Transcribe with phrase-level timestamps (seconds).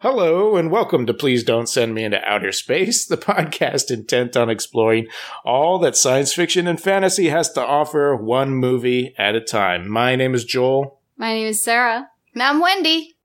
[0.00, 4.48] Hello, and welcome to Please Don't Send Me into Outer Space, the podcast intent on
[4.48, 5.08] exploring
[5.44, 9.90] all that science fiction and fantasy has to offer, one movie at a time.
[9.90, 11.00] My name is Joel.
[11.16, 12.08] My name is Sarah.
[12.32, 13.16] And I'm Wendy.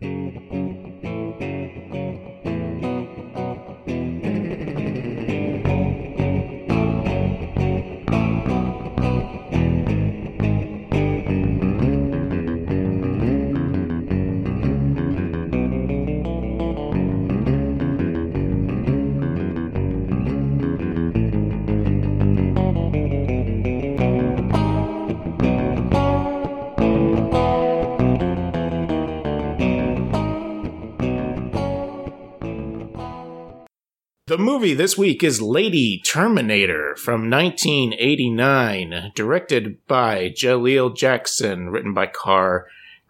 [34.34, 42.08] The movie this week is Lady Terminator from 1989, directed by Jalil Jackson, written by
[42.08, 42.66] Carr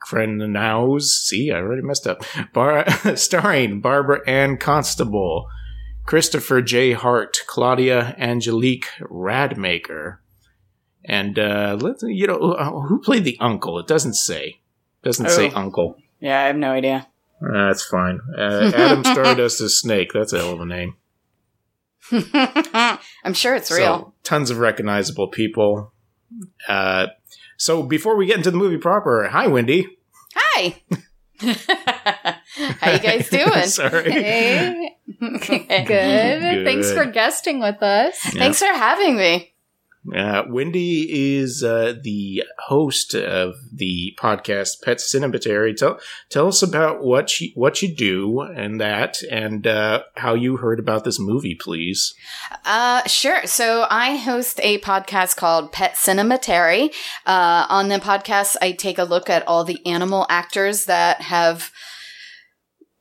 [0.06, 1.04] Crennaus.
[1.04, 2.26] See, I already messed up.
[2.52, 5.48] Bar- starring Barbara Anne Constable,
[6.06, 6.92] Christopher J.
[6.92, 10.18] Hart, Claudia Angelique Radmaker,
[11.06, 13.80] and uh, let's you know uh, who played the uncle.
[13.80, 14.60] It doesn't say.
[15.04, 15.58] Doesn't say Oh.
[15.58, 15.96] uncle.
[16.20, 17.08] Yeah, I have no idea.
[17.42, 18.20] Uh, that's fine.
[18.38, 20.12] Uh, Adam Stardust is Snake.
[20.14, 20.98] That's a hell of a name.
[23.24, 24.14] I'm sure it's real.
[24.24, 25.94] Tons of recognizable people.
[26.68, 27.08] Uh,
[27.58, 29.88] so before we get into the movie proper, hi Wendy.
[30.36, 30.82] Hi.
[32.80, 33.66] How you guys doing?
[33.66, 34.12] Sorry.
[34.12, 34.98] Hey.
[35.20, 35.88] Good.
[35.88, 36.66] Good.
[36.66, 38.18] Thanks for guesting with us.
[38.20, 39.53] Thanks for having me.
[40.14, 45.76] Uh, Wendy is uh, the host of the podcast Pet Cinematary.
[45.76, 50.58] Tell tell us about what you what you do and that, and uh, how you
[50.58, 52.14] heard about this movie, please.
[52.66, 53.46] Uh, sure.
[53.46, 56.94] So I host a podcast called Pet Cinematary.
[57.26, 61.72] Uh, on the podcast, I take a look at all the animal actors that have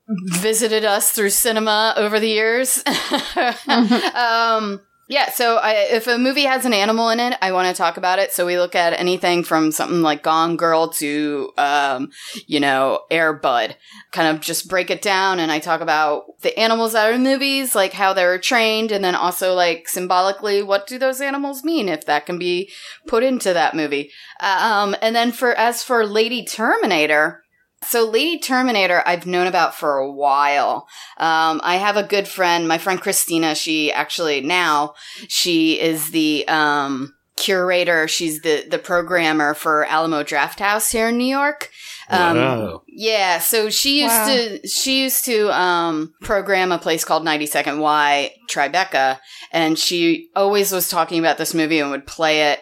[0.07, 2.83] visited us through cinema over the years.
[4.15, 4.81] um,
[5.13, 7.97] yeah, so I, if a movie has an animal in it, I want to talk
[7.97, 8.31] about it.
[8.31, 12.09] So we look at anything from something like Gone Girl to, um,
[12.47, 13.77] you know, Air Bud.
[14.11, 17.21] Kind of just break it down, and I talk about the animals that are in
[17.21, 21.89] movies, like how they're trained, and then also like symbolically, what do those animals mean
[21.89, 22.71] if that can be
[23.05, 24.09] put into that movie.
[24.39, 27.42] Um, and then for as for Lady Terminator.
[27.87, 30.87] So Lady Terminator, I've known about for a while.
[31.17, 33.55] Um, I have a good friend, my friend Christina.
[33.55, 34.93] She actually now
[35.27, 38.07] she is the um, curator.
[38.07, 41.69] She's the the programmer for Alamo Drafthouse here in New York.
[42.09, 42.81] Um, Wow.
[42.87, 44.27] Yeah, so she used Wow.
[44.27, 49.19] to she used to um, program a place called 92nd Y Tribeca,
[49.51, 52.59] and she always was talking about this movie and would play it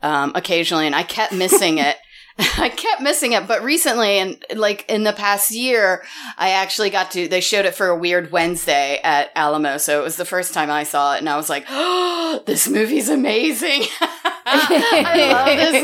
[0.00, 1.96] um, occasionally, and I kept missing it.
[2.58, 6.02] I kept missing it, but recently, and like in the past year,
[6.36, 7.28] I actually got to.
[7.28, 10.68] They showed it for a weird Wednesday at Alamo, so it was the first time
[10.68, 13.82] I saw it, and I was like, "Oh, this movie's amazing!
[14.00, 15.82] I love this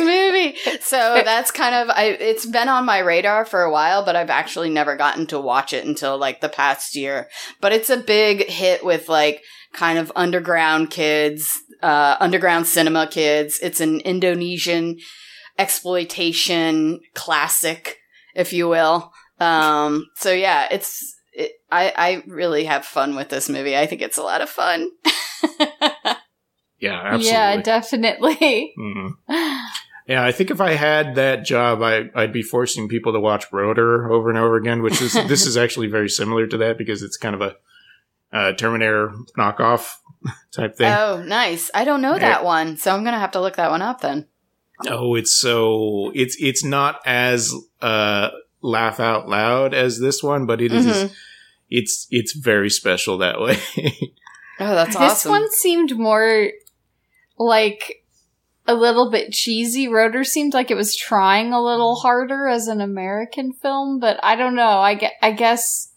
[0.67, 1.89] movie." So that's kind of.
[1.89, 5.39] I it's been on my radar for a while, but I've actually never gotten to
[5.39, 7.29] watch it until like the past year.
[7.61, 13.61] But it's a big hit with like kind of underground kids, uh, underground cinema kids.
[13.63, 14.99] It's an Indonesian
[15.61, 17.99] exploitation classic,
[18.35, 19.13] if you will.
[19.39, 23.77] Um, so yeah, it's, it, I, I really have fun with this movie.
[23.77, 24.91] I think it's a lot of fun.
[26.81, 27.31] Yeah, absolutely.
[27.31, 28.75] Yeah, definitely.
[28.79, 29.13] Mhm.
[30.07, 33.45] Yeah, I think if I had that job, I, I'd be forcing people to watch
[33.53, 37.05] Rotor over and over again, which is this is actually very similar to that because
[37.05, 37.57] it's kind of a
[38.33, 39.93] uh, Terminator knockoff
[40.51, 40.93] type thing.
[40.93, 41.71] Oh, nice.
[41.75, 44.27] I don't know that one, so I'm gonna have to look that one up then.
[44.89, 47.53] Oh, it's so it's it's not as
[47.83, 48.31] uh,
[48.63, 51.13] laugh out loud as this one, but it is Mhm.
[51.69, 53.59] it's it's very special that way.
[54.63, 55.31] Oh, that's this awesome.
[55.31, 56.51] one seemed more
[57.39, 58.05] like
[58.67, 59.89] a little bit cheesy.
[59.89, 64.37] Rotor seemed like it was trying a little harder as an American film, but I
[64.37, 64.63] don't know.
[64.81, 65.91] I get, I guess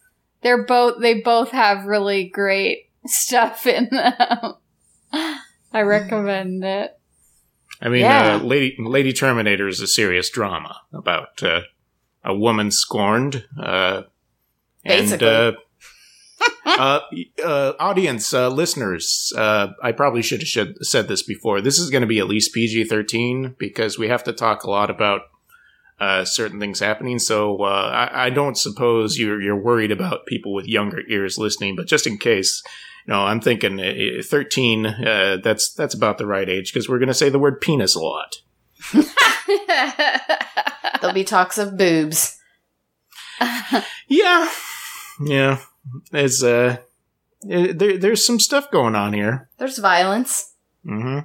[0.43, 4.53] they're both they both have really great stuff in them.
[5.73, 6.97] I recommend it.
[7.83, 8.35] I mean, Yeah.
[8.35, 11.61] uh, Lady Lady Terminator is a serious drama about uh,
[12.23, 13.45] a woman scorned.
[13.61, 14.03] Uh,
[14.85, 15.27] Basically.
[15.27, 15.59] And, uh,
[16.65, 16.99] uh,
[17.43, 21.61] uh, audience, uh, listeners, uh, I probably should have should, said this before.
[21.61, 24.69] This is going to be at least PG 13 because we have to talk a
[24.69, 25.21] lot about
[25.99, 27.19] uh, certain things happening.
[27.19, 31.75] So uh, I, I don't suppose you're, you're worried about people with younger ears listening,
[31.77, 32.61] but just in case,
[33.05, 36.99] you know, I'm thinking uh, 13, uh, that's, that's about the right age because we're
[36.99, 38.35] going to say the word penis a lot.
[41.01, 42.39] There'll be talks of boobs.
[44.07, 44.49] Yeah.
[45.25, 45.59] yeah,
[46.11, 46.77] there's uh,
[47.49, 49.49] eh, there, there's some stuff going on here.
[49.57, 50.53] There's violence,
[50.85, 51.19] hmm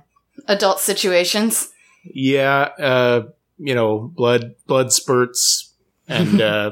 [0.47, 1.69] adult situations.
[2.05, 3.23] Yeah, uh,
[3.59, 5.68] you know, blood blood spurts
[6.09, 6.71] and uh,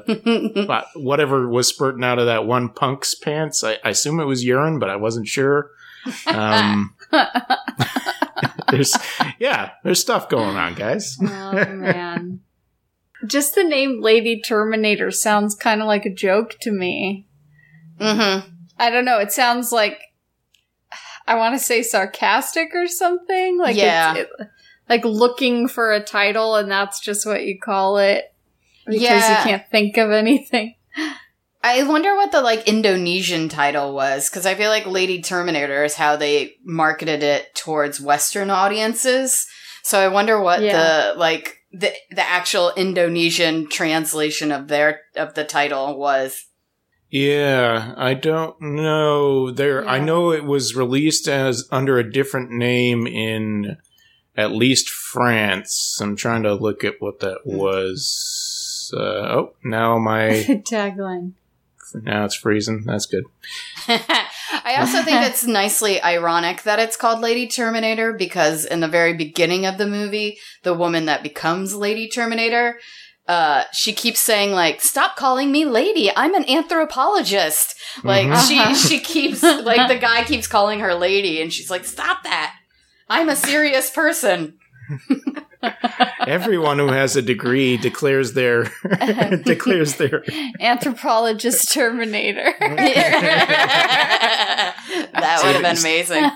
[0.66, 3.62] but whatever was spurting out of that one punk's pants.
[3.62, 5.70] I, I assume it was urine, but I wasn't sure.
[6.26, 6.94] Um,
[8.70, 8.96] there's
[9.38, 11.18] yeah, there's stuff going on, guys.
[11.20, 12.40] Oh man.
[13.26, 17.26] Just the name Lady Terminator sounds kind of like a joke to me.
[17.98, 18.48] mm-hmm.
[18.78, 19.18] I don't know.
[19.18, 20.00] It sounds like
[21.26, 23.58] I want to say sarcastic or something.
[23.58, 24.14] Like Yeah.
[24.16, 24.48] it's, it,
[24.88, 28.32] like looking for a title, and that's just what you call it
[28.86, 29.38] because Yeah.
[29.38, 30.74] you can't think of anything.
[31.62, 35.94] I wonder what the like Indonesian title was because I feel like Lady Terminator is
[35.94, 39.46] how they marketed it towards Western audiences.
[39.82, 41.12] So I wonder what Yeah.
[41.12, 46.46] the like the the actual Indonesian translation of their of the title was.
[47.10, 49.50] Yeah, I don't know.
[49.50, 53.76] There, I know it was released as under a different name in
[54.36, 55.98] at least France.
[56.00, 57.56] I'm trying to look at what that hmm.
[57.56, 58.55] was.
[58.94, 60.28] Uh, oh, now my
[60.68, 61.32] Tagline.
[61.94, 62.84] now it's freezing.
[62.84, 63.24] That's good.
[63.88, 69.14] I also think it's nicely ironic that it's called Lady Terminator because in the very
[69.14, 72.78] beginning of the movie, the woman that becomes Lady Terminator,
[73.28, 76.10] uh, she keeps saying like, "Stop calling me lady.
[76.14, 77.74] I'm an anthropologist."
[78.04, 78.48] Like Mhm.
[78.48, 82.54] she she keeps like the guy keeps calling her lady, and she's like, "Stop that.
[83.08, 84.58] I'm a serious person."
[86.26, 88.64] Everyone who has a degree declares their
[89.44, 90.24] declares their.
[90.60, 92.54] Anthropologist Terminator.
[92.60, 93.14] that
[95.42, 96.30] would have been amazing.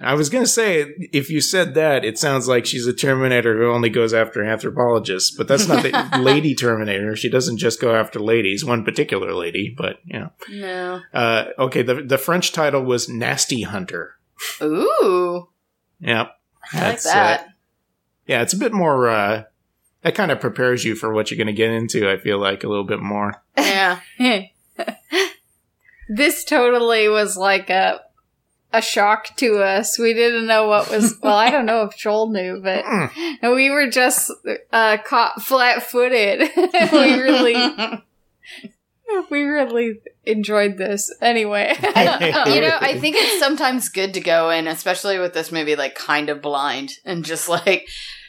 [0.00, 3.70] I was gonna say if you said that, it sounds like she's a Terminator who
[3.70, 7.16] only goes after anthropologists, but that's not the Lady Terminator.
[7.16, 10.28] She doesn't just go after ladies, one particular lady, but yeah.
[10.50, 11.00] No.
[11.12, 14.14] Uh, okay, the the French title was Nasty Hunter.
[14.62, 15.48] Ooh.
[16.00, 16.30] Yep.
[16.72, 17.48] I like That's, uh, that.
[18.28, 19.08] Yeah, it's a bit more.
[19.08, 19.44] Uh,
[20.02, 22.08] that kind of prepares you for what you're going to get into.
[22.08, 23.42] I feel like a little bit more.
[23.56, 23.98] yeah.
[26.08, 28.00] this totally was like a
[28.72, 29.98] a shock to us.
[29.98, 31.14] We didn't know what was.
[31.22, 33.54] Well, I don't know if Joel knew, but Mm.
[33.56, 34.30] we were just
[34.72, 36.50] uh, caught flat-footed.
[36.92, 38.02] we really,
[39.30, 41.10] we really enjoyed this.
[41.22, 45.50] Anyway, I, you know, I think it's sometimes good to go in, especially with this
[45.50, 47.88] movie, like kind of blind and just like,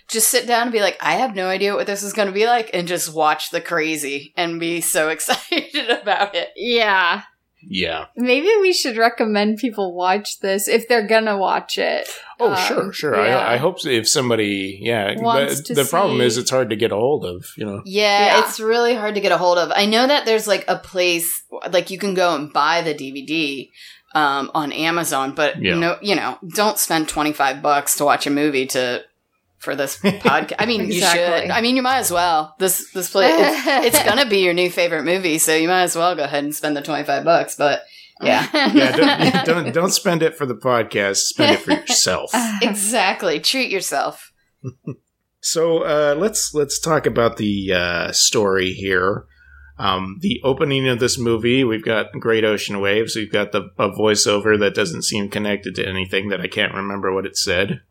[0.10, 2.34] just sit down and be like, I have no idea what this is going to
[2.34, 6.50] be like, and just watch the crazy and be so excited about it.
[6.56, 7.24] yeah.
[7.62, 8.06] Yeah.
[8.16, 12.08] Maybe we should recommend people watch this if they're gonna watch it.
[12.40, 13.26] Oh, Um, sure, sure.
[13.26, 13.38] yeah.
[13.38, 15.20] I, I hope if somebody, yeah.
[15.20, 17.48] Wants But to the problem see- is it's hard to get a hold of.
[17.58, 17.82] You know.
[17.84, 18.40] Yeah, Yeah.
[18.46, 19.74] it's really hard to get a hold of.
[19.76, 23.70] I know that there's like a place, like you can go and buy the DVD
[24.16, 25.76] um, on Amazon, but Yeah.
[25.76, 29.04] no, you know, don't spend 25 bucks to watch a movie to
[29.60, 30.54] for this podcast.
[30.58, 31.52] I mean, you should.
[31.52, 32.56] I mean, you might as well.
[32.60, 35.96] This this play it's, it's gonna be your new favorite movie, so you might as
[35.96, 37.56] well go ahead and spend the 25 bucks.
[37.56, 37.84] But
[38.22, 39.44] yeah, Yeah.
[39.44, 41.18] Don't, don't don't spend it for the podcast.
[41.18, 42.32] Spend it for yourself.
[42.62, 43.40] exactly.
[43.40, 44.32] Treat yourself.
[45.42, 49.26] So uh, let's let's talk about the uh, story here.
[49.78, 53.16] Um, the opening of this movie, we've got Great Ocean Waves.
[53.16, 57.14] We've got the a voiceover that doesn't seem connected to anything that I can't remember
[57.14, 57.82] what it said.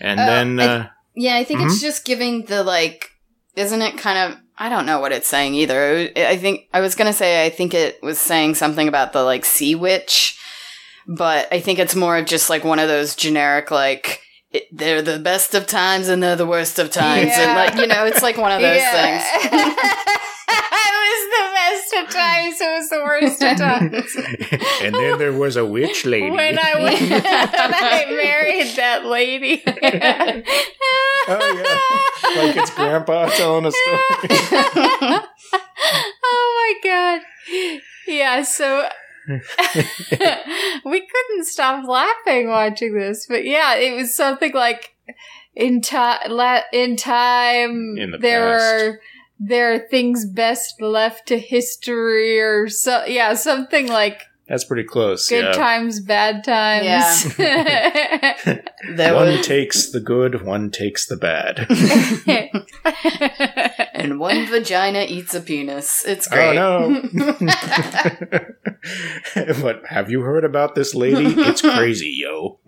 [0.00, 3.10] And Uh, then, I- uh, Yeah, I think it's just giving the like,
[3.54, 4.38] isn't it kind of?
[4.58, 6.10] I don't know what it's saying either.
[6.16, 9.44] I think I was gonna say I think it was saying something about the like
[9.44, 10.38] sea witch,
[11.06, 14.20] but I think it's more of just like one of those generic like.
[14.52, 17.86] It, they're the best of times and they're the worst of times, and like you
[17.88, 19.22] know, it's like one of those things.
[21.68, 22.60] it was the best of times.
[22.60, 24.16] It was the worst of times.
[24.82, 26.30] and then there was a witch lady.
[26.30, 29.62] when I went, when I married that lady.
[31.28, 31.62] oh
[32.34, 33.98] yeah, like it's Grandpa telling a story.
[36.24, 37.20] oh my god.
[38.08, 38.88] Yeah, so
[39.28, 44.94] we couldn't stop laughing watching this, but yeah, it was something like
[45.54, 48.64] in time la- in time In the there past.
[48.84, 49.00] are
[49.38, 55.28] there are things best left to history or so yeah, something like That's pretty close.
[55.28, 55.52] good yeah.
[55.52, 57.34] times, bad times.
[58.94, 61.66] There One was, takes the good, one takes the bad.
[63.94, 66.04] and one vagina eats a penis.
[66.06, 66.54] It's Oh great.
[66.54, 67.02] no!
[69.60, 71.24] but have you heard about this lady?
[71.26, 72.60] It's crazy, yo.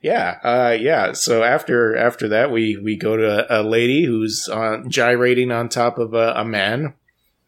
[0.00, 1.12] Yeah, uh, yeah.
[1.12, 5.98] So after after that, we we go to a, lady who's uh, gyrating on top
[5.98, 6.94] of a, a man,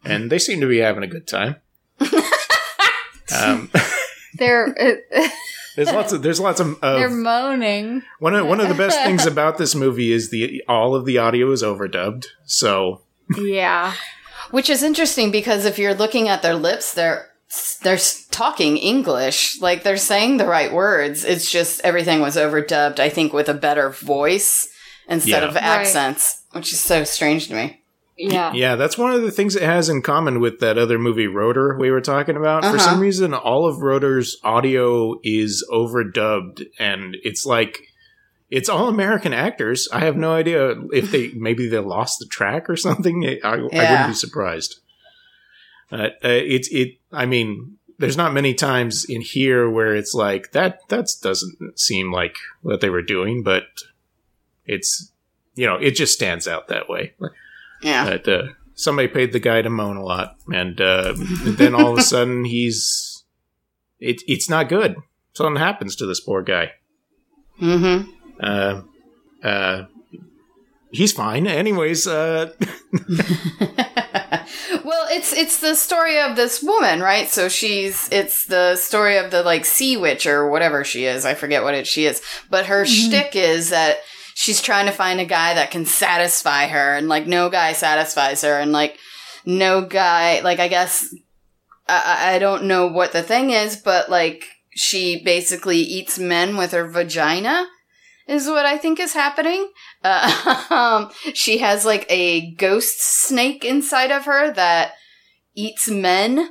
[0.04, 1.56] and they seem to be having a good time.
[3.36, 3.70] um,
[4.34, 5.28] They're uh,
[5.76, 8.02] there's lots of there's lots of, they're moaning.
[8.18, 11.18] one of one of the best things about this movie is the all of the
[11.18, 12.26] audio is overdubbed.
[12.44, 13.02] So
[13.36, 13.94] Yeah.
[14.50, 17.30] Which is interesting because if you're looking at their lips, they're
[17.82, 17.98] they're
[18.30, 21.24] talking English, like they're saying the right words.
[21.24, 22.98] It's just everything was overdubbed.
[23.00, 24.68] I think with a better voice
[25.08, 25.48] instead Yeah.
[25.48, 25.64] of Right.
[25.64, 27.78] accents, which is so strange to me.
[28.16, 28.52] Yeah.
[28.52, 31.76] yeah, that's one of the things it has in common with that other movie Rotor
[31.78, 32.62] we were talking about.
[32.62, 32.78] For Uh-huh.
[32.78, 37.80] some reason, all of Rotor's audio is overdubbed, and it's like
[38.50, 39.88] it's all American actors.
[39.92, 43.24] I have no idea if they maybe they lost the track or something.
[43.42, 44.76] I, I wouldn't be surprised.
[45.92, 46.98] Uh, uh, it's it.
[47.12, 50.80] I mean, there's not many times in here where it's like that.
[50.88, 53.64] That doesn't seem like what they were doing, but
[54.66, 55.12] it's
[55.54, 57.12] you know it just stands out that way.
[57.82, 58.04] Yeah.
[58.08, 58.42] But uh,
[58.74, 62.44] somebody paid the guy to moan a lot, and uh, then all of a sudden
[62.44, 63.24] he's
[64.00, 64.96] it, it's not good.
[65.34, 66.72] Something happens to this poor guy.
[67.60, 68.10] Mm-hmm.
[68.40, 68.82] Uh,
[69.46, 69.86] uh,
[70.92, 71.46] he's fine.
[71.46, 72.52] Anyways, uh,
[74.84, 77.28] well, it's it's the story of this woman, right?
[77.28, 81.24] So she's it's the story of the like sea witch or whatever she is.
[81.24, 83.98] I forget what it she is, but her shtick is that
[84.34, 88.42] she's trying to find a guy that can satisfy her, and like no guy satisfies
[88.42, 88.98] her, and like
[89.44, 91.12] no guy like I guess
[91.88, 94.44] I, I I don't know what the thing is, but like
[94.74, 97.66] she basically eats men with her vagina
[98.32, 99.70] is what I think is happening.
[100.02, 104.94] Uh, um, she has like a ghost snake inside of her that
[105.54, 106.48] eats men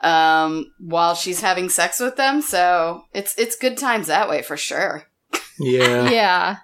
[0.00, 2.40] um, while she's having sex with them.
[2.40, 5.04] So it's it's good times that way for sure.
[5.58, 6.56] yeah, Yeah.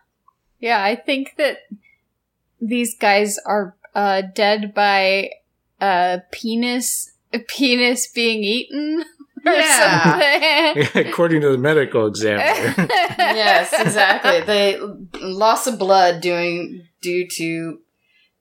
[0.61, 1.59] Yeah, I think that
[2.61, 5.31] these guys are uh, dead by
[5.81, 7.13] uh, penis
[7.49, 9.05] penis being eaten
[9.45, 10.75] Yeah.
[10.75, 11.07] something.
[11.07, 12.75] according to the medical examiner.
[13.19, 14.41] yes, exactly.
[14.41, 17.81] The loss of blood doing due to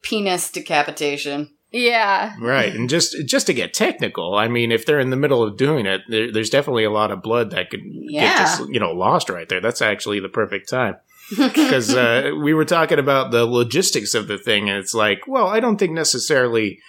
[0.01, 1.49] penis decapitation.
[1.71, 2.33] yeah.
[2.41, 5.57] Right, and just just to get technical, I mean, if they're in the middle of
[5.57, 8.91] doing it, there, there's definitely a lot of blood that could get just you know
[8.91, 9.61] lost right there.
[9.61, 10.95] That's actually the perfect time
[11.37, 15.47] because uh, we were talking about the logistics of the thing, and it's like, well,
[15.47, 16.79] I don't think necessarily,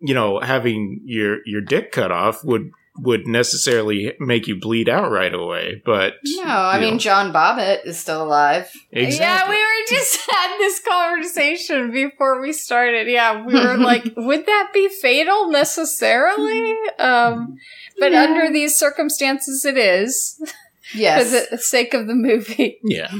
[0.00, 5.10] you know, having your your dick cut off would would necessarily make you bleed out
[5.10, 8.70] right away, but No, I you mean know, John Bobbitt is still alive.
[8.90, 9.26] exactly.
[9.26, 13.06] Yeah, we were just had this conversation before we started.
[13.08, 16.74] Yeah, we were like, would that be fatal necessarily?
[16.98, 17.56] Um,
[17.98, 18.22] but Yeah.
[18.22, 20.40] under these circumstances, it is
[20.94, 22.78] Yes, for the sake of the movie.
[22.84, 23.10] Yeah.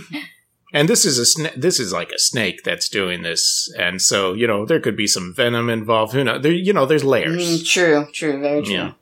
[0.73, 4.35] And this is a sna- this is like a snake that's doing this, and so
[4.35, 6.13] you know there could be some venom involved.
[6.13, 6.43] Who knows?
[6.43, 7.43] There, you know, there's layers.
[7.63, 8.75] Mm, true, true, very true.
[8.75, 8.93] Yeah.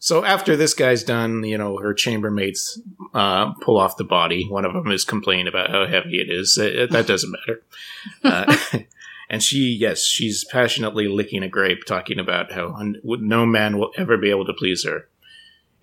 [0.00, 2.78] So after this guy's done, you know, her chambermaids
[3.14, 4.46] uh, pull off the body.
[4.48, 6.56] One of them is complaining about how heavy it is.
[6.56, 7.62] Uh, that doesn't matter.
[8.24, 8.56] Uh,
[9.30, 13.90] and she, yes, she's passionately licking a grape, talking about how un- no man will
[13.96, 15.08] ever be able to please her.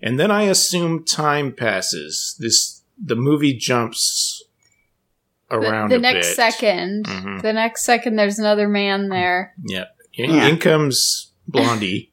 [0.00, 2.36] And then I assume time passes.
[2.40, 4.42] This the movie jumps
[5.50, 6.36] around the a next bit.
[6.36, 7.42] second, Mhm.
[7.42, 9.54] the next second, there's another man there.
[9.62, 9.84] Yeah.
[10.14, 10.48] In, Yeah.
[10.48, 12.12] in comes Blondie,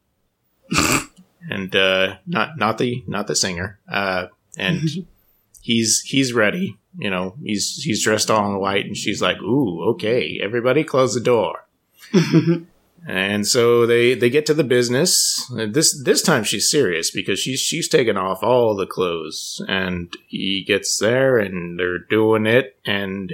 [1.50, 3.79] and uh, not not the not the singer.
[3.89, 4.81] Uh, and
[5.62, 6.77] he's he's ready.
[6.97, 11.13] You know, he's he's dressed all in white, and she's like, "Ooh, okay, everybody, close
[11.13, 11.65] the door."
[13.07, 15.50] and so they they get to the business.
[15.51, 20.13] And This this time she's serious because she's she's taken off all the clothes, and
[20.27, 23.33] he gets there, and they're doing it, and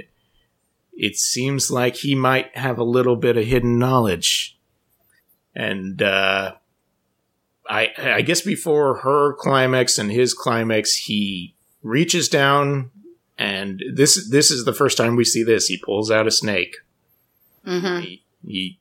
[0.92, 4.58] it seems like he might have a little bit of hidden knowledge.
[5.54, 6.52] And uh,
[7.70, 12.90] I I guess before her climax and his climax, he reaches down,
[13.38, 15.66] and this this is the first time we see this.
[15.68, 16.76] He pulls out a snake.
[17.64, 18.78] hmm He, he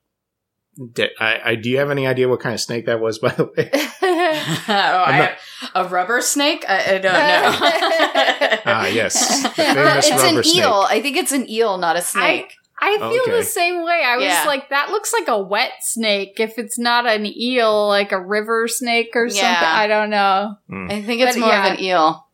[0.93, 3.29] d- I, I, do you have any idea what kind of snake that was, by
[3.29, 3.69] the way?
[4.01, 5.35] oh, I-
[5.75, 6.63] a rubber snake?
[6.67, 8.61] I, I don't know.
[8.65, 10.55] ah, yes, the famous it's rubber an snake.
[10.63, 10.85] eel.
[10.89, 12.55] I think it's an eel, not a snake.
[12.81, 13.31] I feel Okay.
[13.31, 14.03] the same way.
[14.05, 14.45] I was Yeah.
[14.47, 16.39] like, that looks like a wet snake.
[16.39, 20.55] If it's not an eel, like a river snake or something, I don't know.
[20.71, 20.91] Mm.
[20.91, 21.67] I think it's But more yeah.
[21.73, 22.25] of an eel.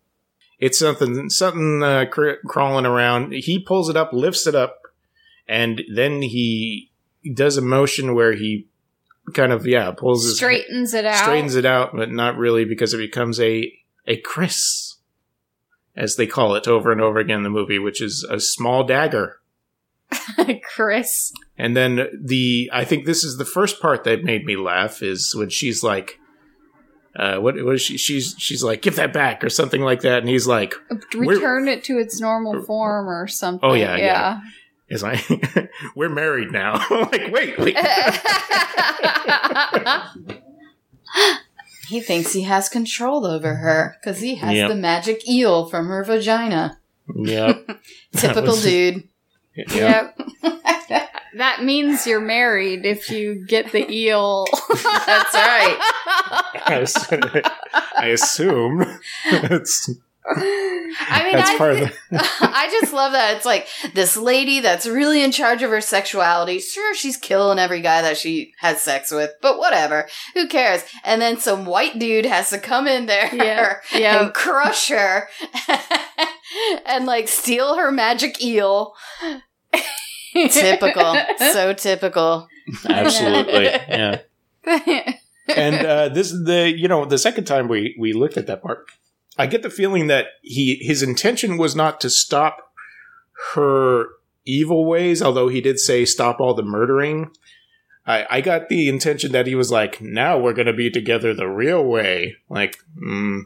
[0.60, 3.34] It's something something uh, cr- crawling around.
[3.34, 4.80] He pulls it up, lifts it up,
[5.48, 6.92] and then he
[7.34, 8.68] does a motion where he
[9.34, 11.16] kind of yeah pulls his Straightens it out.
[11.18, 13.74] straightens it out, but not really because it becomes a
[14.08, 14.98] a kris,
[15.96, 18.84] as they call it over and over again in the movie, which is a small
[18.86, 19.40] dagger.
[20.76, 21.32] kris.
[21.58, 25.34] And then the I think this is the first part that made me laugh is
[25.36, 26.20] when she's like
[27.16, 30.20] uh, what what is she she's she's like give that back or something like that
[30.20, 30.74] and he's like
[31.16, 33.70] Return it to its normal form or something.
[33.70, 34.04] Oh, yeah, yeah.
[34.06, 34.40] yeah.
[34.90, 35.24] is like
[35.96, 37.78] we're married now like wait wait
[41.88, 44.70] he thinks he has control over her because he has Yep.
[44.70, 46.80] the magic eel from her vagina.
[47.16, 47.54] Yeah,
[48.16, 49.08] Typical was- dude.
[49.56, 50.20] Yeah Yep.
[51.38, 54.46] that means you're married if you get the eel.
[54.70, 55.78] That's right.
[57.98, 58.86] I, assume
[59.26, 59.90] it's
[60.38, 61.96] I mean, that's I, part of thi-
[62.42, 63.36] I just love that.
[63.38, 66.60] It's like this lady that's really in charge of her sexuality.
[66.60, 70.08] Sure, she's killing every guy that she has sex with, but whatever.
[70.34, 70.84] Who cares?
[71.04, 74.24] And then some white dude has to come in there Yeah, yeah.
[74.24, 75.28] and crush her
[76.88, 78.94] and like steal her magic eel.
[80.34, 81.16] Typical.
[81.38, 82.48] so typical.
[82.90, 84.20] absolutely yeah
[85.48, 88.62] and uh, this is the you know the second time we we looked at that
[88.62, 88.88] part
[89.38, 92.74] i get the feeling that he his intention was not to stop
[93.54, 94.08] her
[94.46, 97.30] evil ways although he did say stop all the murdering
[98.06, 101.48] i i got the intention that he was like now we're gonna be together the
[101.48, 103.42] real way like mm,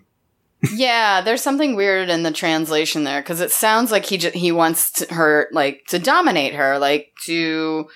[0.74, 4.52] Yeah, there's something weird in the translation there because it sounds like he j- he
[4.52, 7.88] wants to, her like to dominate her, like to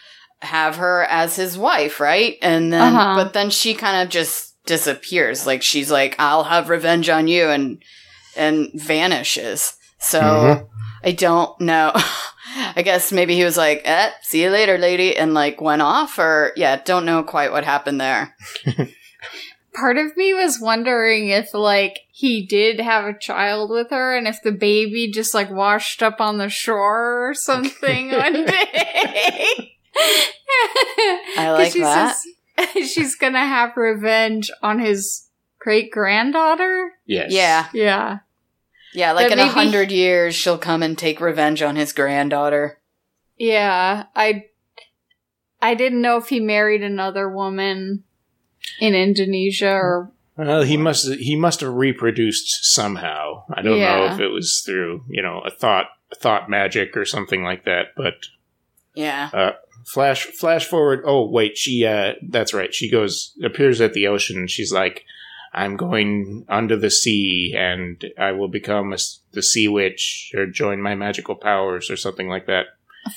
[0.41, 2.37] have her as his wife, right?
[2.41, 3.15] And then, Uh-huh.
[3.15, 5.45] but then she kind of just disappears.
[5.45, 7.83] Like she's like, "I'll have revenge on you," and
[8.37, 9.73] and vanishes.
[9.99, 10.67] So Mhm.
[11.03, 11.91] I don't know.
[12.75, 16.17] I guess maybe he was like, eh, "See you later, lady," and like went off,
[16.17, 18.35] or yeah, don't know quite what happened there.
[19.73, 24.27] Part of me was wondering if, like, he did have a child with her and
[24.27, 29.75] if the baby just, like, washed up on the shore or something one day.
[31.37, 32.15] I like 'Cause she that.
[32.73, 35.27] says she's gonna have revenge on his
[35.59, 36.93] great granddaughter.
[37.05, 38.19] yes Yeah, Yeah.
[38.95, 41.93] Yeah, like That in a maybe- hundred years, she'll come and take revenge on his
[41.93, 42.79] granddaughter.
[43.37, 44.03] Yeah.
[44.15, 44.45] I
[45.61, 48.03] I didn't know if he married another woman
[48.79, 53.43] in Indonesia or well he must he must have reproduced somehow.
[53.53, 57.43] I don't know if it was through you know a thought thought magic or something
[57.43, 58.15] like that but
[58.95, 59.53] Yeah.
[59.85, 61.03] flash flash forward.
[61.05, 62.73] Oh wait she uh that's right.
[62.73, 64.37] She goes appears at the ocean.
[64.37, 65.05] And she's like
[65.55, 70.47] i'm going under the sea and i will become a s the sea witch or
[70.47, 72.65] join my magical powers or something like that.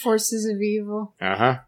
[0.03, 1.15] forces of evil.
[1.21, 1.61] uh-huh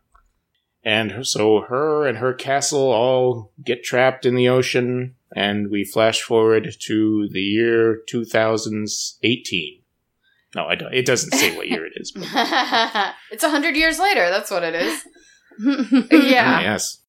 [0.89, 6.23] and so her and her castle all get trapped in the ocean and we flash
[6.23, 9.83] forward to the year 2018
[10.55, 12.23] no I don't, it doesn't say what year it is but
[13.31, 14.31] it's a hundred years later.
[14.31, 15.03] That's what it is.
[16.11, 16.61] Yeah.
[16.61, 17.03] yes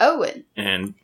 [0.00, 0.44] Owen.
[0.56, 0.94] and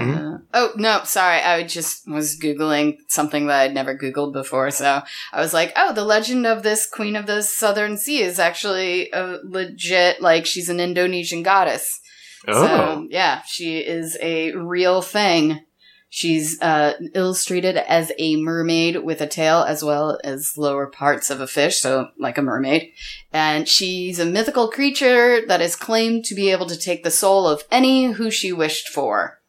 [0.00, 1.40] Uh, oh no, sorry.
[1.40, 5.92] I just was googling something that I'd never googled before, so I was like, "Oh,
[5.92, 10.20] the legend of this Queen of the Southern Sea is actually a legit.
[10.20, 12.00] Like, she's an Indonesian goddess.
[12.48, 15.60] oh So yeah, she is a real thing.
[16.08, 21.40] She's uh, illustrated as a mermaid with a tail as well as lower parts of
[21.40, 22.92] a fish, so like a mermaid.
[23.32, 27.46] And she's a mythical creature that is claimed to be able to take the soul
[27.46, 29.40] of any who she wished for.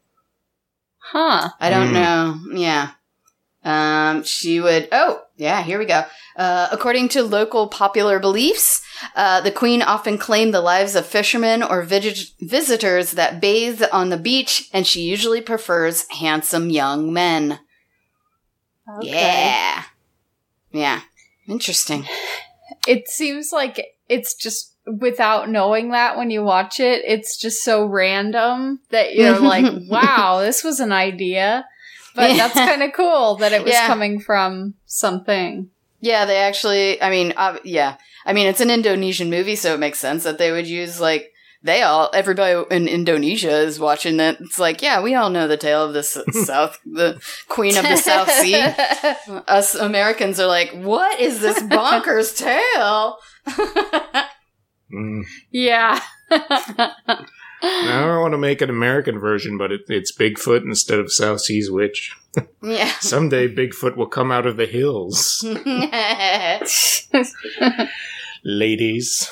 [1.12, 1.50] Huh.
[1.60, 1.94] I don't Hmm.
[1.94, 2.40] know.
[2.54, 2.90] Yeah.
[3.64, 4.88] Um, she would.
[4.92, 5.62] Oh, yeah.
[5.64, 6.04] Here we go.
[6.38, 8.82] Uh, according to local popular beliefs,
[9.16, 14.10] uh, the queen often claimed the lives of fishermen or vigi- visitors that bathe on
[14.10, 17.60] the beach, and she usually prefers handsome young men.
[19.02, 19.84] Yeah.
[20.72, 21.02] Yeah.
[21.48, 22.08] Interesting.
[22.88, 27.86] It seems like it's just without knowing that when you watch it, it's just so
[27.86, 31.66] random that you're like, wow, this was an idea.
[32.16, 32.38] But Yeah.
[32.48, 33.88] that's kind of cool that it was Yeah.
[33.88, 35.70] coming from something.
[36.00, 37.02] Yeah, they actually.
[37.02, 37.98] I mean, uh, yeah.
[38.26, 41.32] I mean, it's an Indonesian movie, so it makes sense that they would use like
[41.64, 44.38] they all everybody in Indonesia is watching it.
[44.42, 47.20] It's like, yeah, we all know the tale of the South, the
[47.50, 48.74] Queen of the South Sea.
[49.48, 53.18] Us Americans are like, what is this bonkers tale?
[54.94, 55.24] Mm.
[55.52, 56.00] Yeah.
[57.62, 61.42] I don't want to make an American version, but it, it's Bigfoot instead of South
[61.42, 62.16] Seas Witch.
[62.64, 62.92] yeah.
[63.00, 65.44] Someday Bigfoot will come out of the hills,
[68.44, 69.32] ladies.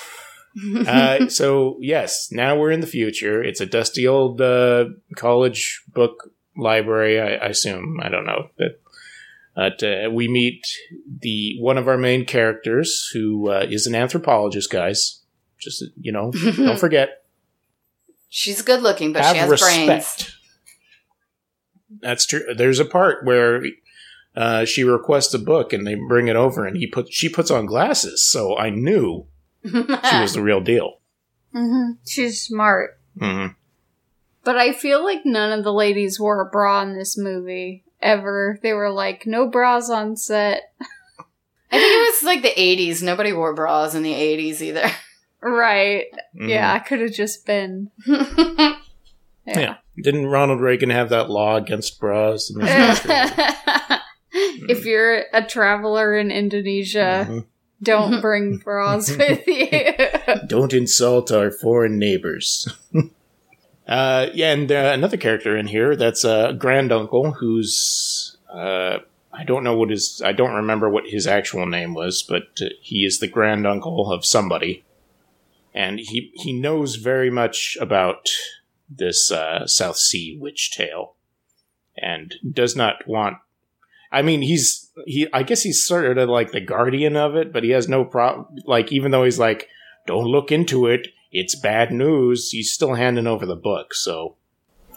[0.87, 3.43] Uh, so yes, now we're in the future.
[3.43, 7.19] It's a dusty old uh, college book library.
[7.19, 7.99] I, I assume.
[8.01, 8.81] I don't know, but
[9.55, 10.65] but uh, we meet
[11.21, 15.21] the one of our main characters, who uh, is an anthropologist, guys.
[15.65, 17.23] Just you know, don't forget
[18.29, 19.87] She's good looking, but have she has respect.
[19.87, 20.37] brains.
[22.01, 22.53] That's true.
[22.55, 23.63] There's a part where
[24.35, 27.49] uh, she requests a book and they bring it over, and he put she puts
[27.51, 29.27] on glasses, so I knew
[29.63, 29.71] she
[30.21, 30.99] was the real deal.
[31.53, 32.99] hmm She's smart.
[33.19, 33.47] hmm
[34.43, 38.59] But I feel like none of the ladies wore a bra in this movie ever.
[38.61, 40.73] They were like, no bras on set.
[41.71, 43.01] I think it was like the 80s.
[43.01, 44.89] Nobody wore bras in the 80s either.
[45.45, 46.05] Right.
[46.35, 46.49] Mm-hmm.
[46.49, 47.91] Yeah, I could have just been.
[49.47, 49.59] Yeah.
[49.59, 49.75] Yeah.
[50.01, 52.51] Didn't Ronald Reagan have that law against bras?
[54.33, 57.45] if you're a traveler in Indonesia, Mhm.
[57.81, 59.93] don't bring bras with you.
[60.47, 62.67] Don't insult our foreign neighbors.
[63.87, 68.97] uh, yeah, and uh, another character in here that's a granduncle who's uh,
[69.31, 72.65] I don't know what his I don't remember what his actual name was, but uh,
[72.81, 74.83] he is the granduncle of somebody,
[75.75, 78.29] and he he knows very much about
[78.89, 81.15] this uh, South Sea witch tale,
[81.97, 83.37] and does not want.
[84.11, 85.27] I mean, he's he.
[85.33, 88.47] I guess he's sort of like the guardian of it, but he has no problem.
[88.65, 89.67] Like, even though he's like,
[90.07, 91.09] don't look into it.
[91.31, 92.49] It's bad news.
[92.51, 94.37] He's still handing over the book, so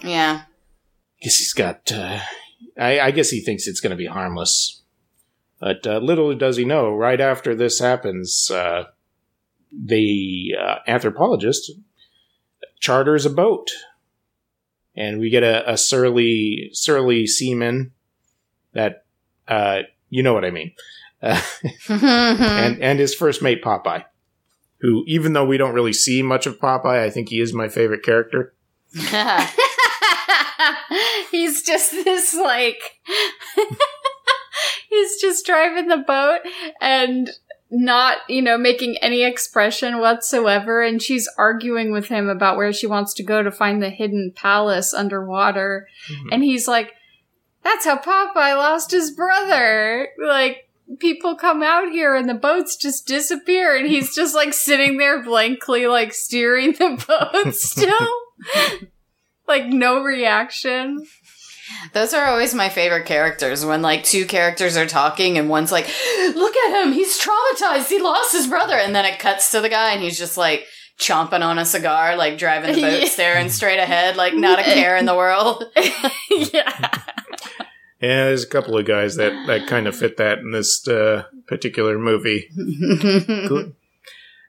[0.04, 0.42] yeah.
[0.44, 1.90] I guess he's got.
[1.90, 2.20] Uh,
[2.78, 4.82] I, I guess he thinks it's going to be harmless,
[5.58, 6.94] but uh, little does he know.
[6.94, 8.84] Right after this happens, uh,
[9.72, 11.72] the uh, anthropologist
[12.80, 13.68] charters a boat,
[14.96, 17.92] and we get a, a surly, surly seaman
[18.72, 19.04] that
[19.46, 20.72] uh, you know what I mean,
[21.22, 21.40] uh,
[21.88, 24.04] and and his first mate Popeye,
[24.80, 27.68] who even though we don't really see much of Popeye, I think he is my
[27.68, 28.54] favorite character.
[31.30, 32.80] he's just this like
[34.88, 36.40] he's just driving the boat
[36.80, 37.30] and
[37.70, 42.86] not you know making any expression whatsoever and she's arguing with him about where she
[42.86, 46.28] wants to go to find the hidden palace underwater Mhm.
[46.32, 46.92] and he's like
[47.62, 53.06] that's how popeye lost his brother like people come out here and the boats just
[53.06, 58.08] disappear and he's just like sitting there blankly like steering the boat still
[59.46, 61.04] like no reaction.
[61.92, 65.86] Those are always my favorite characters when like two characters are talking and one's like,
[66.34, 67.88] "Look at him, he's traumatized.
[67.88, 70.66] He lost his brother." And then it cuts to the guy and he's just like
[70.98, 73.08] chomping on a cigar, like driving the boat, Yeah.
[73.08, 75.64] staring straight ahead, like not a care in the world.
[76.30, 76.90] yeah.
[78.00, 81.24] Yeah, there's a couple of guys that, that kind of fit that in this uh,
[81.48, 82.48] particular movie.
[83.48, 83.72] Cool.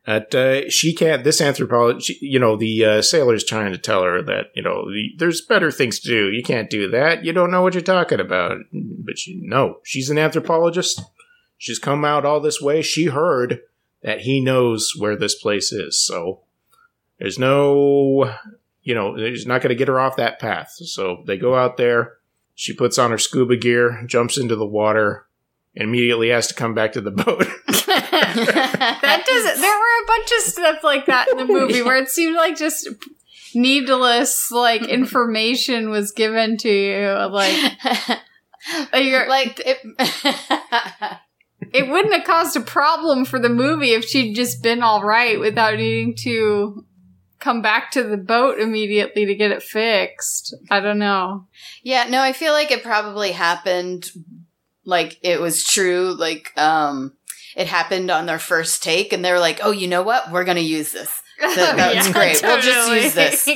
[0.09, 1.23] That uh, she can't.
[1.23, 5.11] This anthropologist, you know, the uh, sailor's trying to tell her that you know the,
[5.19, 6.31] there's better things to do.
[6.31, 7.23] You can't do that.
[7.23, 8.57] You don't know what you're talking about.
[8.73, 10.99] But she, no, she's an anthropologist.
[11.59, 12.81] She's come out all this way.
[12.81, 13.61] She heard
[14.01, 16.03] that he knows where this place is.
[16.03, 16.41] So
[17.19, 18.33] there's no,
[18.81, 20.71] you know, he's not going to get her off that path.
[20.71, 22.13] So they go out there.
[22.55, 25.27] She puts on her scuba gear, jumps into the water,
[25.79, 27.45] immediately has to come back to the boat.
[27.67, 29.61] that doesn't.
[29.61, 32.57] There were a bunch of stuff like that in the movie where it seemed like
[32.57, 32.87] just
[33.55, 37.07] needless like information was given to you.
[37.31, 37.77] Like
[38.93, 39.77] you're, like it,
[41.73, 45.39] it wouldn't have caused a problem for the movie if she'd just been all right
[45.39, 46.85] without needing to
[47.39, 50.53] come back to the boat immediately to get it fixed.
[50.69, 51.47] I don't know.
[51.83, 54.11] yeah, no, I feel like it probably happened
[54.85, 57.13] like it was true, like um
[57.55, 60.31] it happened on their first take and they were like, "Oh, you know what?
[60.31, 62.41] We're going to use this." That- that's great.
[62.43, 63.47] We'll just use this.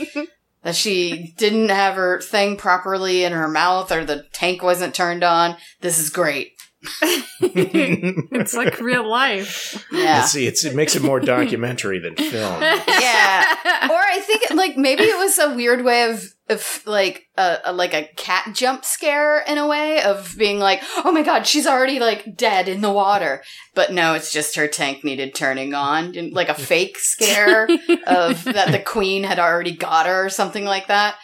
[0.64, 5.24] that she didn't have her thing properly in her mouth or the tank wasn't turned
[5.24, 5.58] on.
[5.82, 6.53] This is great.
[7.42, 9.86] it's like real life.
[9.92, 10.18] Yeah.
[10.20, 12.62] Let's see, it's, it makes it more documentary than film.
[12.62, 13.46] Yeah.
[13.90, 17.74] Or I think like maybe it was a weird way of of like a, a
[17.74, 21.66] like a cat jump scare in a way of being like, "Oh my god, she's
[21.66, 23.42] already like dead in the water."
[23.74, 27.64] But no, it's just her tank needed turning on, and, like a fake scare
[28.06, 31.16] of that the queen had already got her or something like that.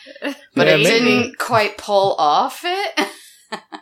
[0.55, 1.05] But Yeah, it maybe.
[1.05, 3.08] didn't quite pull off it.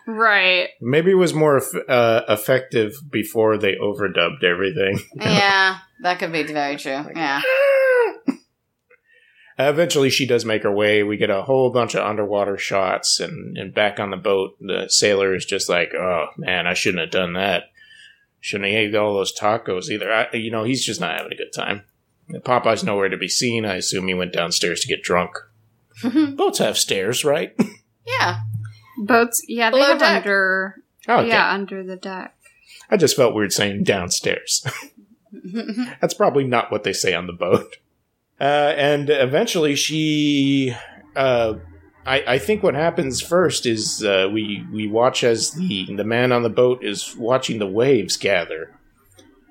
[0.08, 0.69] Right.
[0.82, 4.99] Maybe it was more uh, effective before they overdubbed everything.
[5.15, 7.06] yeah, that could be very true.
[7.15, 7.41] Yeah.
[9.60, 11.01] Eventually, she does make her way.
[11.01, 14.86] We get a whole bunch of underwater shots, and, and back on the boat, the
[14.88, 17.63] sailor is just like, "Oh man, I shouldn't have done that.
[18.39, 21.36] Shouldn't have ate all those tacos either." I, you know, he's just not having a
[21.36, 21.86] good time.
[22.30, 23.65] Popeye's nowhere to be seen.
[23.65, 25.32] I assume he went downstairs to get drunk.
[26.36, 27.60] Boats have stairs, right?
[28.06, 28.41] Yeah.
[28.97, 30.17] Boats, yeah, they Below have deck.
[30.17, 31.27] under, Okay.
[31.27, 32.36] yeah, under the deck.
[32.89, 34.65] I just felt weird saying downstairs.
[36.01, 37.77] That's probably not what they say on the boat.
[38.39, 40.73] Uh, and eventually, she.
[41.15, 41.55] Uh,
[42.05, 46.31] I, I think what happens first is uh, we we watch as the the man
[46.31, 48.73] on the boat is watching the waves gather,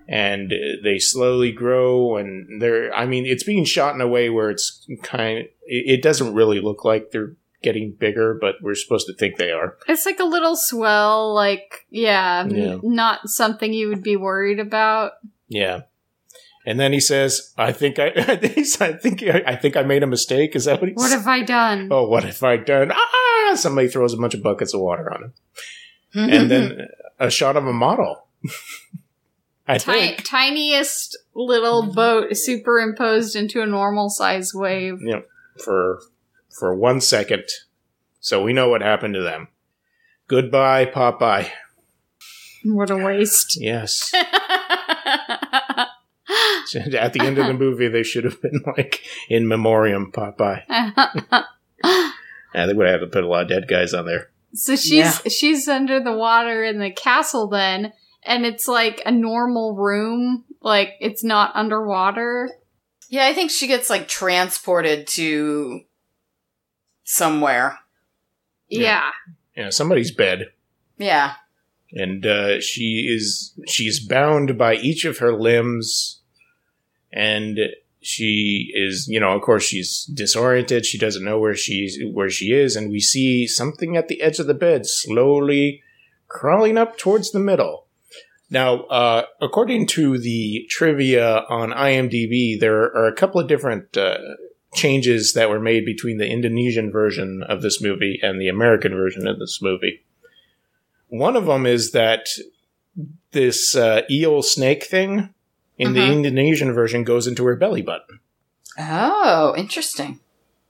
[0.09, 2.17] and uh, they slowly grow.
[2.17, 2.95] And they're.
[2.95, 5.39] I mean, it's being shot in a way where it's kind.
[5.39, 9.51] It, it doesn't really look like they're getting bigger, but we're supposed to think they
[9.51, 9.77] are.
[9.89, 12.79] It's like a little swell, like, yeah, Yeah.
[12.83, 15.13] not something you would be worried about.
[15.49, 15.83] Yeah.
[16.69, 20.57] And then he says, "I think I, I think I think I made a mistake."
[20.57, 21.89] Is that what he What have I done?
[21.93, 22.91] oh, what have I done?
[22.93, 23.55] Ah!
[23.55, 25.33] Somebody throws a bunch of buckets of water on him,
[26.31, 26.89] and then
[27.21, 28.27] a shot of a model.
[29.69, 30.25] I Ti- think.
[30.25, 34.99] tiniest little boat superimposed into a normal size wave.
[35.03, 35.21] Yeah,
[35.65, 36.01] for
[36.59, 37.45] for one second,
[38.21, 39.49] so we know what happened to them.
[40.29, 41.51] Goodbye, Popeye.
[42.65, 43.57] What a waste.
[43.61, 44.13] Yes.
[46.75, 50.63] At the end of the movie, they should have been like in memoriam, Popeye.
[52.55, 54.31] Yeah, they would have had to put a lot of dead guys on there.
[54.55, 55.13] so she's Yeah.
[55.29, 57.93] she's under the water in the castle then,
[58.25, 62.51] and it's like a normal room, like it's not underwater.
[63.11, 65.81] yeah, I think she gets like transported to
[67.07, 67.79] somewhere.
[68.69, 68.81] Yeah.
[68.83, 69.11] Yeah.
[69.57, 70.51] Yeah, somebody's bed.
[70.99, 71.35] Yeah.
[71.93, 76.21] and uh, she is she's bound by each of her limbs
[77.13, 77.59] and
[78.01, 82.47] she is you know of course she's disoriented she doesn't know where she's where she
[82.53, 85.83] is and we see something at the edge of the bed slowly
[86.29, 87.87] crawling up towards the middle
[88.51, 94.19] now uh, according to the trivia on imdb there are a couple of different uh,
[94.75, 99.27] changes that were made between the indonesian version of this movie and the american version
[99.27, 100.03] of this movie
[101.09, 102.27] one of them is that
[103.33, 105.33] this uh, eel snake thing
[105.79, 106.13] in the Mhm.
[106.13, 108.19] Indonesian version goes into her belly button.
[108.79, 110.21] Oh, interesting.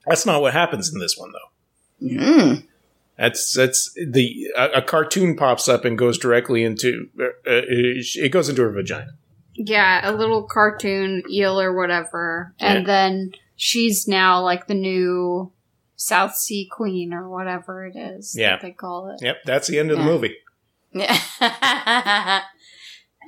[0.06, 2.06] That's not what happens in this one, though.
[2.08, 2.64] Mm.
[3.16, 8.30] That's that's the a, a cartoon pops up and goes directly into uh, uh, it
[8.32, 9.12] goes into her vagina.
[9.54, 12.52] Yeah, a little cartoon eel or whatever.
[12.58, 12.86] And Yeah.
[12.86, 15.52] then she's now like the new
[15.96, 18.50] South Sea Queen or whatever it is Yeah.
[18.56, 19.18] that they call it.
[19.24, 20.36] Yep, that's the end of the movie.
[20.92, 22.42] Yeah.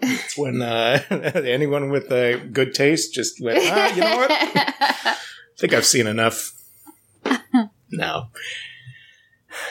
[0.00, 4.30] It's when uh, anyone with uh, good taste just went, ah, you know what?
[4.32, 5.16] I
[5.58, 6.52] think I've seen enough.
[7.90, 8.28] no.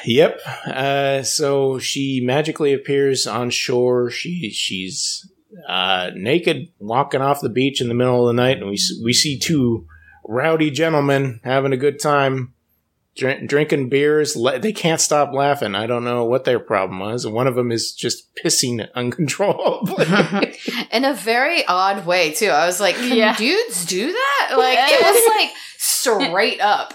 [0.04, 0.39] Yep.
[0.65, 4.10] Uh, so she magically appears on shore.
[4.10, 5.26] She she's
[5.65, 9.13] uh, naked, walking off the beach in the middle of the night, and we we
[9.13, 9.88] see two
[10.28, 12.54] rowdy gentlemen having a good time,
[13.16, 14.36] drink, drinking beers.
[14.36, 15.74] Le- they can't stop laughing.
[15.76, 17.26] I don't know what their problem was.
[17.26, 20.06] One of them is just pissing uncontrollably.
[20.92, 22.50] In a very odd way, too.
[22.50, 23.36] I was like, can Yeah.
[23.36, 24.54] dudes do that?
[24.58, 26.92] Like, it was like straight up.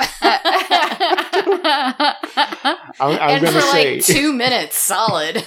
[3.00, 3.94] I'm, I'm and for gonna say.
[3.96, 5.44] like two minutes solid.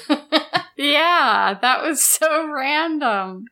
[0.77, 3.45] yeah, that was so random.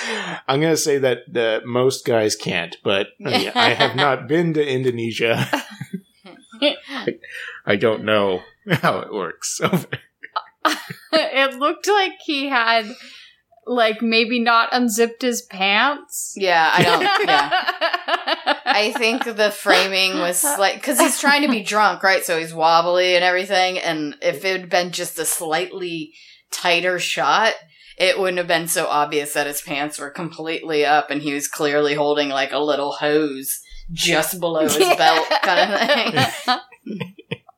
[0.48, 4.54] I'm going to say that uh, most guys can't, but uh, I have not been
[4.54, 5.46] to Indonesia.
[6.60, 6.76] I,
[7.66, 9.60] I don't know how it works.
[11.12, 12.86] it looked like he had
[13.66, 16.34] like maybe not unzipped his pants.
[16.36, 17.02] yeah, I don't.
[17.02, 18.58] Yeah.
[18.64, 22.24] I think the framing was like because he's trying to be drunk, right?
[22.24, 23.78] So he's wobbly and everything.
[23.78, 26.12] And if it had been just a slightly
[26.50, 27.54] tighter shot,
[27.96, 31.48] it wouldn't have been so obvious that his pants were completely up and he was
[31.48, 33.60] clearly holding like a little hose
[33.92, 36.58] just below his belt, kind of thing.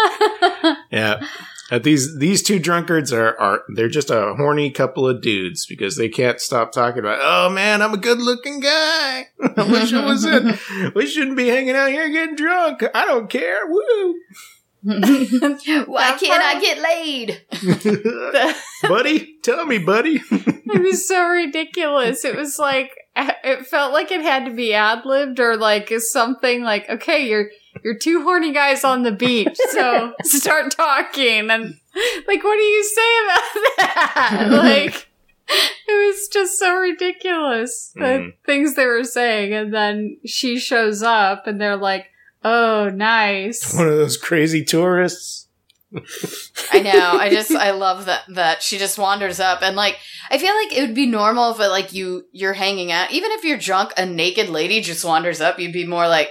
[0.90, 1.26] yeah.
[1.70, 5.96] Uh, these these two drunkards are, are they're just a horny couple of dudes because
[5.96, 9.28] they can't stop talking about oh man I'm a good looking guy.
[9.56, 10.58] I wish I was in
[10.94, 12.84] we shouldn't be hanging out here getting drunk.
[12.94, 13.66] I don't care.
[13.66, 14.14] Woo
[15.86, 17.42] Why can't I get laid?
[18.88, 22.24] buddy tell me buddy It was so ridiculous.
[22.24, 26.62] It was like it felt like it had to be ad libbed or like something
[26.62, 27.50] like, okay, you're
[27.84, 31.74] you're two horny guys on the beach, so start talking and
[32.26, 34.46] like what do you say about that?
[34.50, 35.08] like
[35.48, 38.32] it was just so ridiculous the Mhm.
[38.46, 42.06] things they were saying and then she shows up and they're like,
[42.44, 45.48] "Oh, nice." one of those crazy tourists
[46.72, 47.18] I know.
[47.18, 49.98] I just I love that that she just wanders up and like
[50.30, 53.44] I feel like it would be normal if like you you're hanging out even if
[53.44, 56.30] you're drunk a naked lady just wanders up you'd be more like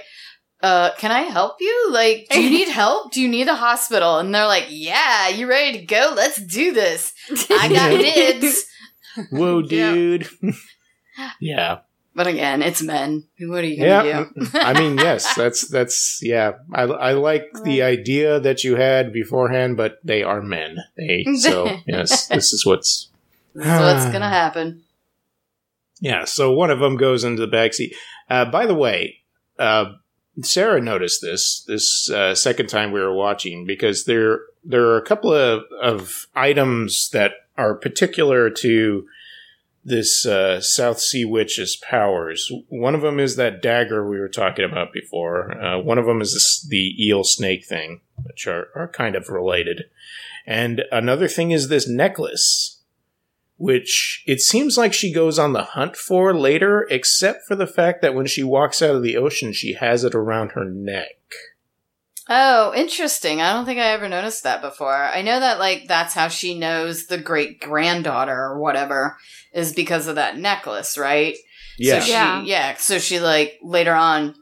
[0.64, 1.88] uh can I help you?
[1.92, 3.12] Like do you need help?
[3.12, 4.18] Do you need a hospital?
[4.18, 6.12] And they're like, "Yeah, you ready to go?
[6.16, 7.12] Let's do this."
[7.48, 7.90] I got
[8.40, 8.64] dibs.
[9.30, 9.92] Whoa, Yeah.
[9.94, 10.28] dude.
[11.40, 11.78] yeah.
[12.14, 13.24] But again, it's men.
[13.40, 14.24] What are you gonna Yeah.
[14.34, 14.46] do?
[14.58, 16.52] I mean, yes, that's that's yeah.
[16.74, 20.76] I I like the idea that you had beforehand, but they are men.
[20.96, 23.08] They so yes, this is what's
[23.54, 24.82] This is what's gonna happen.
[26.00, 26.24] yeah.
[26.24, 27.92] So one of them goes into the backseat.
[28.28, 29.18] Uh, by the way,
[29.58, 29.86] uh,
[30.42, 35.04] Sarah noticed this this uh, second time we were watching because there there are a
[35.04, 39.06] couple of of items that are particular to
[39.84, 42.50] this uh, South Sea Witch's powers.
[42.68, 45.52] One of them is that dagger we were talking about before.
[45.60, 49.28] Uh, one of them is this, the eel snake thing, which are, are kind of
[49.28, 49.84] related.
[50.46, 52.80] And another thing is this necklace,
[53.56, 58.02] which it seems like she goes on the hunt for later, except for the fact
[58.02, 61.16] that when she walks out of the ocean, she has it around her neck.
[62.28, 63.40] Oh, interesting.
[63.40, 64.94] I don't think I ever noticed that before.
[64.94, 69.16] I know that like that's how she knows the great granddaughter or whatever
[69.52, 71.36] is because of that necklace, right?
[71.78, 71.98] Yeah.
[71.98, 72.42] So she, Yeah.
[72.42, 72.76] yeah.
[72.76, 74.34] So she like later on,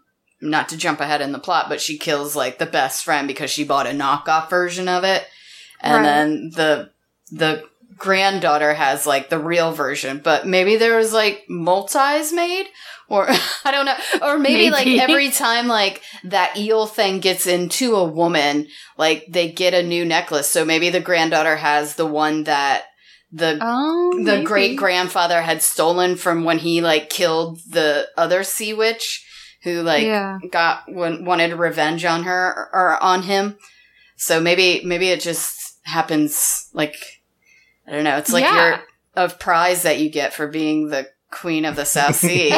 [0.43, 3.51] not to jump ahead in the plot, but she kills like the best friend because
[3.51, 5.27] she bought a knockoff version of it,
[5.81, 6.03] and Right.
[6.05, 6.91] then the
[7.33, 7.65] the
[7.97, 10.21] granddaughter has like the real version.
[10.23, 12.67] But maybe there was like multis made,
[13.11, 13.27] or
[13.65, 14.71] I don't know, or maybe, Maybe.
[14.71, 19.83] like every time like that eel thing gets into a woman, like they get a
[19.83, 20.49] new necklace.
[20.49, 22.85] So maybe the granddaughter has the one that
[23.33, 28.73] the Oh, the great grandfather had stolen from when he like killed the other sea
[28.73, 29.27] witch
[29.63, 30.39] who like yeah.
[30.51, 33.59] got wanted revenge on her or on him.
[34.17, 36.97] So maybe maybe it just happens like
[37.87, 38.17] I don't know.
[38.19, 38.69] It's like Yeah.
[38.69, 38.81] your
[39.17, 42.51] of prize that you get for being the queen of the South Sea.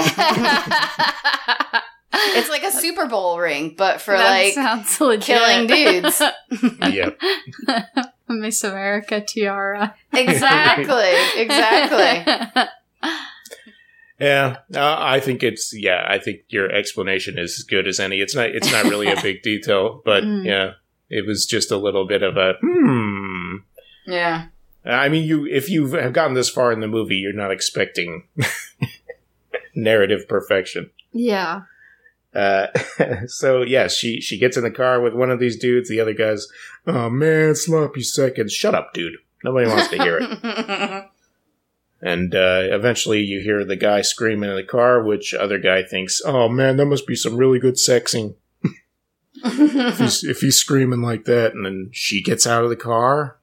[2.14, 5.24] it's like a Super Bowl ring, but for that like sounds legit.
[5.26, 6.22] killing dudes.
[6.92, 7.18] yep.
[8.28, 9.94] Miss America tiara.
[10.12, 12.72] exactly, exactly.
[14.20, 16.06] Yeah, uh, I think it's yeah.
[16.08, 18.20] I think your explanation is as good as any.
[18.20, 18.50] It's not.
[18.50, 20.44] It's not really a big detail, but Mm.
[20.46, 20.72] yeah,
[21.10, 23.56] it was just a little bit of a hmm.
[24.06, 24.46] Yeah.
[24.84, 28.24] I mean, you if you have gotten this far in the movie, you're not expecting
[29.74, 30.90] narrative perfection.
[31.12, 31.62] Yeah.
[32.34, 32.66] Uh,
[33.26, 35.88] so yeah, she she gets in the car with one of these dudes.
[35.88, 36.48] The other guy's,
[36.86, 38.52] oh man, sloppy seconds.
[38.52, 39.14] Shut up, dude.
[39.44, 41.08] Nobody wants to hear it.
[42.04, 46.20] And uh, eventually, you hear the guy screaming in the car, which other guy thinks,
[46.24, 48.34] "Oh man, that must be some really good sexing
[49.44, 53.38] if he's, if he's screaming like that." And then she gets out of the car,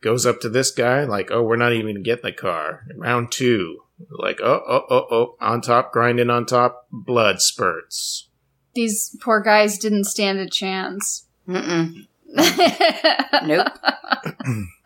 [0.00, 2.86] goes up to this guy, like, "Oh, we're not even gonna get in the car."
[2.94, 8.28] Round two, like, "Oh, oh, oh, oh!" On top, grinding on top, blood spurts.
[8.74, 11.26] These poor guys didn't stand a chance.
[11.48, 12.06] Mm-mm.
[13.44, 13.68] Nope.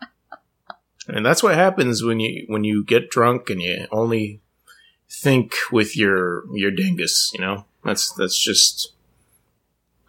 [1.07, 4.41] And that's what happens when you when you get drunk and you only
[5.09, 7.31] think with your your dingus.
[7.33, 8.92] You know, that's that's just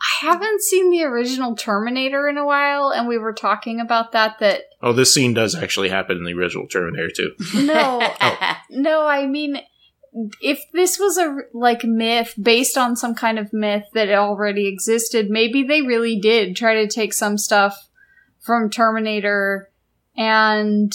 [0.06, 4.38] I haven't seen the original Terminator in a while, and we were talking about that.
[4.40, 7.32] That Oh, this scene does actually happen in the original Terminator too.
[7.54, 8.54] no, Oh.
[8.70, 9.60] no, I mean,
[10.42, 15.30] if this was a like myth based on some kind of myth that already existed,
[15.30, 17.88] maybe they really did try to take some stuff
[18.40, 19.70] from Terminator
[20.16, 20.92] and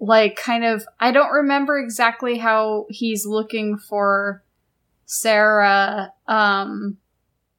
[0.00, 0.84] like kind of.
[0.98, 4.42] I don't remember exactly how he's looking for
[5.04, 6.12] Sarah.
[6.26, 6.96] Um,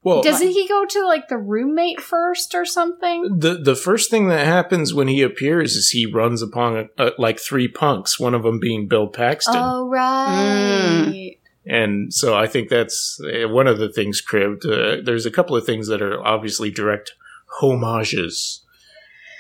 [0.01, 3.39] Well, doesn't he go to like the roommate first or something?
[3.39, 7.39] the the first thing that happens when he appears is he runs upon uh like
[7.39, 9.55] three punks, one of them being Bill Paxton.
[9.57, 11.37] Oh right.
[11.65, 14.65] And so I think that's uh, one of the things cribbed.
[14.65, 17.13] Uh, there's a couple of things that are obviously direct
[17.59, 18.63] homages.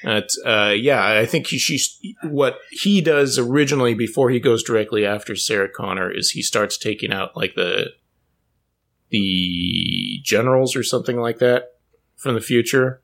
[0.03, 5.05] That uh, yeah, I think he, she's what he does originally before he goes directly
[5.05, 7.93] after Sarah Connor is he starts taking out like the
[9.09, 11.73] the generals or something like that
[12.15, 13.01] from the future.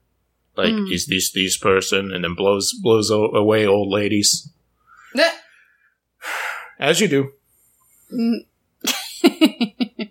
[0.58, 0.86] Like Hmm.
[0.92, 4.50] is this this person, and then blows blows o- away old ladies
[6.80, 7.32] as you do.
[8.14, 8.46] Mm.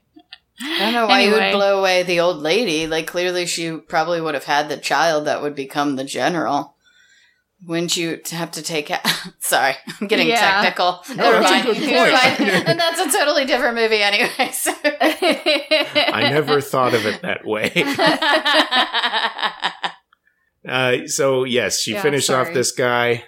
[0.66, 2.86] I don't know why you would blow away the old lady.
[2.86, 6.73] Like, clearly, she probably would have had the child that would become the general.
[7.66, 9.00] Wouldn't you have to take out?
[9.40, 10.62] Sorry, I'm getting Yeah.
[10.62, 11.02] technical.
[11.10, 11.64] No, Never that's a mind.
[11.78, 12.40] good Never point.
[12.40, 12.50] mind.
[12.68, 14.50] And that's a totally different movie, anyway.
[14.52, 17.72] so- I never thought of it that way.
[20.66, 23.24] Uh, so yes, she Yeah, finished off this guy,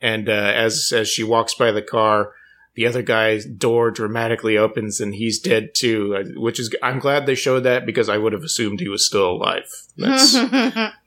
[0.00, 2.32] and uh, as as she walks by the car,
[2.76, 6.14] the other guy's door dramatically opens, and he's dead too.
[6.16, 9.04] uh, Which is I'm glad they showed that because I would have assumed he was
[9.04, 9.64] still alive.
[9.96, 10.36] That's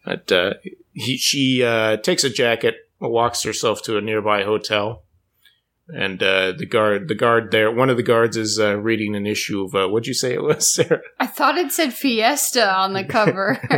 [0.06, 0.54] but uh,
[1.00, 5.04] he she uh, takes a jacket, walks herself to a nearby hotel.
[5.92, 9.26] and uh, the guard, the guard there, one of the guards is uh, reading an
[9.26, 11.02] issue of uh, what'd you say it was, Sarah?
[11.20, 13.60] I thought it said Fiesta on the cover.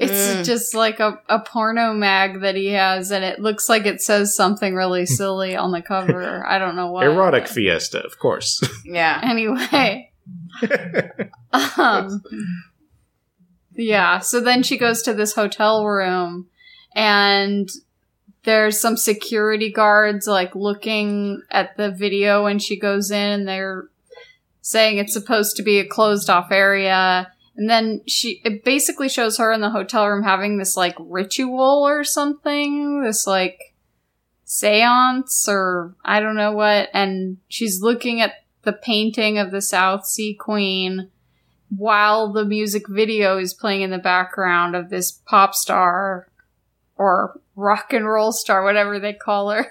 [0.00, 0.44] it's Mm.
[0.44, 4.34] just like a, a porno mag that he has, and it looks like it says
[4.34, 6.44] something really silly on the cover.
[6.44, 7.04] I don't know what.
[7.06, 8.60] Erotic Fiesta, of course.
[8.84, 9.20] Yeah.
[9.22, 10.10] Anyway.
[11.52, 12.20] um,
[13.76, 16.48] yeah, so then she goes to this hotel room,
[16.94, 17.70] and
[18.44, 23.88] there's some security guards like looking at the video when she goes in, and they're
[24.62, 27.30] saying it's supposed to be a closed off area.
[27.56, 31.84] And then she, it basically shows her in the hotel room having this like ritual
[31.86, 33.74] or something, this like
[34.44, 36.88] seance or I don't know what.
[36.94, 41.10] And she's looking at the painting of the South Sea Queen
[41.68, 46.28] while the music video is playing in the background of this pop star
[47.00, 49.66] or rock and roll star, whatever they call her.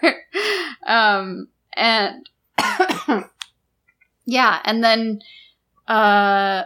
[0.88, 2.28] um, and
[4.26, 5.22] yeah, and then
[5.88, 6.64] uh,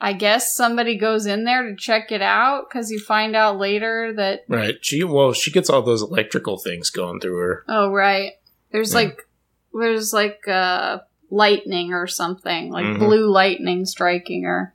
[0.00, 4.12] I guess somebody goes in there to check it out because you find out later
[4.14, 4.76] that right.
[4.80, 7.64] She well, she gets all those electrical things going through her.
[7.68, 8.32] oh right,
[8.70, 9.00] there's Yeah.
[9.00, 9.28] like
[9.74, 10.98] there's like uh
[11.30, 12.98] lightning or something like Mhm.
[13.00, 14.72] blue lightning striking her.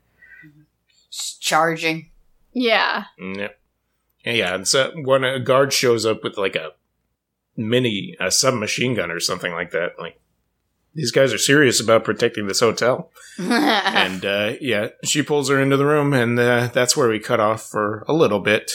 [1.09, 2.09] Just charging.
[2.53, 3.57] Yeah, Yep.
[4.26, 4.55] Yeah, yeah.
[4.55, 6.72] And so when a guard shows up with like a
[7.57, 10.19] mini a submachine gun or something like that, like
[10.93, 13.11] these guys are serious about protecting this hotel.
[13.38, 17.39] and uh, yeah, she pulls her into the room, and uh, that's where we cut
[17.39, 18.72] off for a little bit.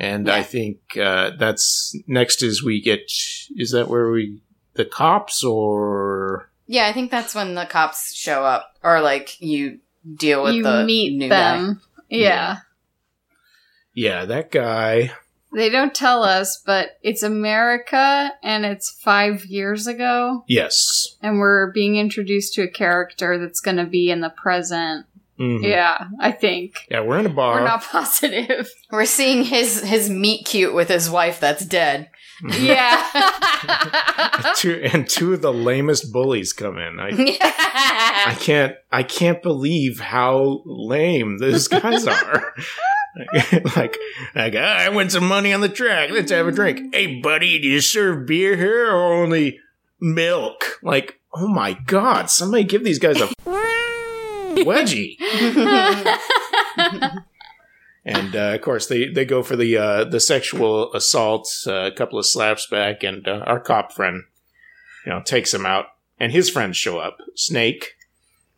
[0.00, 3.10] And I think uh, that's next is we get
[3.56, 4.40] is that where we
[4.74, 9.80] the cops or yeah, I think that's when the cops show up, or like you
[10.16, 11.56] deal with you the meet new guy.
[11.56, 11.82] them.
[12.08, 12.18] Yeah.
[12.18, 12.56] yeah
[14.02, 15.12] that guy
[15.52, 21.72] They don't tell us, but it's America and it's five years ago, yes and we're
[21.72, 25.06] being introduced to a character that's going to be in the present.
[25.40, 25.62] Mhm.
[25.62, 26.74] Yeah, I think.
[26.90, 28.68] yeah we're in a bar We're not positive.
[28.90, 32.10] We're seeing his his meet cute with his wife that's dead.
[32.60, 32.98] yeah.
[34.56, 37.08] two, and two of the lamest bullies come in I
[38.30, 42.52] I can't I can't believe how lame those guys are.
[43.76, 43.96] like,
[44.34, 46.10] like "Ah, I win some money on the track.
[46.10, 46.94] Let's have a drink.
[46.94, 49.58] Hey, buddy, do you serve beer here or only
[50.00, 50.78] milk?
[50.82, 53.26] Like, oh my god, somebody give these guys a
[54.64, 55.16] wedgie.
[58.08, 61.92] And uh, of course, they, they go for the uh, the sexual assault, uh, a
[61.92, 64.24] couple of slaps back, and uh, our cop friend,
[65.04, 65.88] you know, takes him out,
[66.18, 67.96] and his friends show up, Snake,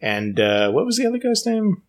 [0.00, 1.82] and uh, what was the other guy's name?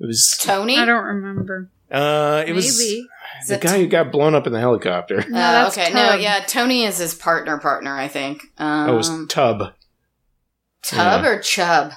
[0.00, 0.76] It was Tony.
[0.78, 1.70] I don't remember.
[1.90, 3.06] uh, it was Maybe.
[3.42, 5.18] Is the it guy who got blown up in the helicopter.
[5.26, 5.92] Oh, No, that's okay.
[5.92, 6.20] No, Tub.
[6.20, 7.58] yeah, Tony is his partner.
[7.58, 8.42] Partner, I think.
[8.58, 9.72] Um, Oh, it was Tub.
[10.82, 11.28] Tub yeah.
[11.28, 11.92] or Chub.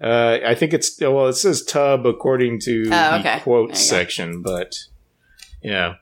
[0.00, 3.36] Uh, I think it's well, it says Tub according to Oh, okay.
[3.36, 3.96] the quote There you go.
[3.96, 4.74] section, but
[5.62, 5.94] yeah,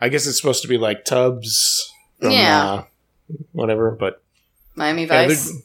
[0.00, 1.92] I guess it's supposed to be like Tubs.
[2.20, 2.62] From, Yeah.
[2.64, 2.84] uh,
[3.52, 4.22] whatever, but
[4.76, 5.50] Miami Yeah, Vice.
[5.50, 5.60] they're-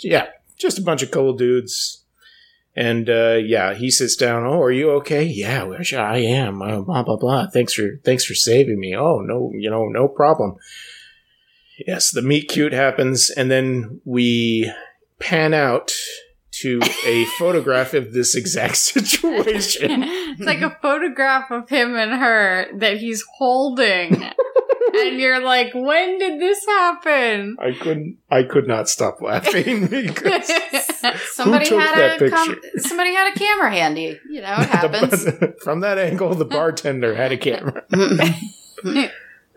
[0.00, 0.26] yeah,
[0.58, 2.01] just a bunch of cool dudes.
[2.74, 4.44] And uh, yeah, he sits down.
[4.44, 5.24] Oh, are you okay?
[5.24, 5.64] Yeah,
[5.98, 6.62] I am.
[6.62, 7.46] Uh, blah blah blah.
[7.48, 8.96] Thanks for thanks for saving me.
[8.96, 10.56] Oh no, you know, no problem.
[11.86, 14.72] Yes, the meet cute happens, and then we
[15.18, 15.92] pan out
[16.52, 20.02] to a photograph of this exact situation.
[20.02, 24.30] it's like a photograph of him and her that he's holding.
[24.94, 27.56] and you're like, when did this happen?
[27.60, 28.18] I couldn't.
[28.30, 30.50] I could not stop laughing because
[31.32, 32.78] somebody took had that a com- picture?
[32.80, 34.18] somebody had a camera handy.
[34.28, 35.26] You know, it happens.
[35.62, 37.84] from that angle, the bartender had a camera.
[37.92, 39.06] Mm-hmm.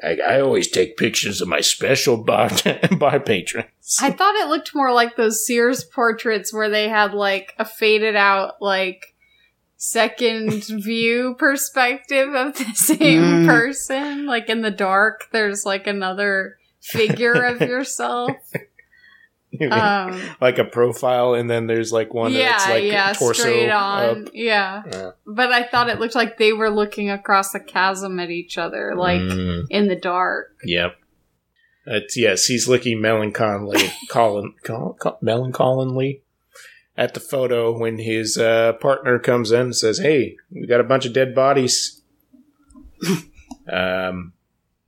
[0.04, 2.50] I, I always take pictures of my special bar,
[2.98, 3.68] bar patrons.
[4.02, 8.16] I thought it looked more like those Sears portraits where they had like a faded
[8.16, 9.15] out, like
[9.78, 13.46] second view perspective of the same Mm.
[13.48, 14.26] person.
[14.26, 18.32] Like in the dark, there's like another figure of yourself.
[19.72, 24.28] Um, like a profile, and then there's like one that's like yeah, torso straight on.
[24.34, 24.84] Yeah.
[24.92, 25.12] Yeah.
[25.26, 28.96] But I thought it looked like they were looking across the chasm at each other,
[28.98, 30.58] like Mm, in the dark.
[30.66, 30.96] yep.
[31.88, 33.78] It's, yes, he's looking melancholy,
[34.10, 36.22] Colin, col, col, melancholy
[36.98, 40.84] at the photo when his uh, partner comes in and says, "Hey, we got a
[40.86, 42.02] bunch of dead bodies."
[43.72, 44.34] um,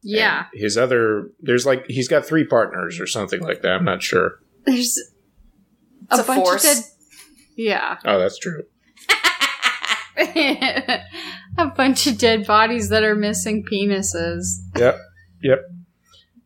[0.01, 0.45] Yeah.
[0.53, 3.71] His other, there's like he's got three partners or something like that.
[3.73, 4.39] I'm not sure.
[4.65, 4.97] There's
[6.11, 6.63] It's a force.
[6.63, 6.83] of dead.
[7.57, 7.97] Yeah.
[8.05, 8.63] Oh, that's true.
[11.57, 14.45] a bunch of dead bodies that are missing penises.
[14.77, 14.97] Yep,
[15.43, 15.59] yep.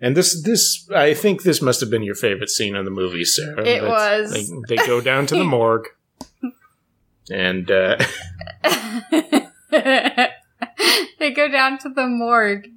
[0.02, 3.24] And this, this, I think this must have been your favorite scene in the movie,
[3.24, 3.62] Sarah.
[3.62, 4.50] It That's- was.
[4.68, 5.88] They, they go down to the morgue,
[7.30, 7.98] and uh,
[11.22, 12.68] they go down to the morgue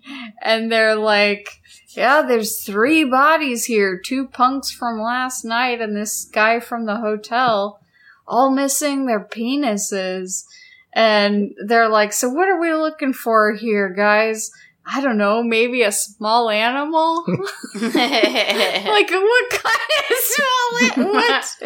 [0.43, 1.49] and they're like,
[1.97, 6.97] yeah, there's three bodies here two punks from last night and this guy from the
[6.97, 7.81] hotel,
[8.27, 10.45] all missing their penises.
[10.93, 14.51] And they're like, so what are we looking for here, guys?
[14.87, 17.25] I don't know, maybe a small animal?
[17.75, 21.15] like, what kind of small animal?
[21.15, 21.57] What?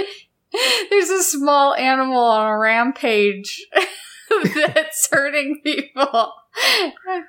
[0.91, 3.67] There's a small animal on a rampage
[4.55, 6.33] that's hurting people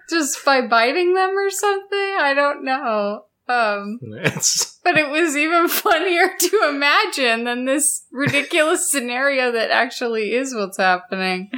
[0.09, 2.15] just by biting them or something.
[2.19, 3.25] I don't know.
[3.49, 3.99] Um,
[4.83, 10.77] but it was even funnier to imagine than this ridiculous scenario that actually is what's
[10.77, 11.51] happening.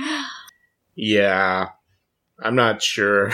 [0.95, 1.67] yeah.
[2.41, 3.31] I'm not sure.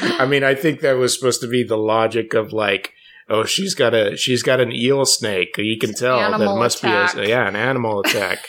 [0.00, 2.92] I mean, I think that was supposed to be the logic of like,
[3.28, 5.56] oh, she's got a she's got an eel snake.
[5.58, 7.14] You can tell that must attack.
[7.14, 8.46] be a yeah an animal attack.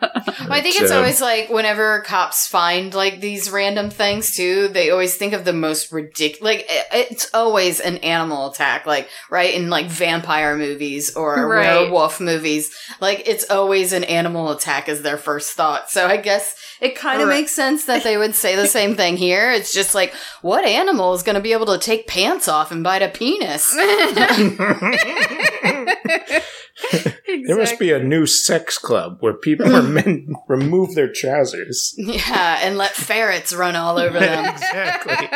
[0.00, 4.90] I think it's uh, always like whenever cops find like these random things too, they
[4.90, 6.42] always think of the most ridiculous.
[6.42, 11.80] Like it- it's always an animal attack, like right in like vampire movies or Right.
[11.80, 12.70] werewolf movies.
[13.00, 15.90] Like it's always an animal attack as their first thought.
[15.90, 17.40] So I guess it kind of Right.
[17.40, 19.50] makes sense that they would say the same thing here.
[19.50, 22.84] It's just like what animal is going to be able to take pants off and
[22.84, 23.74] bite a penis?
[27.46, 31.94] There must be a new sex club where people are men remove their trousers.
[31.98, 34.46] yeah, and let ferrets run all over them.
[34.46, 35.28] exactly.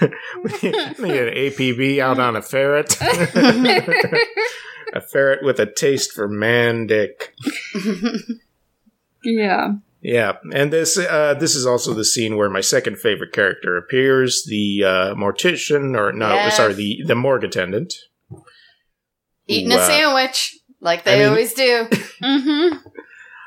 [0.42, 2.96] we get an APB out on a ferret.
[3.00, 7.34] a ferret with a taste for man dick.
[9.24, 9.72] yeah.
[10.04, 14.44] Yeah, and this uh, this is also the scene where my second favorite character appears,
[14.48, 16.56] the uh, mortician, or no, Yes.
[16.56, 17.94] sorry, the the morgue attendant.
[19.48, 21.88] Eating a sandwich like they I mean- always do.
[22.22, 22.76] Mm-hmm.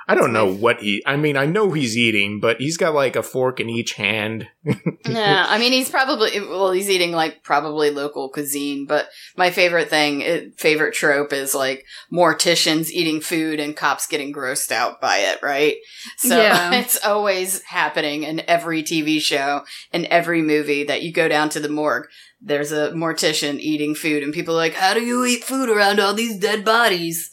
[0.07, 1.01] I don't know what he.
[1.05, 4.47] I mean, I know he's eating, but he's got like a fork in each hand.
[5.07, 8.85] yeah, I mean, he's probably well, he's eating like probably local cuisine.
[8.85, 14.31] But my favorite thing, uh, favorite trope is like morticians eating food and cops getting
[14.31, 15.39] grossed out by it.
[15.41, 15.77] Right?
[16.17, 16.73] So Yeah.
[16.79, 21.59] it's always happening in every TV show and every movie that you go down to
[21.59, 22.07] the morgue.
[22.39, 25.99] There's a mortician eating food, and people are like, "How do you eat food around
[25.99, 27.31] all these dead bodies?"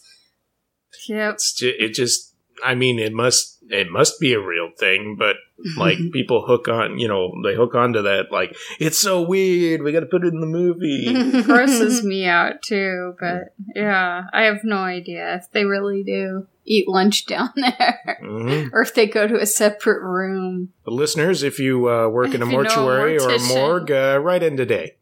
[1.06, 1.34] Yep.
[1.34, 2.31] It's ju- it just.
[2.64, 5.36] I mean, it must it must be a real thing, but
[5.76, 8.26] like people hook on, you know, they hook onto that.
[8.30, 9.82] Like it's so weird.
[9.82, 11.42] We got to put it in the movie.
[11.42, 16.86] grosses me out too, but yeah, I have no idea if they really do eat
[16.86, 18.70] lunch down there Mhm.
[18.72, 20.68] or if they go to a separate room.
[20.84, 24.20] The listeners, if you uh, work in a know a mortuary or a morgue, uh,
[24.22, 24.94] write in today.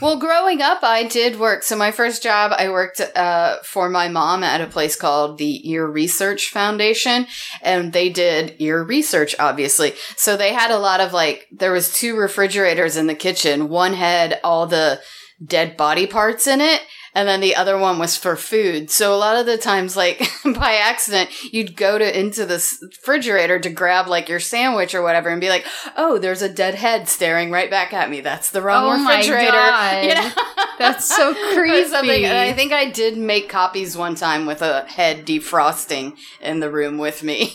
[0.00, 1.62] Well, growing up, I did work.
[1.62, 5.70] So my first job, I worked uh, for my mom at a place called the
[5.70, 7.26] Ear Research Foundation,
[7.62, 9.94] and they did ear research, obviously.
[10.16, 13.68] So they had a lot of like, there was two refrigerators in the kitchen.
[13.68, 15.00] One had all the
[15.44, 16.80] dead body parts in it.
[17.14, 18.90] And then the other one was for food.
[18.90, 23.60] So a lot of the times, like by accident, you'd go to into the refrigerator
[23.60, 25.64] to grab like your sandwich or whatever, and be like,
[25.96, 28.20] "Oh, there's a dead head staring right back at me.
[28.20, 30.04] That's the wrong Oh my refrigerator." God.
[30.04, 30.30] You know?
[30.78, 32.24] That's so creepy.
[32.24, 36.70] And I think I did make copies one time with a head defrosting in the
[36.70, 37.54] room with me.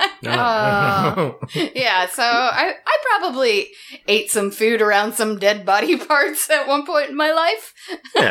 [0.22, 1.38] Oh.
[1.74, 3.68] yeah, so I, I probably
[4.06, 7.74] ate some food around some dead body parts at one point in my life.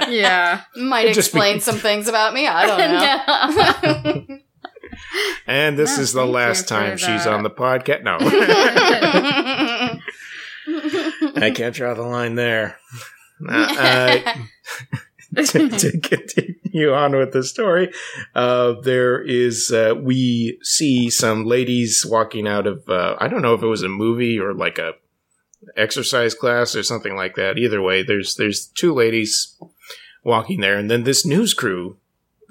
[0.10, 0.62] yeah.
[0.76, 2.48] Might It'd just be- explain some things about me.
[2.48, 4.40] I don't know.
[5.48, 8.04] and this No, is the last time she's on the podcast.
[8.04, 8.18] No,
[11.42, 12.78] I can't draw the line there.
[13.48, 14.34] Uh, uh,
[15.36, 17.92] to, to continue on with the story,
[18.36, 23.54] uh, there is uh, we see some ladies walking out of uh, I don't know
[23.54, 24.94] if it was a movie or like a
[25.76, 27.58] exercise class or something like that.
[27.58, 29.56] Either way, there's there's two ladies
[30.24, 31.98] walking there, and then this news crew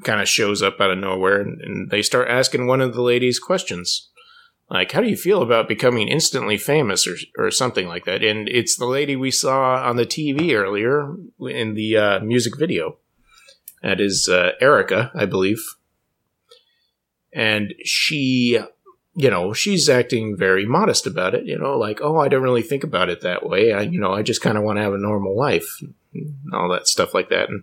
[0.05, 3.03] kind of shows up out of nowhere, and, and they start asking one of the
[3.03, 4.09] ladies questions.
[4.71, 8.23] Like, how do you feel about becoming instantly famous or, or something like that?
[8.23, 12.99] And it's the lady we saw on the TV earlier in the uh, music video.
[13.83, 15.63] That is uh, Erica, I believe.
[17.33, 18.59] And she,
[19.15, 22.63] you know, she's acting very modest about it, you know, like, oh, I don't really
[22.63, 23.73] think about it that way.
[23.73, 25.81] I, you know, I just kind of want to have a normal life
[26.53, 27.49] all that stuff like that.
[27.49, 27.63] And,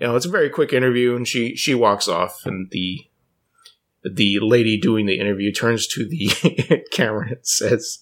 [0.00, 3.06] you know, it's a very quick interview and she, she walks off and the,
[4.12, 7.98] the lady doing the interview turns to the camera and says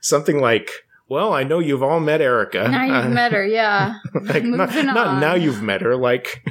[0.00, 0.70] something like,
[1.08, 2.68] Well, I know you've all met Erica.
[2.68, 3.94] Now you've Uh, met her, yeah.
[4.22, 5.96] like, not, not now you've met her.
[5.96, 6.44] Like,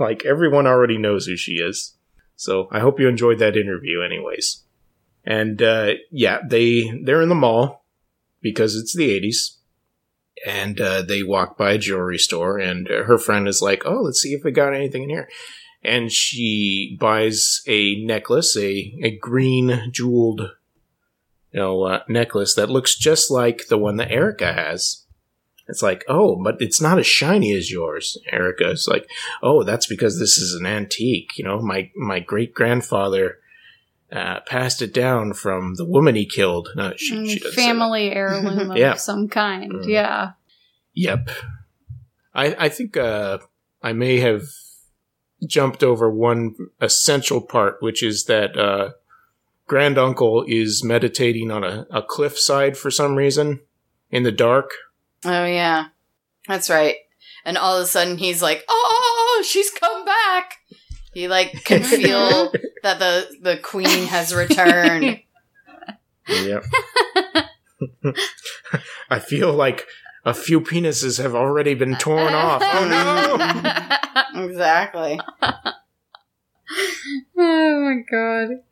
[0.00, 1.94] like everyone already knows who she is.
[2.36, 4.62] So I hope you enjoyed that interview, anyways.
[5.24, 7.84] And uh, yeah, they they're in the mall
[8.42, 9.56] because it's the '80s,
[10.46, 14.20] and uh, they walk by a jewelry store, and her friend is like, "Oh, let's
[14.20, 15.28] see if we got anything in here."
[15.84, 20.40] And she buys a necklace, a a green jeweled,
[21.52, 25.02] you know, uh, necklace that looks just like the one that Erica has.
[25.66, 28.18] It's like, oh, but it's not as shiny as yours.
[28.30, 29.08] Erica's like,
[29.42, 31.36] oh, that's because this is an antique.
[31.38, 33.38] You know, my my great grandfather
[34.12, 36.68] uh, passed it down from the woman he killed.
[36.76, 37.38] No, she, Mm, she.
[37.52, 38.94] Family heirloom of Yeah.
[38.94, 39.72] some kind.
[39.72, 39.88] Mm.
[39.88, 40.32] Yeah.
[40.94, 41.30] Yep.
[42.34, 43.38] I I think uh,
[43.82, 44.42] I may have
[45.46, 48.90] jumped over one essential part, which is that uh,
[49.66, 53.60] granduncle is meditating on a, a cliffside for some reason
[54.10, 54.72] in the dark.
[55.24, 55.86] Oh yeah,
[56.46, 56.96] that's right.
[57.44, 60.58] And all of a sudden, he's like, "Oh, she's come back."
[61.12, 65.20] He like can feel that the the queen has returned.
[66.26, 66.64] Yep.
[69.10, 69.86] I feel like
[70.24, 72.62] a few penises have already been torn off.
[72.64, 72.88] Oh
[74.34, 74.44] no!
[74.44, 75.20] exactly.
[75.42, 75.74] oh
[77.36, 78.62] my god.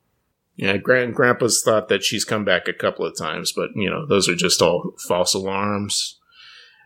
[0.56, 4.06] Yeah, Grand Grandpa's thought that she's come back a couple of times, but you know
[4.06, 6.18] those are just all false alarms.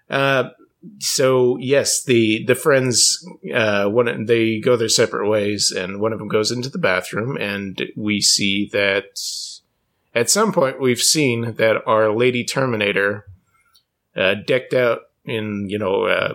[0.08, 0.50] Uh,
[0.98, 6.18] so yes, the the friends uh, one they go their separate ways, and one of
[6.18, 9.18] them goes into the bathroom, and we see that
[10.14, 13.26] at some point we've seen that our Lady Terminator,
[14.16, 16.34] uh, decked out in you know uh,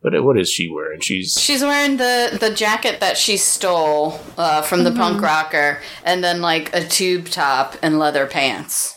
[0.00, 1.00] what what is she wearing?
[1.00, 6.22] She's She's wearing the the jacket that she stole uh, from the punk rocker, and
[6.22, 8.94] then like a tube top and leather pants.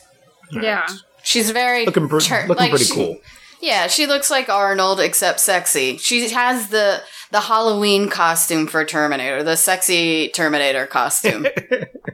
[0.52, 0.86] Yeah.
[1.24, 3.18] She's very looking, pre- tur- looking like pretty she- cool.
[3.62, 5.98] Yeah, she looks like Arnold except sexy.
[5.98, 7.02] She has the
[7.32, 11.46] the Halloween costume for Terminator, the sexy Terminator costume.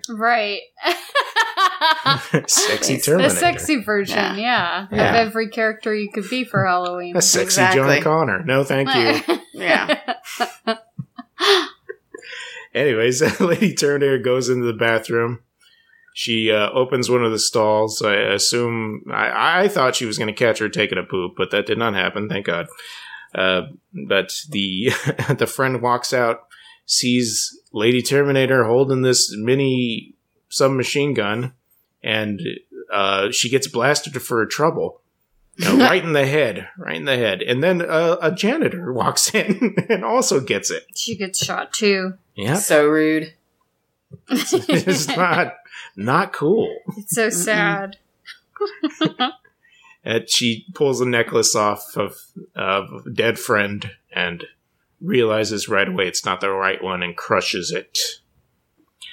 [0.09, 0.61] Right.
[2.47, 3.05] sexy Nice.
[3.05, 3.29] Terminator.
[3.29, 4.87] the sexy version, yeah.
[4.89, 5.09] Yeah.
[5.09, 7.17] Of every character you could be for Halloween.
[7.17, 7.95] A sexy Exactly.
[7.95, 8.43] John Connor.
[8.45, 9.37] No, thank you.
[9.53, 9.99] yeah.
[12.73, 15.39] Anyways, Lady Terminator goes into the bathroom.
[16.13, 18.01] She uh, opens one of the stalls.
[18.01, 21.51] I assume I, I thought she was going to catch her taking a poop, but
[21.51, 22.29] that did not happen.
[22.29, 22.67] Thank God.
[23.35, 23.63] Uh,
[24.07, 24.91] but the
[25.37, 26.47] the friend walks out,
[26.85, 30.13] sees Lady Terminator holding this mini
[30.49, 31.53] submachine gun,
[32.03, 32.41] and
[32.91, 35.01] uh, she gets blasted for her trouble.
[35.57, 37.41] You know, right in the head, right in the head.
[37.41, 40.85] And then uh, a janitor walks in and also gets it.
[40.95, 42.13] She gets shot too.
[42.35, 43.33] Yeah, So rude.
[44.29, 45.55] it's not
[45.95, 46.73] not cool.
[46.97, 47.97] It's so sad.
[50.07, 52.15] And she pulls the necklace off of
[52.55, 54.45] of a dead friend and
[55.01, 57.99] realizes right away it's not the right one and crushes it.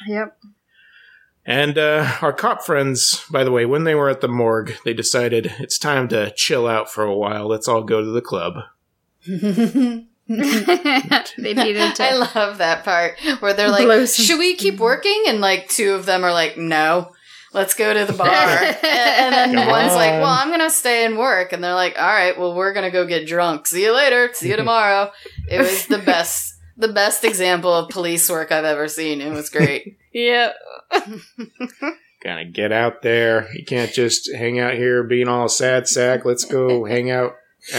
[0.06, 0.38] Yep.
[1.44, 4.94] And uh, our cop friends, by the way, when they were at the morgue, they
[4.94, 7.48] decided it's time to chill out for a while.
[7.48, 8.54] Let's all go to the club.
[9.26, 12.04] they needed to.
[12.04, 16.06] I love that part where they're like, "Should we keep working?" And like two of
[16.06, 17.13] them are like, "No,
[17.54, 21.04] let's go to the bar." and, and then Come one's like, "Well, I'm gonna stay
[21.04, 23.66] and work," and they're like, "All right, well, we're gonna go get drunk.
[23.66, 24.30] See you later.
[24.34, 25.10] See you tomorrow."
[25.48, 29.20] It was the best, the best example of police work I've ever seen.
[29.20, 29.96] It was great.
[30.12, 30.56] yep.
[32.22, 33.48] Gotta get out there.
[33.54, 36.24] You can't just hang out here being all sad sack.
[36.24, 37.36] Let's go hang out.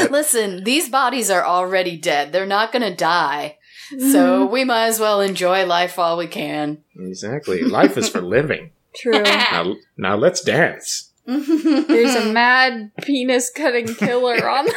[0.09, 2.31] Listen, these bodies are already dead.
[2.31, 3.57] They're not gonna die.
[3.89, 4.51] So mm-hmm.
[4.51, 6.79] we might as well enjoy life while we can.
[6.97, 7.61] Exactly.
[7.61, 8.71] Life is for living.
[8.95, 9.23] True.
[9.23, 11.11] Now, now let's dance.
[11.25, 14.75] There's a mad penis cutting killer on the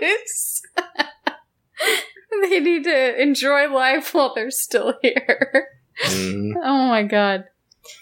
[0.00, 0.62] loose.
[2.42, 5.68] they need to enjoy life while they're still here.
[6.06, 6.54] Mm.
[6.62, 7.44] Oh my god.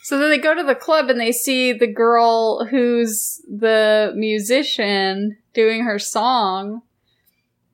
[0.03, 5.37] So then they go to the club and they see the girl who's the musician
[5.53, 6.83] doing her song.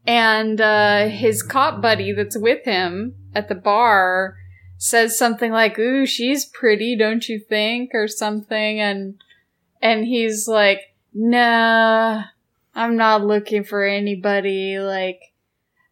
[0.06, 4.36] And uh, his cop buddy that's with him at the bar
[4.82, 7.90] says something like, Ooh, she's pretty, don't you think?
[7.94, 8.80] Or something.
[8.80, 9.14] And
[9.80, 10.80] and he's like,
[11.14, 12.24] Nah,
[12.74, 14.80] I'm not looking for anybody.
[14.80, 15.20] Like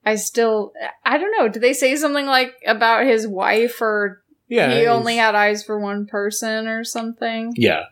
[0.04, 0.72] I still
[1.04, 1.48] I don't know.
[1.48, 4.74] Did they say something like about his wife or Yeah.
[4.74, 7.52] he only had eyes for one person or something?
[7.56, 7.84] Yeah.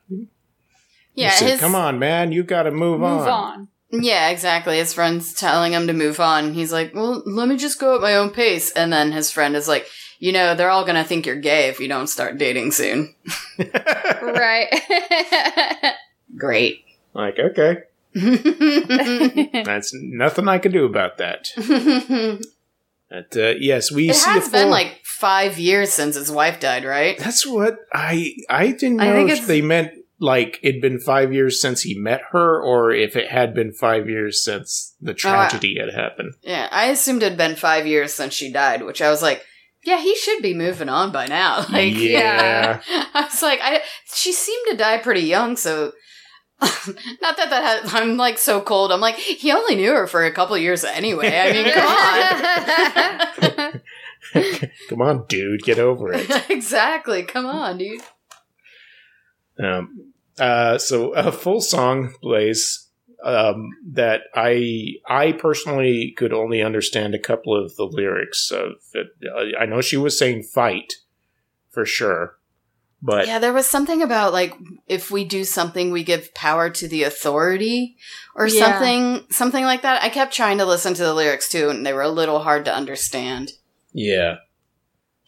[1.15, 2.33] Yeah, said, his, Come on, man.
[2.33, 3.29] You got to move, Move on.
[3.29, 3.69] on.
[3.91, 4.79] Yeah, exactly.
[4.79, 6.55] His friend's telling him to move on.
[6.55, 8.71] He's like, well, let me just go at my own pace.
[8.73, 9.89] And then his friend is like,
[10.19, 13.15] you know, they're all gonna think you're gay if you don't start dating soon.
[14.23, 14.69] right.
[16.37, 16.85] Great.
[17.15, 17.83] Like, okay,
[19.65, 21.51] that's nothing I can do about that.
[23.11, 26.85] But, uh, yes, we see has a been like five years since his wife died,
[26.85, 27.19] right?
[27.19, 31.33] That's what I I didn't I know think if they meant like it'd been five
[31.33, 35.79] years since he met her, or if it had been five years since the tragedy
[35.79, 36.35] had happened.
[36.43, 39.43] Yeah, I assumed it'd been five years since she died, which I was like,
[39.85, 41.65] yeah, he should be moving on by now.
[41.71, 42.81] Like, Yeah.
[43.15, 45.93] I was like, I she seemed to die pretty young, so
[46.61, 48.91] not that that has, I'm like so cold.
[48.91, 51.39] I'm like, he only knew her for a couple years anyway.
[51.39, 51.87] I mean, come
[53.63, 53.81] on.
[54.89, 56.51] Come on, dude, get over it.
[56.51, 57.23] exactly.
[57.23, 58.01] Come on, dude.
[59.63, 62.88] Um, uh, so a full song plays
[63.25, 69.09] um, that I I personally could only understand a couple of the lyrics of it.
[69.25, 70.95] Uh, I know she was saying "fight"
[71.71, 72.39] for sure,
[73.03, 74.55] but Yeah, there was something about like
[74.87, 77.97] if we do something, we give power to the authority
[78.35, 78.73] or Yeah.
[78.73, 80.03] something, something like that.
[80.03, 82.65] I kept trying to listen to the lyrics too, and they were a little hard
[82.67, 83.53] to understand.
[83.93, 84.37] Yeah.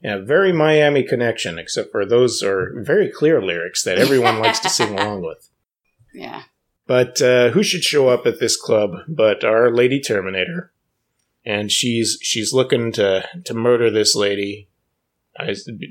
[0.03, 4.70] Yeah, very Miami connection, except for those are very clear lyrics that everyone likes to
[4.70, 5.51] sing along with.
[6.14, 6.45] Yeah.
[6.91, 10.72] But uh, who should show up at this club but our Lady Terminator?
[11.45, 14.68] And she's she's looking to to murder this lady,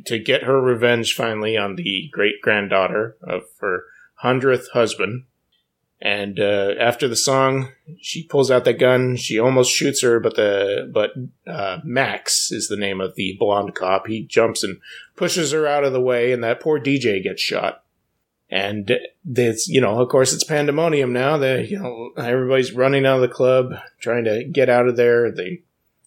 [0.07, 3.85] to get her revenge finally on the great granddaughter of her
[4.15, 5.23] hundredth husband.
[6.01, 7.69] And uh, after the song,
[8.01, 9.15] she pulls out that gun.
[9.15, 11.11] She almost shoots her, but the but
[11.49, 14.07] uh, Max is the name of the blonde cop.
[14.07, 14.81] He jumps and
[15.15, 17.85] pushes her out of the way, and that poor DJ gets shot.
[18.49, 21.37] And it's you know, of course, it's pandemonium now.
[21.37, 25.31] that you know everybody's running out of the club, trying to get out of there.
[25.31, 25.63] They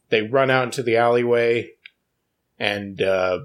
[0.08, 1.70] they run out into the alleyway,
[2.58, 3.40] and uh,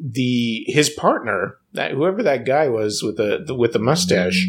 [0.00, 4.46] the his partner, that whoever that guy was with the, the with the mustache,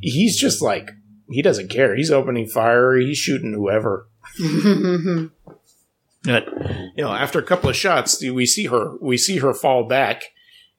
[0.00, 0.90] he's just like
[1.30, 1.96] he doesn't care.
[1.96, 2.96] He's opening fire.
[2.96, 4.08] He's shooting whoever.
[6.24, 6.46] But
[6.96, 10.22] you know, after a couple of shots, we see her we see her fall back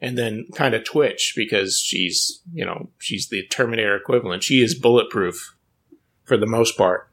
[0.03, 4.43] and then kind of twitch because she's you know she's the Terminator equivalent.
[4.43, 5.55] She is bulletproof
[6.25, 7.09] for the most part.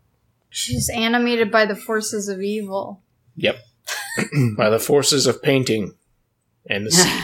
[0.51, 3.01] She's animated by the forces of evil.
[3.37, 3.61] Yep,
[4.57, 5.95] by the forces of painting
[6.69, 7.21] and the sea.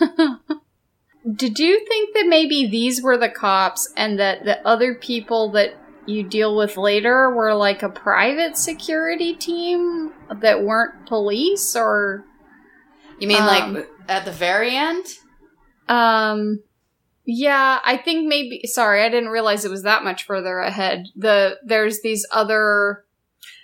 [1.34, 5.74] Did you think that maybe these were the cops and that the other people that
[6.06, 12.24] you deal with later were like a private security team that weren't police or
[13.18, 15.04] You mean Um, like at the very end?
[15.88, 16.60] um
[17.28, 21.06] yeah, I think maybe sorry, I didn't realize it was that much further ahead.
[21.16, 23.04] The there's these other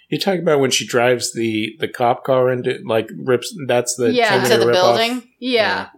[0.09, 3.55] You talk about when she drives the the cop car into like rips.
[3.69, 4.31] That's the Yeah.
[4.31, 4.73] Terminator to the ripoff?
[4.73, 5.29] building?
[5.39, 5.89] yeah.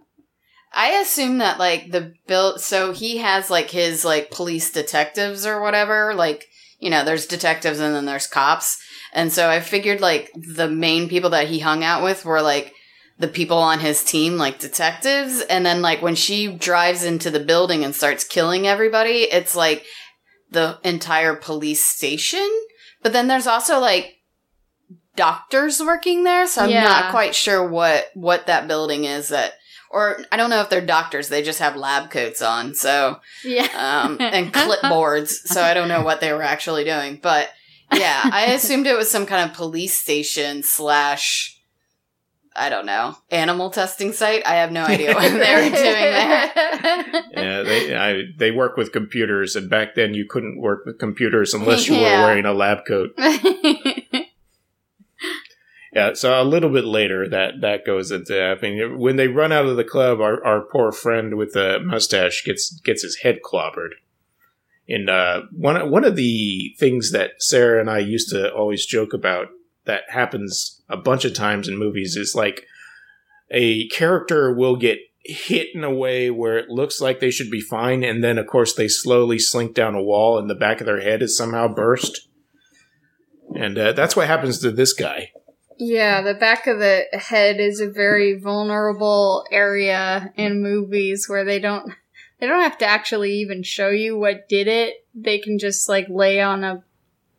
[0.77, 5.59] I assume that like the build so he has like his like police detectives or
[5.61, 6.45] whatever, like
[6.79, 8.77] you know, there's detectives and then there's cops.
[9.13, 12.73] And so I figured like the main people that he hung out with were like
[13.17, 15.41] the people on his team, like detectives.
[15.41, 19.85] And then like when she drives into the building and starts killing everybody, it's like
[20.51, 22.47] the entire police station.
[23.01, 24.15] But then there's also like
[25.15, 26.83] doctors working there, so I'm Yeah.
[26.83, 29.53] not quite sure what what that building is that
[29.91, 32.75] or I don't know if they're doctors, they just have lab coats on.
[32.75, 33.67] So Yeah.
[33.77, 35.29] um, and clipboards.
[35.29, 37.49] So I don't know what they were actually doing, but
[37.93, 41.54] yeah, I assumed it was some kind of police station slash.
[42.55, 44.45] I don't know animal testing site.
[44.45, 46.51] I have no idea what they were doing there.
[47.35, 51.53] Yeah, they I, they work with computers, and back then you couldn't work with computers
[51.53, 52.21] unless you Yeah.
[52.21, 53.11] were wearing a lab coat.
[55.93, 59.53] Yeah, so a little bit later that that goes into I mean when they run
[59.53, 63.39] out of the club, our, our poor friend with the mustache gets gets his head
[63.41, 63.91] clobbered.
[64.89, 69.13] And uh, one one of the things that Sarah and I used to always joke
[69.13, 69.47] about
[69.85, 72.65] that happens a bunch of times in movies is like
[73.51, 77.61] a character will get hit in a way where it looks like they should be
[77.61, 80.85] fine, and then of course they slowly slink down a wall, and the back of
[80.85, 82.27] their head is somehow burst.
[83.55, 85.31] And uh, that's what happens to this guy.
[85.77, 91.59] Yeah, the back of the head is a very vulnerable area in movies where they
[91.59, 91.91] don't
[92.39, 95.05] they don't have to actually even show you what did it.
[95.13, 96.83] They can just like lay on a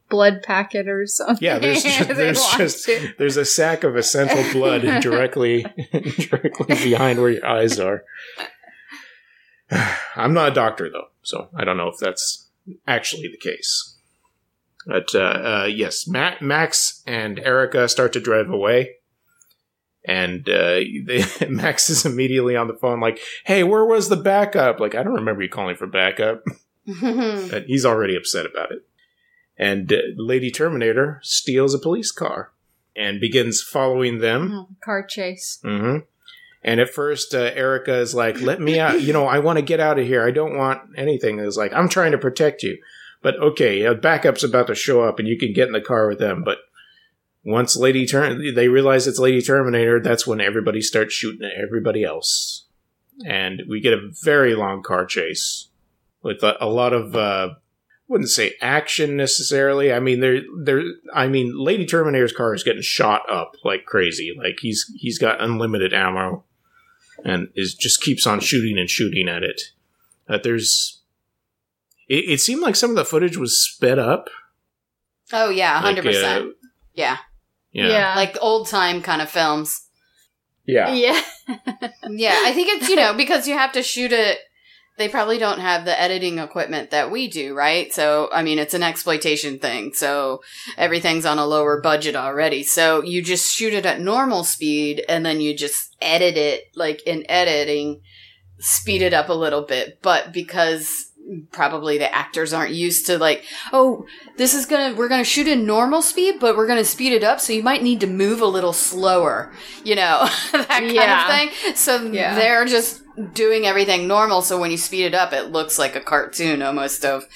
[0.08, 1.38] blood packet or something.
[1.40, 2.88] Yeah, there's just, there's just
[3.18, 5.64] there's a sack of essential blood directly
[6.18, 8.04] directly behind where your eyes are.
[10.16, 12.48] I'm not a doctor though, so I don't know if that's
[12.86, 13.94] actually the case.
[14.86, 18.96] But uh, uh, yes, Ma- Max and Erica start to drive away,
[20.04, 24.78] and uh, they, Max is immediately on the phone, like, "Hey, where was the backup?"
[24.78, 26.44] Like, I don't remember you calling for backup.
[26.86, 28.86] But he's already upset about it.
[29.58, 32.52] And uh, Lady Terminator steals a police car
[32.94, 34.52] and begins following them.
[34.52, 35.58] Oh, car chase.
[35.62, 35.98] hmm
[36.62, 39.00] And at first, uh, Erica is like, "Let me out!
[39.00, 40.26] You know, I want to get out of here.
[40.26, 42.78] I don't want anything." It's like, "I'm trying to protect you."
[43.22, 46.08] But okay, a backup's about to show up, and you can get in the car
[46.08, 46.42] with them.
[46.44, 46.58] But
[47.44, 50.00] once Lady Term, they realize it's Lady Terminator.
[50.00, 52.66] That's when everybody starts shooting at everybody else,
[53.24, 55.68] and we get a very long car chase
[56.22, 57.14] with a, a lot of.
[57.16, 57.54] Uh,
[58.08, 59.92] wouldn't say action necessarily.
[59.92, 60.82] I mean, there, there.
[61.14, 64.34] I mean, Lady Terminator's car is getting shot up like crazy.
[64.36, 66.44] Like he's he's got unlimited ammo,
[67.24, 69.60] and is just keeps on shooting and shooting at it.
[70.28, 71.00] That there's.
[72.08, 74.28] It, it seemed like some of the footage was sped up.
[75.32, 76.48] oh yeah, Like, hundred percent.
[76.50, 76.52] uh,
[76.94, 77.16] Yeah,
[77.72, 78.14] yeah, Yeah.
[78.14, 79.82] like old time kind of films.
[80.64, 81.20] yeah, yeah.
[82.08, 84.38] Yeah, I think it's you know because you have to shoot it.
[84.98, 87.92] They probably don't have the editing equipment that we do, right?
[87.92, 89.92] So I mean, it's an exploitation thing.
[89.92, 90.42] So
[90.78, 92.62] everything's on a lower budget already.
[92.62, 97.02] So you just shoot it at normal speed, and then you just edit it like
[97.06, 98.00] in editing,
[98.58, 99.98] speed it up a little bit.
[100.00, 101.10] But because
[101.50, 103.42] probably the actors aren't used to like,
[103.72, 107.24] oh, this is gonna we're gonna shoot in normal speed, but we're gonna speed it
[107.24, 109.52] up, so you might need to move a little slower,
[109.84, 111.24] you know, that kind Yeah.
[111.26, 111.74] of thing.
[111.74, 112.34] So Yeah.
[112.36, 113.02] they're just
[113.32, 114.42] doing everything normal.
[114.42, 117.26] So when you speed it up, it looks like a cartoon almost of,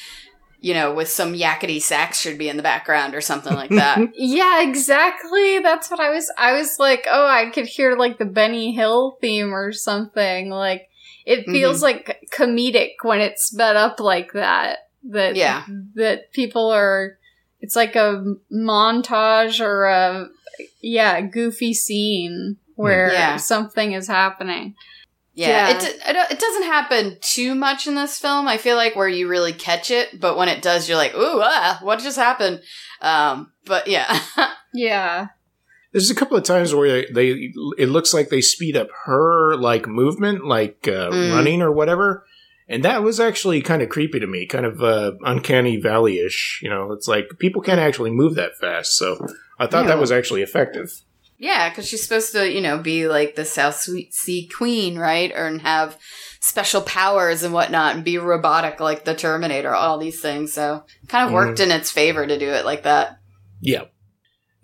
[0.61, 3.99] you know, with some yakety sax should be in the background or something like that.
[4.15, 5.59] Yeah, exactly.
[5.61, 6.31] That's what I was.
[6.37, 10.51] I was like, oh, I could hear like the Benny Hill theme or something.
[10.51, 10.89] Like
[11.25, 11.53] it mm-hmm.
[11.53, 14.79] feels like comedic when it's sped up like that.
[15.09, 15.65] That Yeah.
[15.95, 17.17] that people are.
[17.63, 20.29] It's like a montage or a
[20.83, 23.37] yeah goofy scene where Yeah.
[23.37, 24.75] something is happening.
[25.41, 25.77] Yeah, Yeah.
[25.77, 28.47] It, it it doesn't happen too much in this film.
[28.47, 31.41] I feel like where you really catch it, but when it does, you're like, "Ooh,
[31.43, 32.61] ah, what just happened?"
[33.01, 34.21] Um, but yeah,
[34.75, 35.29] Yeah.
[35.93, 39.89] There's a couple of times where they, it looks like they speed up her like
[39.89, 41.35] movement, like uh, Mm.
[41.35, 42.25] running or whatever,
[42.69, 46.61] and that was actually kind of creepy to me, kind of uh, uncanny valley ish.
[46.63, 49.27] You know, it's like people can't actually move that fast, so
[49.59, 50.93] I thought that was actually effective.
[51.41, 55.33] Yeah, because she's supposed to, you know, be like the South Sweet Sea Queen, right,
[55.33, 55.97] or and have
[56.39, 60.53] special powers and whatnot, and be robotic like the Terminator, all these things.
[60.53, 63.19] So kind of worked in its favor to do it like that.
[63.63, 63.85] Yeah.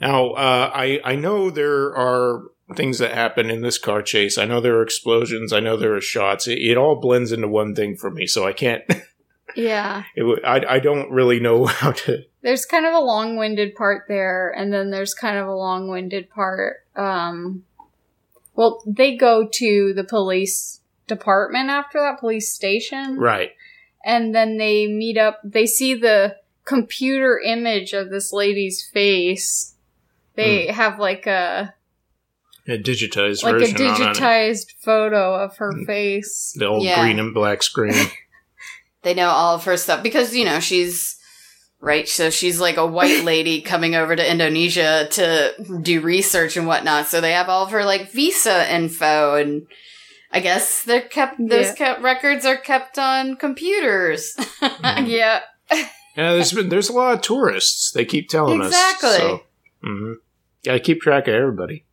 [0.03, 2.43] Now, uh, I I know there are
[2.74, 4.37] things that happen in this car chase.
[4.37, 5.55] I know there are explosions.
[5.55, 6.47] I know there are shots.
[6.47, 8.83] It, it all blends into one thing for me, so I can't.
[9.55, 10.03] Yeah.
[10.14, 12.24] It, w- I I don't really know how to.
[12.47, 16.76] There's kind of a long-winded part there and then there's kind of a long-winded part
[16.94, 17.64] um
[18.55, 23.51] well they go to the police department after that police station Right.
[24.05, 29.74] and then they meet up they see the computer image of this lady's face
[30.36, 31.74] they have like a
[32.68, 34.16] A digitized like a version on it.
[34.16, 37.01] digitized photo of her face The old Yeah.
[37.03, 37.94] green and black screen.
[39.03, 41.16] They know all of her stuff because you know she's
[41.81, 42.09] right.
[42.09, 47.07] So she's like a white lady coming over to Indonesia to do research and whatnot.
[47.07, 49.66] So they have all of her like visa info and.
[50.33, 51.39] I guess they're kept.
[51.39, 51.74] Those Yeah.
[51.74, 54.35] kept records are kept on computers.
[54.83, 57.93] yeah yeah, there's been there's a lot of tourists.
[57.93, 59.09] They keep telling Exactly.
[59.09, 59.16] us.
[59.16, 59.43] So,
[59.83, 60.12] hmm
[60.64, 61.87] Gotta keep track of everybody.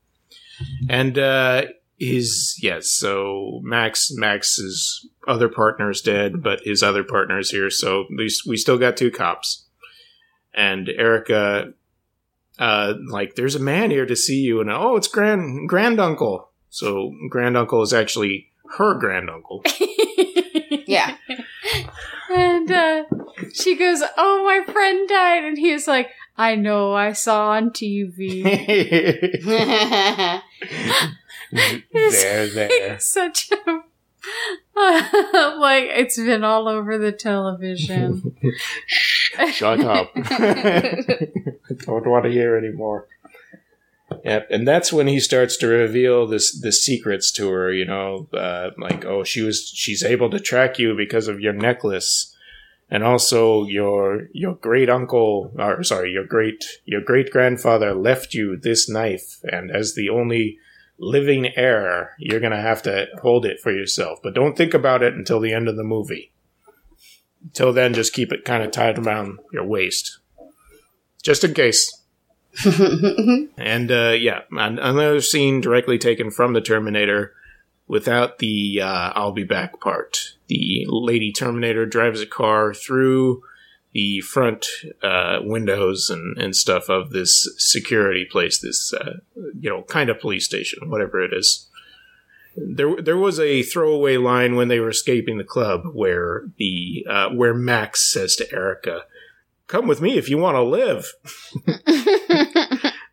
[0.90, 1.66] And uh
[2.00, 7.70] his yes, so Max Max's other partner is dead, but his other partner is here,
[7.70, 9.68] so at least we still got two cops.
[10.54, 11.74] And Erica
[12.60, 16.49] uh like there's a man here to see you and oh it's grand granduncle.
[16.70, 19.64] So granduncle is actually her granduncle.
[20.88, 21.16] yeah,
[22.34, 23.04] and uh,
[23.54, 28.43] she goes oh my friend died and he's like i know i saw on tv
[31.51, 32.99] there, there.
[32.99, 33.82] such a
[34.76, 38.36] like it's been all over the television.
[39.52, 40.12] Shut up.
[40.16, 41.28] I
[41.86, 43.08] don't want to hear anymore.
[44.24, 47.74] Yep, and that's when he starts to reveal this the secrets to her.
[47.74, 51.54] You know, uh, like oh, she was she's able to track you because of your
[51.54, 52.36] necklace,
[52.90, 58.56] and also your your great uncle, or sorry, your great your great grandfather left you
[58.56, 60.60] this knife, and as the only
[61.04, 64.20] living heir, you're gonna have to hold it for yourself.
[64.24, 66.32] But don't think about it until the end of the movie.
[67.54, 70.20] Till then, just keep it kind of tied around your waist,
[71.22, 71.99] just in case.
[73.58, 77.34] And uh, yeah, another scene directly taken from the Terminator.
[77.88, 80.36] without the uh, "I'll be back" part.
[80.47, 83.43] The lady Terminator drives a car through
[83.94, 84.66] the front
[85.02, 89.18] uh, windows and, and stuff of this security place, this uh,
[89.60, 91.70] you know kind of police station, whatever it is.
[92.56, 97.30] There, there was a throwaway line when they were escaping the club where the uh,
[97.30, 99.06] where Max says to Erica,
[99.68, 101.14] "Come with me if you want to live."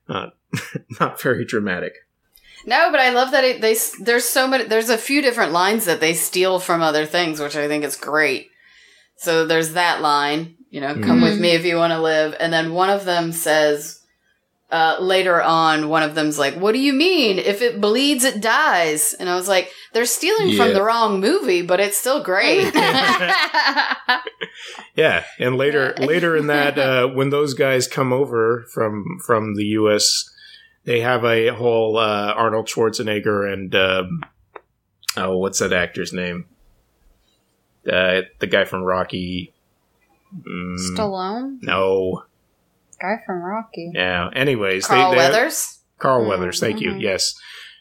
[0.08, 0.34] not,
[1.00, 1.94] not very dramatic.
[2.66, 5.86] No, but I love that it, they there's so many there's a few different lines
[5.86, 8.50] that they steal from other things, which I think is great.
[9.16, 11.22] So there's that line, you know, come Mhm.
[11.24, 13.96] with me if you want to live, and then one of them says
[14.72, 17.40] uh, later on, one of them's like, "What do you mean?
[17.40, 20.56] If it bleeds, it dies." And I was like, "They're stealing Yeah.
[20.64, 22.72] from the wrong movie, but it's still great."
[24.94, 29.64] Yeah, and later later in that, uh, when those guys come over from from the
[29.80, 30.28] U.S.,
[30.84, 34.22] they have a whole uh, Arnold Schwarzenegger and um,
[35.16, 36.46] oh, what's that actor's name?
[37.90, 39.52] Uh, the guy from Rocky.
[40.34, 42.24] Mm, Stallone, no,
[43.00, 43.90] guy from Rocky.
[43.94, 44.30] yeah.
[44.34, 45.78] Anyways, Carl they, they Weathers.
[45.98, 46.92] Carl Mm, Weathers, thank you.
[46.92, 47.00] mhm.
[47.02, 47.34] Yes.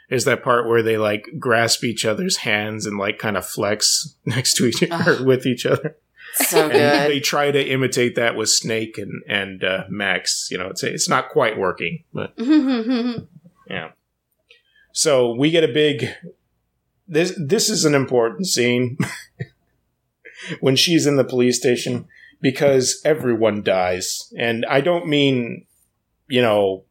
[0.09, 4.15] Is that part where they like grasp each other's hands and like kind of flex
[4.25, 5.97] next to each other with each other.
[6.33, 7.09] So And good.
[7.11, 10.47] they try to imitate that with Snake and and uh, Max.
[10.51, 13.91] You know, it's it's not quite working, but yeah.
[14.93, 16.07] So we get a big.
[17.07, 18.97] This this is an important scene
[20.59, 22.07] when she's in the police station
[22.41, 25.65] because everyone dies, and I don't mean,
[26.27, 26.83] you know,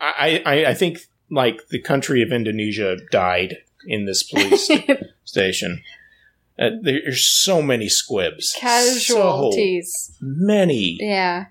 [0.00, 0.98] I I, I think
[1.30, 4.70] like the country of Indonesia died in this police
[5.24, 5.82] station.
[6.58, 10.10] Uh, there's so many squibs, Casualties.
[10.12, 10.98] so many.
[11.00, 11.46] Yeah.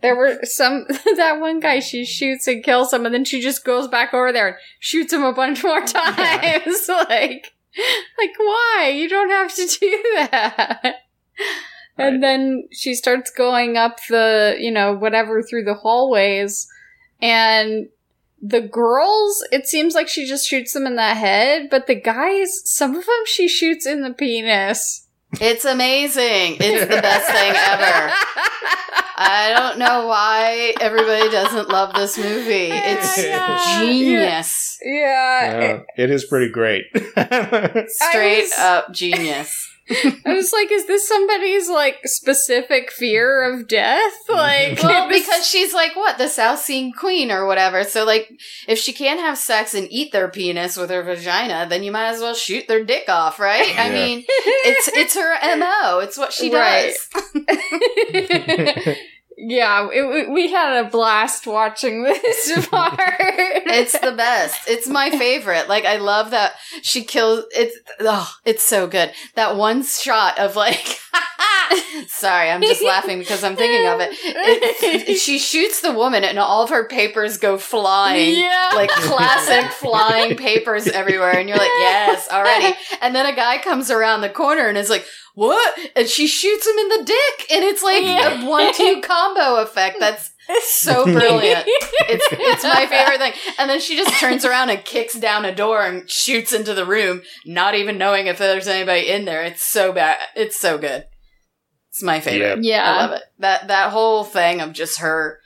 [0.00, 3.64] There were some that one guy she shoots and kills him and then she just
[3.64, 6.88] goes back over there and shoots him a bunch more times.
[6.88, 7.52] like
[8.18, 8.92] like why?
[8.94, 10.94] You don't have to do that.
[11.98, 12.12] Right.
[12.12, 16.66] And then she starts going up the, you know, whatever through the hallways
[17.20, 17.88] and
[18.40, 22.60] the girls, it seems like she just shoots them in the head, but the guys,
[22.64, 25.06] some of them she shoots in the penis.
[25.40, 26.56] It's amazing.
[26.60, 28.14] It's the best thing ever.
[29.16, 32.70] I don't know why everybody doesn't love this movie.
[32.72, 33.78] Oh it's Yeah.
[33.78, 34.78] genius.
[34.82, 35.60] Yeah.
[35.60, 36.84] Yeah, it is pretty great.
[36.96, 39.68] Straight was- up genius.
[40.24, 44.12] I was like, is this somebody's like specific fear of death?
[44.28, 44.34] Mm-hmm.
[44.34, 47.84] Like, Well, this- because she's like what the South Sea Queen or whatever.
[47.84, 48.30] So like,
[48.68, 52.10] if she can't have sex and eat their penis with her vagina, then you might
[52.10, 53.74] as well shoot their dick off, right?
[53.78, 55.98] I mean, it's it's her mo.
[55.98, 56.94] It's what she Right.
[59.42, 62.98] yeah, it, we- we had a blast watching this part.
[62.98, 64.68] It's the best.
[64.68, 65.68] It's my favorite.
[65.68, 67.44] Like I love that she kills.
[67.50, 69.12] It's oh, it's so good.
[69.34, 70.98] That one shot of like.
[72.08, 74.10] Sorry, I'm just laughing because I'm thinking of it.
[74.12, 78.38] It- She shoots the woman, and all of her papers go flying.
[78.38, 82.74] yeah, Like classic flying papers everywhere, and you're like, yes, already.
[83.00, 85.04] And then a guy comes around the corner and is like,
[85.34, 88.42] "What?" And she shoots him in the dick, and it's like Yeah.
[88.44, 89.96] a one-two combo effect.
[90.00, 90.30] That's
[90.62, 91.64] so brilliant.
[91.66, 93.32] It's it's my favorite thing.
[93.58, 96.84] And then she just turns around and kicks down a door and shoots into the
[96.84, 99.42] room, not even knowing if there's anybody in there.
[99.42, 100.18] It's so bad.
[100.36, 101.04] It's so good.
[101.90, 102.64] It's my favorite.
[102.64, 102.82] Yeah.
[102.84, 103.22] I love it.
[103.38, 105.40] That that whole thing of just her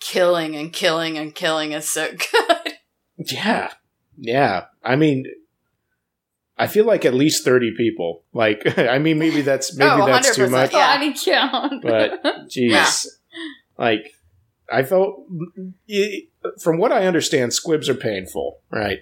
[0.00, 2.72] killing and killing and killing is so good.
[3.18, 3.72] yeah,
[4.18, 4.64] yeah.
[4.84, 5.26] I mean,
[6.58, 8.24] I feel like at least thirty people.
[8.32, 10.50] Like, I mean, maybe that's maybe Oh, that's too 100%.
[10.50, 10.72] much.
[10.72, 10.96] Yeah.
[10.98, 11.82] body count.
[11.82, 13.06] But jeez,
[13.78, 14.12] like
[14.70, 15.26] I felt
[16.60, 19.00] from what I understand, squibs are painful, right?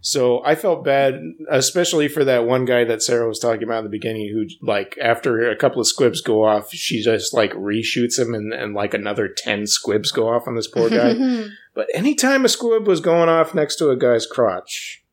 [0.00, 3.84] So I felt bad, especially for that one guy that Sarah was talking about in
[3.84, 8.18] the beginning, who like after a couple of squibs go off, she just like reshoots
[8.18, 11.14] him, and, and like another ten squibs go off on this poor guy.
[11.74, 15.04] but anytime a squib was going off next to a guy's crotch,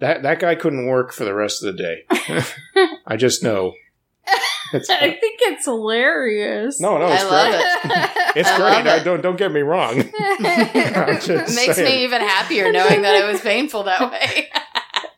[0.00, 2.04] that that guy couldn't work for the rest of the day.
[3.06, 3.74] I just know.
[4.74, 6.80] It's, I think it's hilarious.
[6.80, 7.92] no, no, it's I love great.
[7.92, 8.10] it.
[8.36, 8.70] It's I great.
[8.72, 10.00] love I don't don't get me wrong.
[10.40, 11.26] I'm Makes
[11.76, 11.84] saying.
[11.84, 14.48] me even happier knowing that it was painful that way.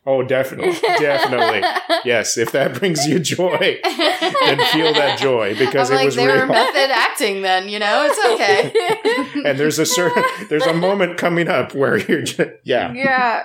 [0.07, 1.61] Oh, definitely, definitely.
[2.03, 6.15] Yes, if that brings you joy, then feel that joy because I'm it like, was
[6.17, 6.45] they were real.
[6.47, 8.07] method acting then, you know?
[8.11, 9.49] It's okay.
[9.49, 12.91] and there's a certain there's a moment coming up where you're just yeah.
[12.93, 13.43] yeah.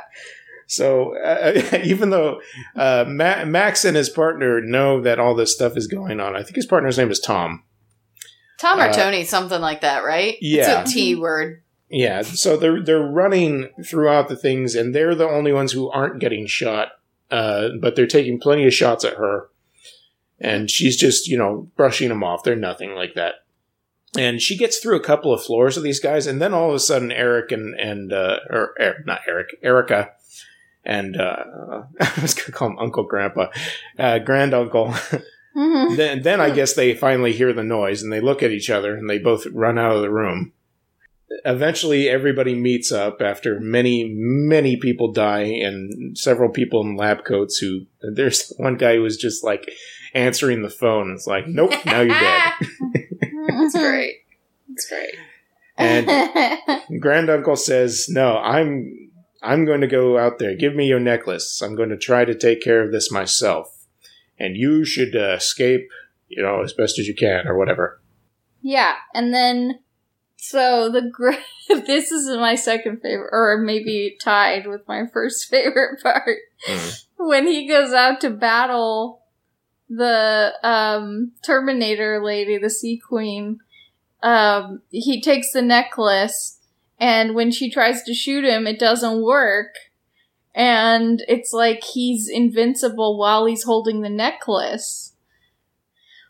[0.70, 2.40] So uh, even though
[2.76, 6.44] uh, Ma- Max and his partner know that all this stuff is going on, I
[6.44, 7.64] think his partner's name is Tom.
[8.58, 10.36] Tom or Uh, Tony, something like that, right?
[10.40, 10.82] yeah.
[10.82, 11.62] It's a T word.
[11.88, 16.20] Yeah, so they're they're running throughout the things, and they're the only ones who aren't
[16.20, 16.92] getting shot.
[17.32, 19.48] Uh, but they're taking plenty of shots at her,
[20.38, 22.44] and she's just you know brushing them off.
[22.44, 23.34] They're nothing like that.
[24.16, 26.74] And she gets through a couple of floors of these guys, and then all of
[26.76, 30.10] a sudden, Eric and and uh, or er, not Eric, Erica,
[30.84, 33.48] and uh, I was gonna call him Uncle Grandpa,
[33.98, 34.94] uh, Granduncle.
[35.56, 35.96] Mhm.
[35.96, 38.94] then then I guess they finally hear the noise and they look at each other
[38.94, 40.52] and they both run out of the room.
[41.44, 47.58] Eventually, everybody meets up after many many people die and several people in lab coats.
[47.58, 49.68] Who there's one guy who was just like
[50.14, 51.10] answering the phone.
[51.10, 52.52] It's like, nope, now you're dead.
[53.32, 54.18] It's great.
[54.70, 55.14] It's great.
[55.76, 59.09] And Granduncle says, "No, I'm
[59.42, 60.54] I'm going to go out there.
[60.54, 61.60] Give me your necklace.
[61.62, 63.86] I'm going to try to take care of this myself,
[64.38, 65.88] and you should uh, escape,
[66.28, 68.00] you know, as best as you can, or whatever."
[68.62, 69.80] Yeah, and then
[70.36, 71.32] so the gr-
[71.86, 76.38] this is my second favorite, or maybe tied with my first favorite part
[76.68, 77.04] Mhm.
[77.16, 79.22] when he goes out to battle
[79.88, 83.58] the um, Terminator lady, the Sea Queen.
[84.22, 86.59] Um, he takes the necklace,
[87.00, 89.74] and when she tries to shoot him, it doesn't work.
[90.54, 95.14] And it's like he's invincible while he's holding the necklace.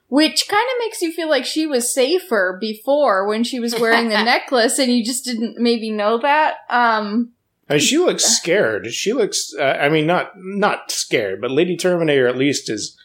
[0.07, 4.09] Which kind of makes you feel like she was safer before when she was wearing
[4.09, 6.59] the necklace and you just didn't maybe know that.
[6.69, 7.33] Um,
[7.69, 8.89] I mean, she looks scared.
[8.89, 9.53] She looks.
[9.57, 12.99] Uh, I mean, not not scared, but Lady Terminator at least is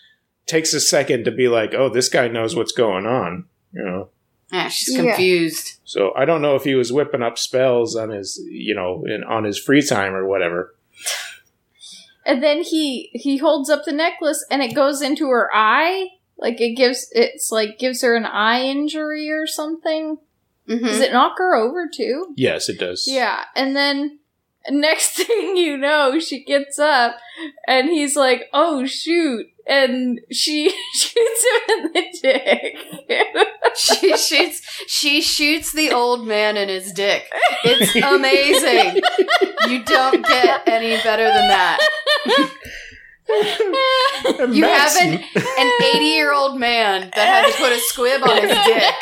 [0.48, 4.10] takes a second to be like, "Oh, this guy knows what's going on," you know.
[4.52, 5.02] Yeah, she's Yeah.
[5.04, 5.80] confused.
[5.86, 9.24] So I don't know if he was whipping up spells on his, you know, in,
[9.24, 10.76] on his free time or whatever.
[12.26, 16.10] and then he he holds up the necklace and it goes into her eye.
[16.38, 20.18] Like it gives it's like gives her an eye injury or something.
[20.68, 20.82] Mhm.
[20.82, 22.34] Does it knock her over too?
[22.36, 23.06] Yes, it does.
[23.08, 24.20] Yeah, and then
[24.70, 27.18] next thing you know, she gets up
[27.68, 32.78] and he's like, "Oh shoot!" and she shoots him in the dick.
[33.76, 34.62] she shoots.
[34.88, 37.28] She shoots the old man in his dick.
[37.64, 39.02] It's amazing.
[39.70, 41.80] you don't get any better than that.
[43.28, 48.52] You haven't an 80 year old man that had to put a squib on his
[48.66, 48.96] dick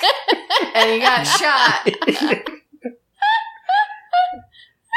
[0.76, 2.53] and he got shot.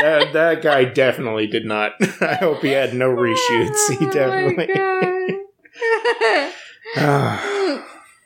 [0.02, 1.92] That that guy definitely did not.
[2.20, 3.88] I hope he had no reshoots.
[3.90, 4.66] He Oh my definitely.
[4.74, 6.52] God.
[6.98, 7.82] Ah.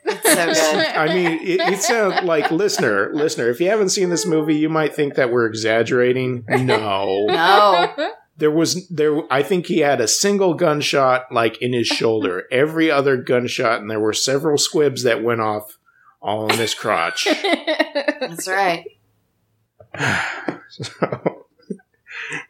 [0.07, 0.85] So good.
[0.95, 3.49] I mean, it, it's a, like listener, listener.
[3.49, 6.43] If you haven't seen this movie, you might think that we're exaggerating.
[6.47, 8.13] No, No.
[8.37, 9.21] there was there.
[9.31, 12.45] I think he had a single gunshot like in his shoulder.
[12.51, 15.77] Every other gunshot, and there were several squibs that went off
[16.21, 17.27] all in his crotch.
[18.19, 18.85] That's right.
[20.69, 21.30] So-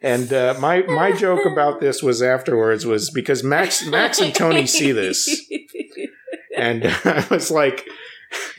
[0.00, 4.66] and uh, my my joke about this was afterwards was because Max Max and Tony
[4.66, 5.28] see this,
[6.56, 7.86] and I was like,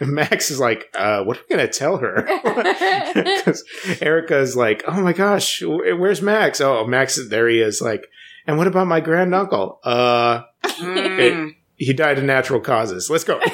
[0.01, 2.25] Max is like, uh, what are we gonna tell her?
[3.13, 3.63] Because
[4.01, 6.59] Erica is like, oh my gosh, where's Max?
[6.61, 7.81] Oh, Max, is there he is.
[7.81, 8.07] Like,
[8.47, 9.79] and what about my granduncle?
[9.83, 11.55] Uh, Mm.
[11.75, 13.09] he died of natural causes.
[13.09, 13.33] Let's go.
[13.39, 13.49] also,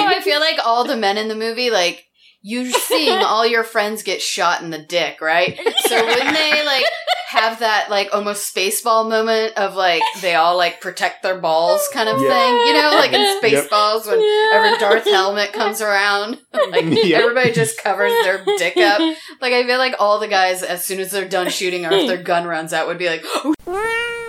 [0.00, 2.04] I feel like all the men in the movie, like,
[2.46, 5.58] you're seeing all your friends get shot in the dick, right?
[5.88, 6.84] So wouldn't they, like,
[7.30, 12.06] have that, like, almost spaceball moment of, like, they all, like, protect their balls kind
[12.08, 12.28] of Yeah.
[12.28, 12.52] thing?
[12.66, 13.42] You know, like in Yep.
[13.42, 16.38] Spaceballs when whenever Darth Helmet comes around,
[16.70, 17.20] like, Yep.
[17.22, 19.00] everybody just covers their dick up.
[19.40, 22.06] Like, I feel like all the guys, as soon as they're done shooting or if
[22.06, 23.24] their gun runs out, would be like,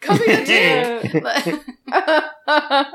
[0.00, 1.02] cover your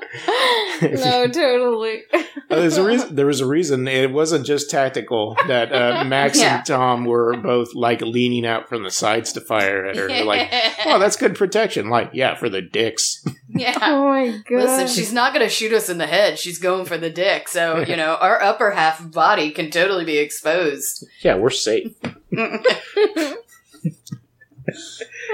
[0.81, 2.03] no, totally.
[2.13, 3.15] Uh, There's a reason.
[3.15, 3.87] There was a reason.
[3.87, 6.57] It wasn't just tactical that uh, Max Yeah.
[6.57, 10.07] and Tom were both like leaning out from the sides to fire at her.
[10.07, 10.49] They're like,
[10.85, 13.23] "Oh, that's good protection." Like, yeah, for the dicks.
[13.49, 13.77] yeah.
[13.81, 14.63] Oh my god.
[14.63, 16.37] Listen, she's not going to shoot us in the head.
[16.39, 17.47] She's going for the dick.
[17.47, 21.05] So, you know, our upper half body can totally be exposed.
[21.21, 21.93] Yeah, we're safe.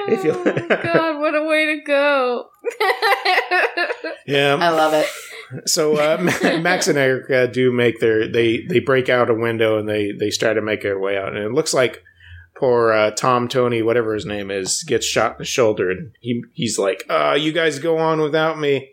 [0.08, 0.44] If you- oh
[0.84, 2.46] god, what a way to go.
[4.28, 4.56] Yeah.
[4.56, 5.08] I love it.
[5.68, 6.18] So uh,
[6.62, 10.30] Max and Erica do make their they they break out a window and they they
[10.30, 12.02] start to make their way out, and it looks like
[12.56, 16.42] poor uh, Tom Tony, whatever his name is, gets shot in the shoulder, and he
[16.54, 18.92] he's like, "Uh, you guys go on without me,"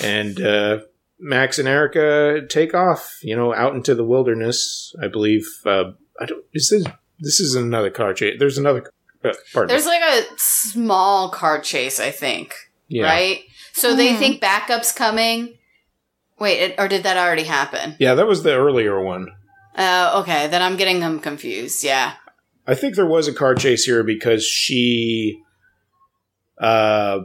[0.00, 0.78] and uh,
[1.18, 4.94] Max and Erica take off, you know, out into the wilderness.
[5.02, 5.46] I believe.
[5.66, 6.44] Uh, I don't.
[6.52, 6.86] Is this
[7.18, 8.36] this is another car chase?
[8.38, 8.84] There's another.
[9.24, 9.68] Uh, pardon.
[9.68, 12.54] There's like a small car chase, I think.
[12.88, 13.04] yeah.
[13.04, 13.40] Right?
[13.72, 14.18] So they Mhm.
[14.18, 15.58] think backup's coming.
[16.38, 17.96] Wait, it, or did that already happen?
[17.98, 19.28] Yeah, that was the earlier one.
[19.76, 20.46] Oh, okay.
[20.48, 21.82] Then I'm getting them confused.
[21.82, 22.12] Yeah.
[22.66, 25.40] I think there was a car chase here because she
[26.60, 27.20] uh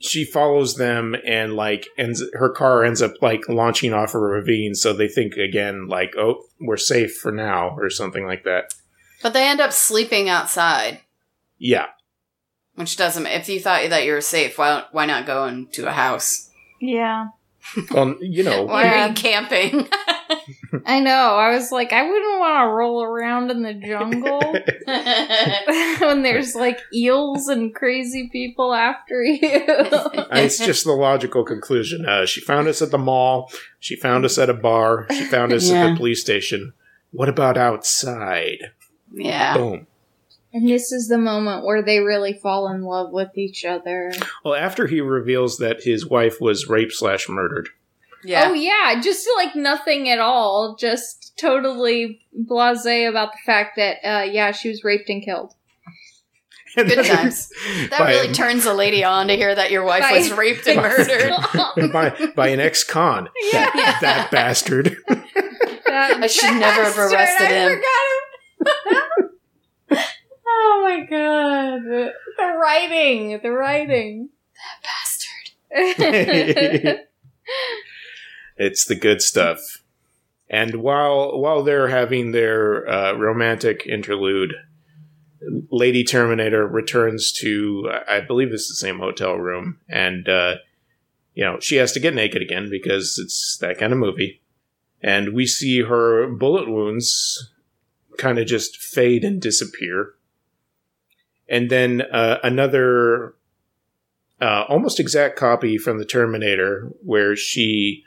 [0.00, 4.74] she follows them and like ends her car ends up like launching off a ravine
[4.74, 8.74] so they think again like oh we're safe for now or something like that.
[9.22, 11.00] But they end up sleeping outside,
[11.58, 11.86] Yeah.
[12.74, 13.26] which doesn't.
[13.26, 16.50] If you thought that you were safe, why why not go into a house?
[16.80, 17.28] Yeah.
[17.90, 19.04] Well, you know, Why Yeah.
[19.04, 19.88] are you camping?
[20.86, 21.34] I know.
[21.36, 24.40] I was like, I wouldn't want to roll around in the jungle
[26.06, 29.38] when there's like eels and crazy people after you.
[29.42, 32.06] it's just the logical conclusion.
[32.06, 33.50] Uh, she found us at the mall.
[33.80, 35.06] She found us at a bar.
[35.10, 36.72] She found us at the police station.
[37.10, 38.58] What about outside?
[39.12, 39.56] yeah.
[39.56, 39.86] Boom.
[40.56, 44.10] And this is the moment where they really fall in love with each other.
[44.42, 47.68] Well, after he reveals that his wife was raped slash murdered.
[48.24, 48.48] Yeah.
[48.48, 50.74] Oh yeah, just like nothing at all.
[50.80, 55.52] Just totally blasé about the fact that uh yeah, she was raped and killed.
[56.78, 57.50] And Good times.
[57.90, 60.66] That by, really turns a lady on to hear that your wife By- was raped
[60.66, 60.76] and
[61.76, 61.92] murdered.
[61.92, 63.28] by, by an ex-con.
[63.52, 63.70] Yeah.
[63.74, 64.96] That, that bastard.
[65.06, 67.70] That I should never have bastard, arrested I
[69.98, 70.10] him.
[70.46, 70.58] Forgot him.
[70.58, 71.82] oh my god.
[72.36, 73.40] The writing.
[73.42, 74.30] The writing.
[74.54, 75.46] That bastard.
[78.56, 79.82] it's the good stuff.
[80.48, 84.54] And while while they're having their uh, romantic interlude,
[85.70, 90.56] Lady Terminator returns to I believe it's the same hotel room, and uh,
[91.34, 94.40] you know she has to get naked again because it's that kind of movie.
[95.02, 97.52] And we see her bullet wounds
[98.16, 100.14] kind of just fade and disappear.
[101.48, 103.34] And then uh, another
[104.40, 108.02] uh, almost exact copy from the Terminator, where she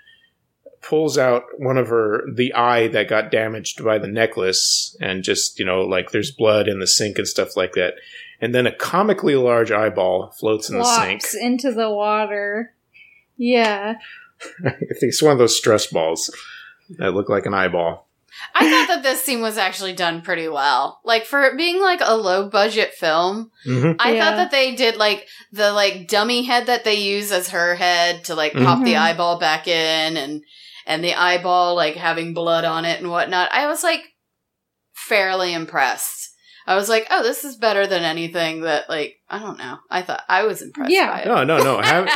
[0.81, 5.59] pulls out one of her the eye that got damaged by the necklace, and just
[5.59, 7.95] you know like there's blood in the sink and stuff like that,
[8.41, 11.23] and then a comically large eyeball floats in the sink.
[11.41, 12.73] Into the water.
[13.37, 13.95] Yeah.
[14.65, 16.29] I think it's one of those stress balls
[16.97, 18.08] that look like an eyeball.
[18.55, 20.99] I thought that this scene was actually done pretty well.
[21.03, 24.25] Like for it being like a low budget film, hmm I Yeah.
[24.25, 28.23] thought that they did like the like dummy head that they use as her head
[28.25, 28.99] to like pop the Mhm.
[28.99, 30.43] eyeball back in and
[30.85, 33.51] and the eyeball like having blood on it and whatnot.
[33.51, 34.01] I was like
[34.93, 36.27] fairly impressed.
[36.67, 39.79] I was like, oh, this is better than anything that like I don't know.
[39.89, 41.09] I thought I was impressed Yeah.
[41.11, 41.27] by it.
[41.27, 41.81] No, no, no.
[41.81, 42.07] Have,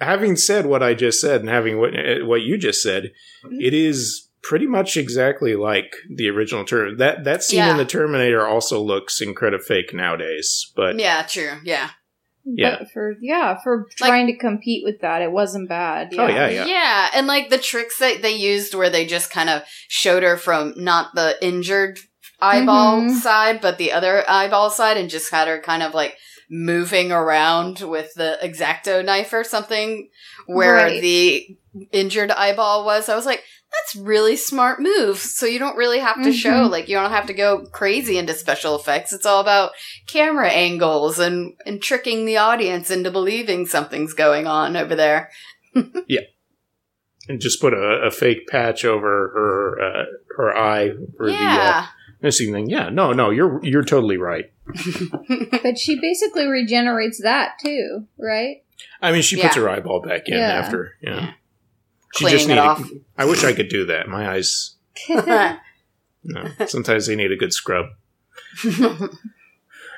[0.00, 3.12] having said what I just said and having what uh, what you just said,
[3.50, 6.96] it is pretty much exactly like the original Terminator.
[6.96, 7.70] That that scene Yeah.
[7.72, 11.52] in the Terminator also looks incredibly fake nowadays, but yeah, true.
[11.64, 11.90] Yeah.
[12.44, 12.76] Yeah.
[12.78, 16.14] But for yeah, for Like- trying to compete with that, it wasn't bad.
[16.16, 16.64] Oh, yeah, yeah.
[16.66, 20.36] Yeah, and like the tricks that they used where they just kind of showed her
[20.38, 21.98] from not the injured
[22.40, 23.10] eyeball Mhm.
[23.18, 26.16] side, but the other eyeball side, and just had her kind of like
[26.48, 30.08] moving around with the exacto knife or something
[30.46, 31.02] where Right.
[31.02, 31.46] the
[31.92, 33.10] injured eyeball was.
[33.10, 35.18] I was like, that's really smart move.
[35.18, 36.70] So you don't really have to show, Mhm.
[36.70, 39.12] like, you don't have to go crazy into special effects.
[39.12, 39.72] It's all about
[40.06, 45.30] camera angles and, and tricking the audience into believing something's going on over there.
[46.08, 46.20] Yeah.
[47.28, 50.04] And just put a, a fake patch over her uh,
[50.38, 51.86] her eye for the uh, yeah.
[52.22, 52.70] missing thing.
[52.70, 54.46] Yeah, no, no, you're you're totally right.
[55.62, 58.62] But she basically regenerates that too, right?
[59.02, 59.62] I mean, she puts Yeah.
[59.62, 60.48] her eyeball back in Yeah.
[60.52, 60.94] after.
[61.02, 61.30] Yeah, Yeah.
[62.14, 62.82] She just off.
[63.16, 64.08] I wish I could do that.
[64.08, 64.76] My eyes.
[66.24, 67.86] No, sometimes they need a good scrub.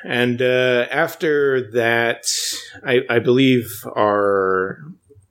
[0.05, 2.25] And uh, after that,
[2.85, 4.79] I, I believe our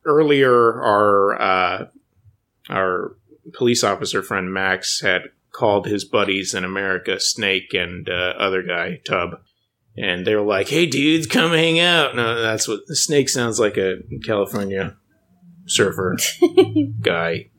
[0.06, 1.88] earlier our uh,
[2.70, 3.16] our
[3.54, 9.02] police officer friend Max had called his buddies in America, Snake and uh, other guy
[9.06, 9.40] Tub,
[9.98, 13.78] and they were like, "Hey, dudes, come hang out." No, that's what Snake sounds like
[13.78, 14.96] a California
[15.70, 16.18] surfer
[17.02, 17.50] guy.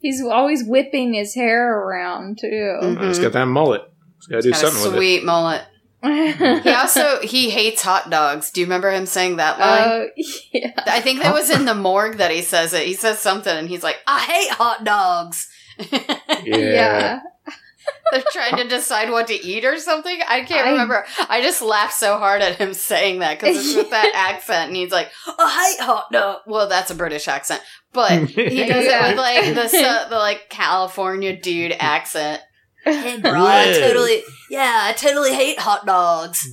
[0.00, 2.78] He's always whipping his hair around too.
[2.82, 2.98] Mhm.
[3.00, 3.82] Uh, he's got that mullet.
[4.16, 4.96] He's got to do Got a something with it.
[4.96, 5.62] sweet mullet.
[6.62, 8.50] He also he hates hot dogs.
[8.52, 9.82] Do you remember him saying that line?
[9.88, 10.08] Oh
[10.52, 10.70] yeah.
[10.86, 12.86] I think that was in the morgue that he says it.
[12.86, 15.48] He says something and he's like, "I hate hot dogs."
[16.44, 17.20] Yeah.
[18.12, 20.18] They're trying to decide what to eat or something.
[20.26, 21.04] I can't I- remember.
[21.28, 24.76] I just laughed so hard at him saying that because it's with that accent, and
[24.76, 27.62] he's like, "I hate hot dog." Well, that's a British accent,
[27.92, 29.06] but he does Yeah.
[29.06, 32.40] it with like the su- the like California dude accent.
[32.84, 36.46] Hey, bro, I I totally- totally, yeah, I totally hate hot dogs.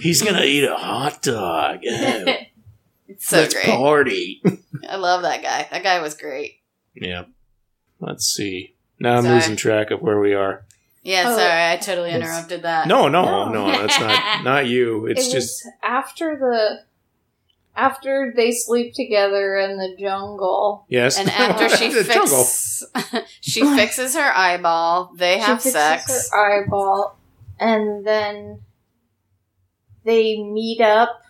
[0.00, 1.80] He's gonna eat a hot dog.
[1.82, 3.66] It's so Let's great.
[3.66, 4.42] party.
[4.88, 5.68] I love that guy.
[5.70, 6.60] That guy was great.
[6.94, 7.24] Yeah.
[8.00, 8.74] Let's see.
[8.98, 9.34] Now I'm Sorry.
[9.36, 10.65] losing track of where we are.
[11.06, 12.88] Yeah, Oh, sorry, I totally interrupted that.
[12.88, 13.52] No, no, No.
[13.52, 15.06] no, that's not not you.
[15.06, 16.80] It's it just after the
[17.76, 20.84] after they sleep together in the jungle.
[20.88, 21.18] yes.
[21.18, 22.82] And after she The fix,
[23.40, 26.30] she fixes her eyeball, they have she fixes sex.
[26.32, 27.16] her eyeball,
[27.60, 28.62] and then
[30.04, 31.22] they meet up.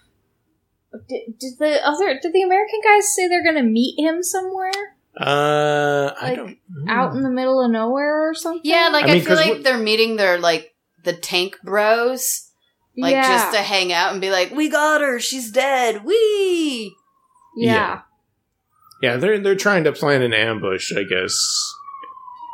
[1.08, 6.12] Did, did the other did the American guys say they're gonna meet him somewhere Uh,
[6.20, 8.60] I don't out in the middle of nowhere or something?
[8.64, 10.74] Yeah, like I I, mean, feel 'cause like they're meeting their like
[11.04, 12.50] the tank bros,
[12.98, 13.26] like yeah.
[13.26, 16.94] just to hang out and be like, "We got her, she's dead, We."
[17.56, 18.00] yeah.
[19.02, 21.34] Yeah, they're they're trying to plan an ambush, I guess.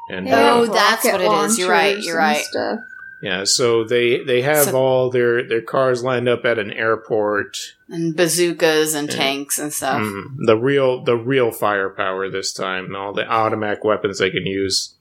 [0.08, 1.58] And They Oh, have that's what it is.
[1.58, 2.44] You're right, you're right.
[2.44, 2.78] stuff.
[3.22, 7.56] Yeah, so they they have So- all their their cars lined up at an airport.
[7.88, 9.16] And bazookas and Yeah.
[9.16, 10.00] tanks and stuff.
[10.02, 14.94] Mm, the real the real firepower this time, all the automatic weapons they can use,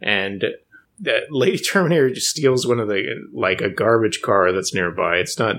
[0.00, 0.44] and
[1.00, 5.16] that Lady Terminator just steals one of the like a garbage car that's nearby.
[5.16, 5.56] It's not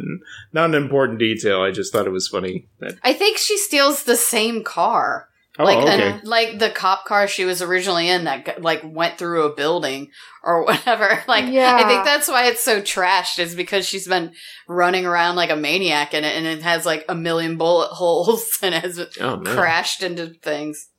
[0.53, 1.61] not an important detail.
[1.61, 2.67] I just thought it was funny.
[3.03, 5.27] I think she steals the same car.
[5.59, 6.11] Oh, like okay.
[6.11, 10.09] an- like the cop car she was originally in that like went through a building
[10.43, 11.23] or whatever.
[11.27, 11.75] Like Yeah.
[11.75, 14.33] I think that's why it's so trashed is because she's been
[14.67, 18.59] running around like a maniac in it and it has like a million bullet holes
[18.61, 20.89] and has oh crashed into things.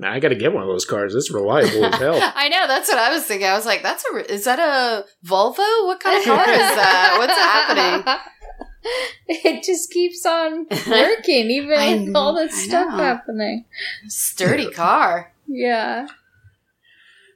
[0.00, 1.12] Now, I got to get one of those cars.
[1.16, 2.14] It's reliable as hell.
[2.36, 3.48] I know that's what I was thinking.
[3.48, 5.58] I was like, "That's a re- is that a Volvo?
[5.86, 7.16] What kind of car is that?
[7.18, 8.14] What's happening?"
[9.30, 12.96] It just keeps on working, even I with all this I stuff know.
[12.96, 13.64] happening.
[14.08, 15.32] Sturdy car.
[15.46, 16.06] Yeah.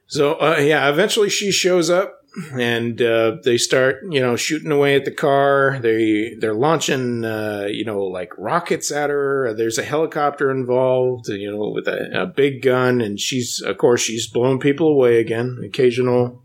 [0.07, 2.19] So uh, yeah, eventually she shows up,
[2.59, 5.79] and uh, they start you know shooting away at the car.
[5.81, 9.53] They they're launching uh, you know like rockets at her.
[9.53, 14.01] There's a helicopter involved, you know, with a, a big gun, and she's of course
[14.01, 15.59] she's blowing people away again.
[15.63, 16.41] Occasional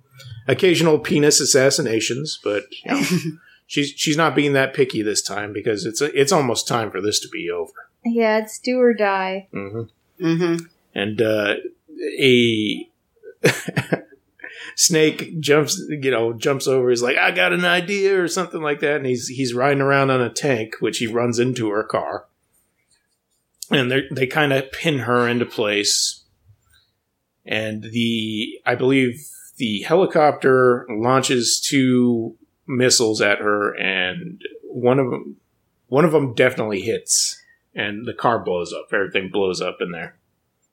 [0.47, 3.03] occasional penis assassinations, but you know,
[3.69, 7.21] she's she's not being that picky this time because it's it's almost time for this
[7.21, 7.73] to be over.
[8.05, 9.47] Yeah, it's do or die.
[9.53, 9.83] hmm
[10.21, 10.65] Mm-hmm.
[10.97, 11.55] and uh,
[12.21, 12.91] a
[14.75, 18.81] snake jumps you know jumps over he's like i got an idea or something like
[18.81, 22.27] that and he's he's riding around on a tank which he runs into her car
[23.71, 26.25] and they they kind of pin her into place
[27.45, 29.25] and the i believe
[29.57, 32.37] the helicopter launches two
[32.69, 35.37] missiles at her and one of them
[35.89, 37.43] one of them definitely hits
[37.75, 40.19] and the car blows up everything blows up in there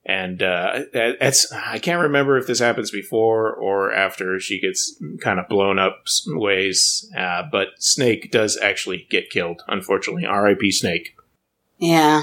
[0.08, 5.40] and uh, that's I can't remember if this happens before or after she gets kind
[5.40, 7.10] of blown up ways.
[7.18, 10.24] Uh, but Snake does actually get killed, unfortunately.
[10.24, 10.70] R.I.P.
[10.70, 11.16] Snake.
[11.78, 12.22] Yeah.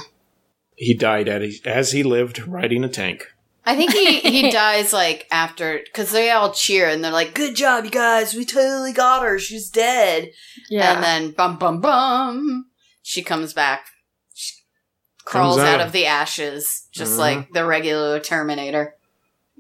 [0.75, 3.32] He died at as he lived riding a tank.
[3.65, 7.55] I think he, he dies like after because they all cheer and they're like, "Good
[7.55, 8.33] job, you guys!
[8.33, 9.39] We totally got her.
[9.39, 10.31] She's dead."
[10.69, 10.93] Yeah.
[10.95, 12.65] And then bum bum bum,
[13.01, 13.85] she comes back,
[14.33, 14.53] she
[15.23, 15.79] crawls Comes out.
[15.81, 15.87] out.
[15.87, 17.19] of the ashes, just Mhm.
[17.19, 18.95] like the regular Terminator.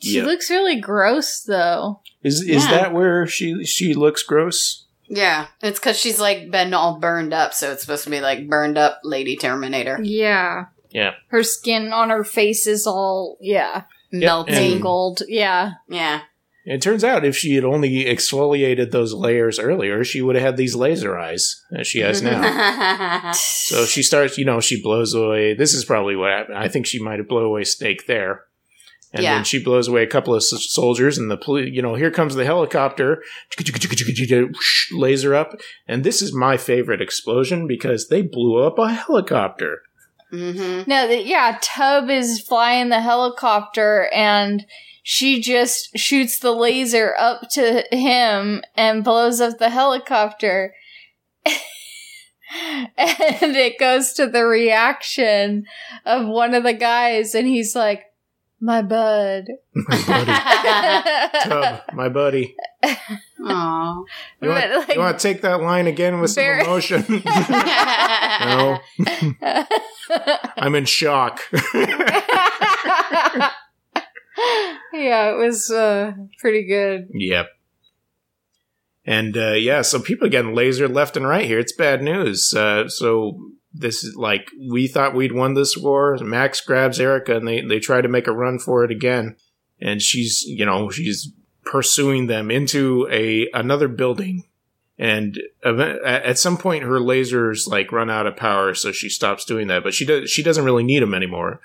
[0.01, 0.25] she Yeah.
[0.25, 2.01] looks really gross, though.
[2.23, 2.71] Is is Yeah.
[2.71, 4.85] that where she she looks gross?
[5.07, 8.49] Yeah, it's because she's like been all burned up, so it's supposed to be like
[8.49, 10.65] burned up Lady Terminator, Yeah.
[10.93, 11.11] Yeah.
[11.29, 14.53] Her skin on her face is all, yeah, melting.
[14.55, 15.21] and- tangled.
[15.27, 15.71] Yeah.
[15.89, 16.21] yeah,
[16.65, 20.57] It turns out if she had only exfoliated those layers earlier, she would have had
[20.57, 23.33] these laser eyes as she has now.
[23.33, 25.53] So she starts, you know, she blows away.
[25.55, 26.57] This is probably what happened.
[26.57, 28.43] I think she might have blown away Snake there.
[29.15, 29.35] And Yeah.
[29.35, 32.09] then she blows away a couple of s- soldiers, and the poli- you know, here
[32.11, 33.21] comes the helicopter,
[34.91, 35.59] laser up.
[35.87, 39.81] And this is my favorite explosion because they blew up a helicopter.
[40.33, 44.65] Hmm No, the, yeah, Tub is flying the helicopter and
[45.03, 50.73] she just shoots the laser up to him and blows up the helicopter.
[51.45, 51.55] and
[53.55, 55.65] it goes to the reaction
[56.05, 58.05] of one of the guys and he's like,
[58.63, 59.45] my bud.
[59.75, 60.31] My buddy,
[61.49, 62.55] Tub, my buddy.
[63.41, 64.03] Aww.
[64.41, 67.03] You want, But, like- you want to take that line again with some emotion?
[67.25, 68.79] no,
[70.57, 71.41] I'm in shock.
[74.93, 77.09] yeah, it was uh, pretty good.
[77.13, 77.47] Yep.
[79.05, 81.59] And uh, yeah, so people are getting lasered left and right here.
[81.59, 82.53] It's bad news.
[82.53, 83.37] Uh, so
[83.73, 86.17] this is like we thought we'd won this war.
[86.17, 89.35] Max grabs Erica and they they try to make a run for it again.
[89.81, 91.31] And she's you know she's
[91.65, 94.43] pursuing them into a another building.
[94.99, 99.67] And at some point, her lasers like run out of power, so she stops doing
[99.67, 99.83] that.
[99.83, 101.61] But she does she doesn't really need them anymore.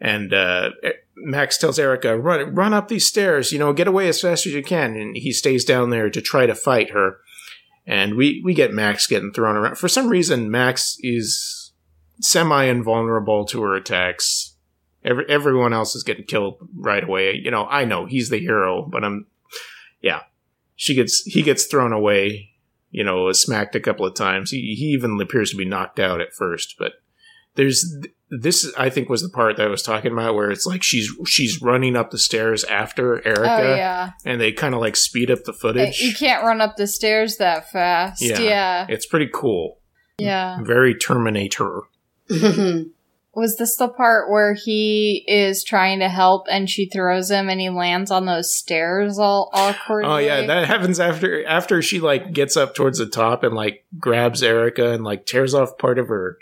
[0.00, 0.70] And uh,
[1.14, 3.52] Max tells Erica, "Run, run up these stairs.
[3.52, 6.20] You know, get away as fast as you can." And he stays down there to
[6.20, 7.18] try to fight her.
[7.86, 9.76] And we we get Max getting thrown around.
[9.76, 11.72] For some reason, Max is
[12.20, 14.54] semi invulnerable to her attacks.
[15.04, 17.34] Every, everyone else is getting killed right away.
[17.34, 19.26] You know, I know he's the hero, but I'm,
[20.00, 20.20] yeah.
[20.76, 22.50] She gets he gets thrown away.
[22.90, 24.50] You know, smacked a couple of times.
[24.50, 27.01] He he even appears to be knocked out at first, but
[27.54, 27.84] there's
[28.30, 31.10] this I think was the part that I was talking about where it's like she's
[31.26, 33.42] she's running up the stairs after Erica,
[33.72, 34.10] Oh yeah.
[34.24, 36.00] and they kind of like speed up the footage.
[36.00, 38.22] You can't run up the stairs that fast.
[38.22, 38.38] Yeah.
[38.40, 38.86] Yeah.
[38.88, 39.78] It's pretty cool.
[40.18, 40.62] Yeah.
[40.62, 41.82] Very Terminator.
[43.34, 47.58] Was this the part where he is trying to help and she throws him and
[47.62, 50.10] he lands on those stairs all awkwardly?
[50.10, 53.86] Oh yeah, that happens after after she like gets up towards the top and like
[53.98, 56.36] grabs Erica and like tears off part of her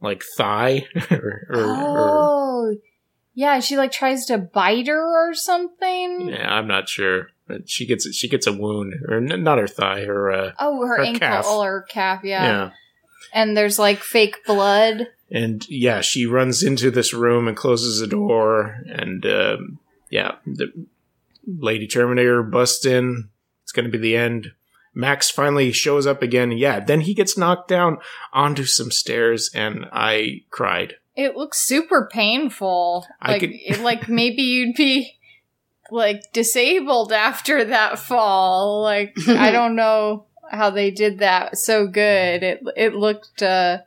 [0.00, 2.76] like thigh or, or, or oh.
[3.34, 6.28] Yeah, she like tries to bite her or something.
[6.30, 7.28] yeah, I'm not sure.
[7.46, 10.80] But she gets she gets a wound or n- not her thigh, her uh, Oh,
[10.86, 11.46] her, Her ankle calf.
[11.46, 12.44] or her calf, yeah.
[12.44, 12.70] yeah.
[13.32, 15.08] And there's like fake blood.
[15.30, 19.78] And yeah, she runs into this room and closes the door and um,
[20.10, 20.72] yeah, the
[21.46, 23.30] Lady Terminator busts in.
[23.62, 24.48] It's going to be the end.
[25.00, 26.52] Max finally shows up again.
[26.52, 27.98] Yeah, then he gets knocked down
[28.32, 30.94] onto some stairs, and I cried.
[31.16, 33.06] It looks super painful.
[33.20, 35.16] I Like could- it- like maybe you'd be
[35.90, 38.82] like disabled after that fall.
[38.82, 42.42] Like I don't know how they did that so good.
[42.42, 43.78] It it looked uh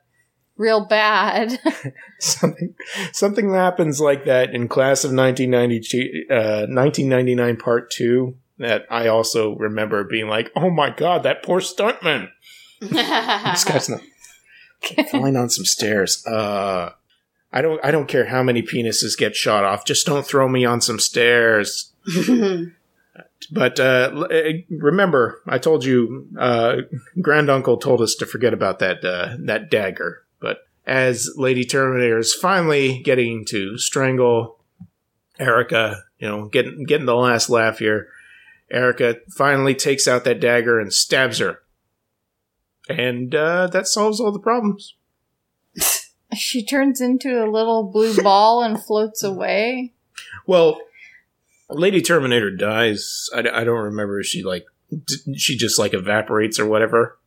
[0.57, 1.57] real bad.
[2.19, 2.75] something
[3.11, 9.55] something happens like that in class of 1992 uh 1999 part 2 that I also
[9.55, 12.29] remember being like oh my god that poor stuntman.
[12.81, 14.01] This guy's not
[15.11, 16.25] falling on some stairs.
[16.25, 16.91] Uh
[17.51, 19.85] I don't I don't care how many penises get shot off.
[19.85, 21.91] Just don't throw me on some stairs.
[23.51, 26.77] But uh uh, remember I told you uh
[27.21, 30.23] granduncle told us to forget about that uh that dagger.
[30.39, 34.59] But as Lady Terminator is finally getting to strangle
[35.39, 38.07] Erica, you know, getting getting the last laugh here.
[38.71, 41.59] Erica finally takes out that dagger and stabs her,
[42.89, 44.95] and uh, that solves all the problems.
[46.35, 49.93] she turns into a little blue ball and floats away.
[50.47, 50.79] Well,
[51.69, 53.29] Lady Terminator dies.
[53.33, 57.17] I, I don't remember if she like d- she just like evaporates or whatever.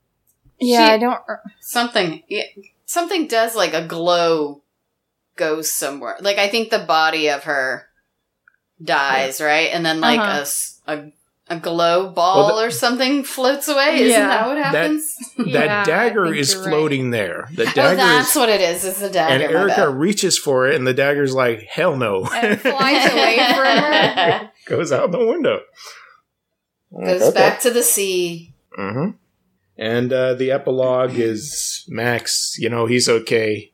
[0.59, 1.21] Yeah, She- I don't
[1.61, 2.45] something yeah,
[2.87, 4.63] something does like a glow
[5.37, 7.87] goes somewhere like i think the body of her
[8.83, 10.39] dies right and then like Uh-huh.
[10.39, 11.13] a s- a,
[11.49, 14.27] a glow ball Well, the- or something floats away isn't Yeah.
[14.29, 16.69] that what happens Yeah, that dagger is you're right.
[16.71, 17.49] floating there.
[17.55, 20.67] The oh dagger that's is, what it is it's a dagger and Erica reaches for
[20.67, 24.51] it, and the dagger's like, "Hell no!" And flies away from her.
[24.67, 25.61] Goes out the window.
[27.05, 29.11] goes back to the sea hmm
[29.79, 32.57] And uh, the epilogue is Max.
[32.59, 33.73] You know he's okay.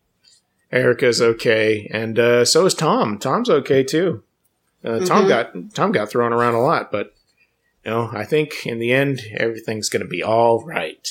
[0.71, 3.19] Erica's okay, and uh, so is Tom.
[3.19, 4.23] Tom's okay too.
[4.85, 5.29] Uh, Tom Mhm.
[5.29, 7.15] got Tom got thrown around a lot, but
[7.85, 11.07] you know I think in the end everything's going to be all right.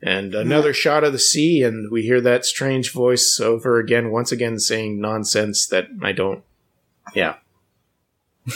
[0.00, 4.30] And another shot of the sea, and we hear that strange voice over again, once
[4.30, 6.44] again saying nonsense that I don't.
[7.16, 7.34] Yeah,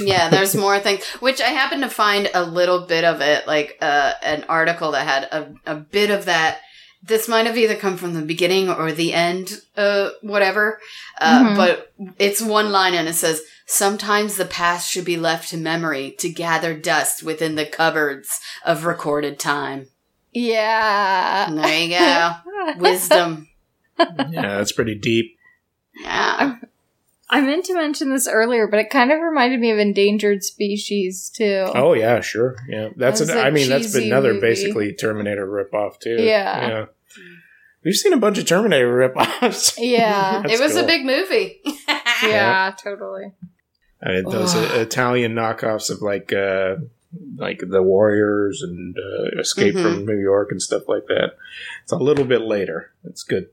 [0.00, 3.76] yeah there's more things which i happened to find a little bit of it like
[3.80, 6.60] uh, an article that had a, a bit of that
[7.02, 10.78] this might have either come from the beginning or the end uh whatever
[11.20, 11.56] uh, Mhm.
[11.56, 13.42] but it's one line and it says
[13.72, 18.84] sometimes the past should be left to memory to gather dust within the cupboards of
[18.84, 19.86] recorded time
[20.32, 21.48] Yeah.
[21.48, 22.32] and there you go
[22.78, 23.48] wisdom
[23.98, 25.36] yeah, that's pretty deep.
[26.00, 26.56] yeah
[27.30, 31.30] I meant to mention this earlier, but it kind of reminded me of Endangered Species
[31.34, 31.64] too.
[31.74, 32.56] Oh yeah, sure.
[32.68, 33.20] Yeah, that's.
[33.22, 34.40] It was An, a I mean, that's been another movie.
[34.48, 36.16] basically Terminator ripoff too.
[36.22, 36.68] Yeah.
[36.68, 36.84] Yeah.
[37.82, 39.76] We've seen a bunch of Terminator ripoffs.
[39.78, 40.42] Yeah.
[40.46, 41.62] It was a big movie
[42.22, 43.32] yeah, totally.
[44.04, 44.78] I mean, those Ugh.
[44.80, 46.76] Italian knockoffs of like, uh,
[47.36, 49.82] like the Warriors and uh, Escape Mhm.
[49.82, 51.36] from New York and stuff like that.
[51.84, 52.92] It's a little bit later.
[53.04, 53.48] It's good.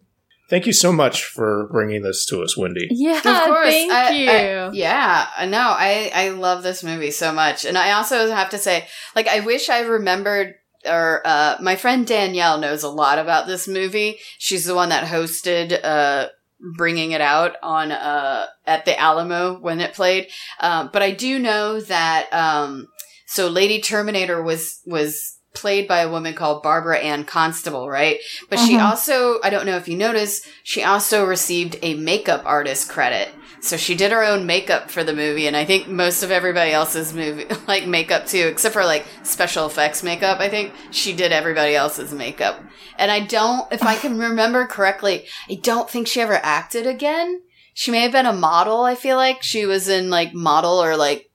[0.50, 2.88] Thank you so much for bringing this to us, Wendy.
[2.90, 3.70] Yeah, Of course.
[3.70, 4.30] thank I- you.
[4.32, 5.60] I- yeah, no.
[5.60, 7.66] I, I love this movie so much.
[7.66, 10.56] And I also have to say, like, I wish I remembered,
[10.88, 14.18] or, uh, my friend Danielle knows a lot about this movie.
[14.40, 16.30] She's the one that hosted, uh,
[16.78, 20.28] bringing it out on, uh, at the Alamo when it played.
[20.60, 22.88] Um, but I do know that, um,
[23.28, 28.20] so Lady Terminator was, was played by a woman called Barbara Anne Constable, right?
[28.50, 28.84] But she Mhm.
[28.84, 33.34] also, I don't know if you noticed, she also received a makeup artist credit.
[33.62, 36.72] So she did her own makeup for the movie, and I think most of everybody
[36.72, 40.40] else's movie, like makeup too, except for like special effects makeup.
[40.40, 42.62] I think she did everybody else's makeup.
[42.98, 47.42] And I don't, if I can remember correctly, I don't think she ever acted again.
[47.74, 49.42] She may have been a model, I feel like.
[49.42, 51.30] She was in like model or like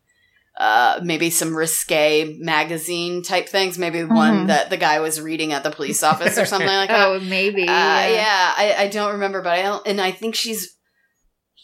[0.59, 3.79] uh, maybe some risque magazine type things.
[3.79, 4.15] Maybe mm-hmm.
[4.15, 7.09] one that the guy was reading at the police office or something like that.
[7.09, 7.63] Oh, maybe.
[7.63, 10.74] Uh, yeah, yeah I, I, don't remember, but I don't, and I think she's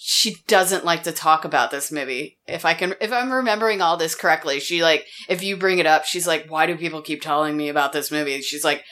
[0.03, 2.39] she doesn't like to talk about this movie.
[2.47, 5.85] If I can, if I'm remembering all this correctly, she like if you bring it
[5.85, 8.83] up, she's like, "Why do people keep telling me about this movie?" She's like,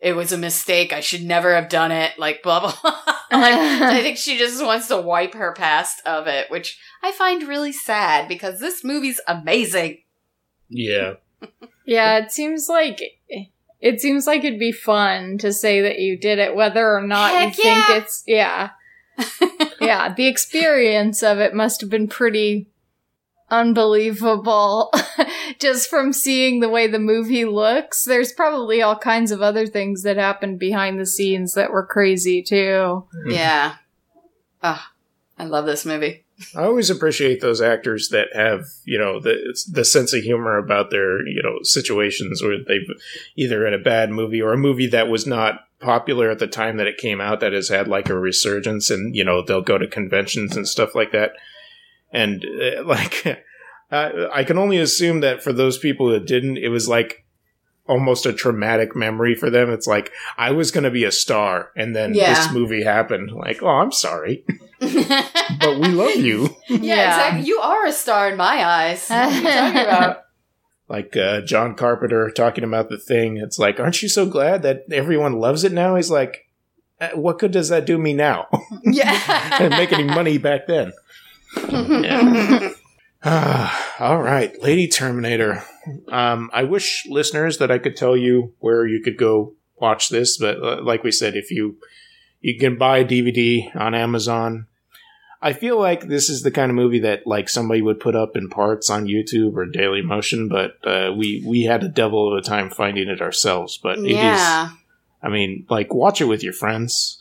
[0.00, 0.90] "It was a mistake.
[0.90, 2.74] I should never have done it." Like blah blah.
[3.30, 7.46] like, I think she just wants to wipe her past of it, which I find
[7.46, 9.98] really sad because this movie's amazing.
[10.70, 11.16] Yeah.
[11.84, 13.02] yeah, it seems like
[13.82, 17.32] it seems like it'd be fun to say that you did it, whether or not
[17.32, 17.86] Heck you yeah.
[17.86, 18.70] think it's yeah.
[19.84, 22.68] yeah, the experience of it must have been pretty
[23.50, 24.92] unbelievable
[25.58, 28.04] just from seeing the way the movie looks.
[28.04, 32.42] There's probably all kinds of other things that happened behind the scenes that were crazy
[32.42, 33.04] too.
[33.26, 33.76] Yeah.
[34.62, 34.82] Oh,
[35.38, 36.23] I love this movie.
[36.54, 40.90] I always appreciate those actors that have, you know, the the sense of humor about
[40.90, 42.88] their, you know, situations where they've
[43.36, 46.76] either in a bad movie or a movie that was not popular at the time
[46.78, 49.78] that it came out that has had like a resurgence and, you know, they'll go
[49.78, 51.32] to conventions and stuff like that.
[52.12, 53.44] And uh, like
[53.92, 57.23] I can only assume that for those people that didn't, it was like
[57.86, 59.70] almost a traumatic memory for them.
[59.70, 62.34] It's like I was going to be a star, and then yeah.
[62.34, 63.32] this movie happened.
[63.32, 64.44] Like, oh, I'm sorry,
[64.80, 66.56] but we love you.
[66.68, 67.46] Yeah, yeah, exactly.
[67.46, 69.08] You are a star in my eyes.
[69.08, 70.20] What are you talking about?
[70.86, 73.38] Like uh, John Carpenter talking about the thing.
[73.38, 75.96] It's like, aren't you so glad that everyone loves it now?
[75.96, 76.46] He's like,
[77.00, 78.48] uh, what good does that do me now?
[78.84, 79.18] Yeah,
[79.60, 80.92] and make any money back then.
[81.70, 82.72] yeah.
[83.98, 85.64] all right, Lady Terminator.
[86.08, 90.38] Um, I wish listeners that I could tell you where you could go watch this,
[90.38, 91.76] but uh, like we said, if you
[92.40, 94.66] you can buy a DVD on Amazon.
[95.40, 98.34] I feel like this is the kind of movie that like somebody would put up
[98.34, 102.38] in parts on YouTube or Daily Motion, but uh, we we had a devil of
[102.38, 103.78] a time finding it ourselves.
[103.82, 104.66] But it yeah.
[104.66, 104.72] is,
[105.22, 107.18] I mean, like watch it with your friends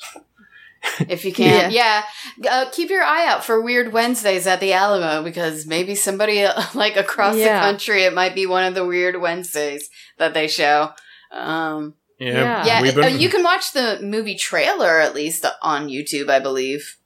[0.99, 1.72] if you can.
[1.72, 2.03] yeah.
[2.38, 2.49] yeah.
[2.51, 6.97] Uh, keep your eye out for Weird Wednesdays at the Alamo because maybe somebody like
[6.97, 7.60] across yeah.
[7.60, 10.91] the country, it might be one of the Weird Wednesdays that they show.
[11.31, 12.65] Um, yeah.
[12.65, 12.81] Yeah.
[12.81, 16.97] Been- uh, you can watch the movie trailer at least on YouTube, I believe.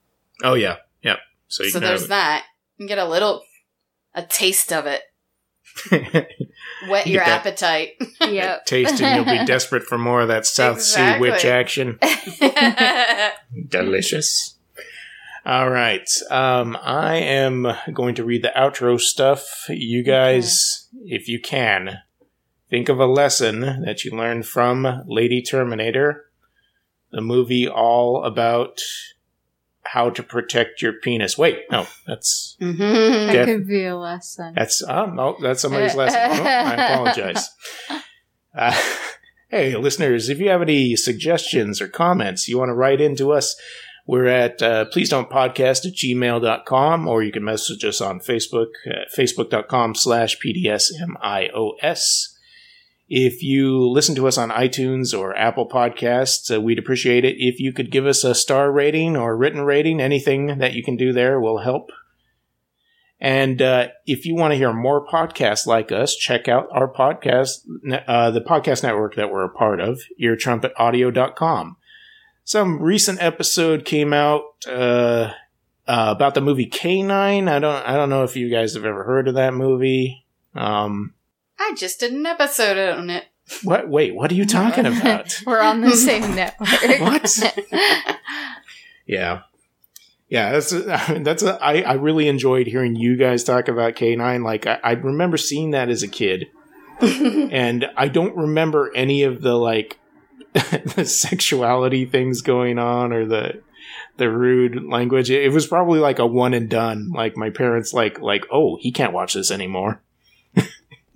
[0.43, 0.77] Oh, yeah.
[1.01, 1.17] Yeah.
[1.47, 2.45] So, so there's that.
[2.77, 3.43] You can get a little,
[4.13, 5.01] a taste of it.
[6.87, 7.95] Whet your appetite.
[8.21, 8.59] yeah.
[8.65, 11.27] Taste and you'll be desperate for more of that South exactly.
[11.27, 11.99] Sea witch action.
[13.67, 14.55] Delicious.
[15.45, 16.07] All right.
[16.29, 19.65] Um, I am going to read the outro stuff.
[19.69, 21.15] You guys, okay.
[21.15, 21.99] if you can,
[22.69, 26.25] think of a lesson that you learned from Lady Terminator,
[27.11, 28.79] the movie all about
[29.91, 31.37] how to protect your penis.
[31.37, 32.77] Wait, no, that's mm-hmm.
[32.77, 34.53] that could be a lesson.
[34.55, 36.19] That's um, oh, that's somebody's lesson.
[36.21, 37.49] Oh, I apologize.
[38.55, 38.79] Uh,
[39.49, 43.55] hey, listeners, if you have any suggestions or comments you want to write into us,
[44.05, 48.67] we're at uh, please don't podcast at gmail.com or you can message us on Facebook
[48.85, 52.36] at facebook.com slash pdsmios.
[53.09, 57.59] If you listen to us on iTunes or Apple Podcasts, uh, we'd appreciate it if
[57.59, 60.01] you could give us a star rating or written rating.
[60.01, 61.91] Anything that you can do there will help.
[63.19, 67.61] And uh, if you want to hear more podcasts like us, check out our podcast,
[68.07, 71.77] uh, the podcast network that we're a part of, eartrumpetaudio.com.
[72.43, 75.31] Some recent episode came out uh,
[75.87, 77.49] uh, about the movie K9.
[77.49, 80.25] I don't, I don't know if you guys have ever heard of that movie.
[80.53, 81.13] Um,
[81.59, 83.25] I just did an episode on it.
[83.63, 83.87] What?
[83.87, 85.41] Wait, what are you talking about?
[85.45, 86.69] We're on the same network.
[86.99, 87.65] what?
[89.07, 89.41] yeah.
[90.29, 94.43] Yeah, that's a, that's a, I, I really enjoyed hearing you guys talk about K9.
[94.43, 96.47] Like I, I remember seeing that as a kid,
[96.99, 99.99] and I don't remember any of the like
[100.53, 103.63] the sexuality things going on or the
[104.17, 105.29] the rude language.
[105.29, 107.11] It was probably like a one and done.
[107.13, 110.01] Like my parents like like oh he can't watch this anymore.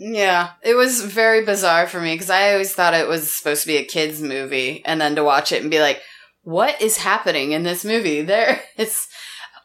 [0.03, 3.68] Yeah, it was very bizarre for me because I always thought it was supposed to
[3.68, 6.02] be a kids movie, and then to watch it and be like,
[6.41, 9.07] "What is happening in this movie?" There, it's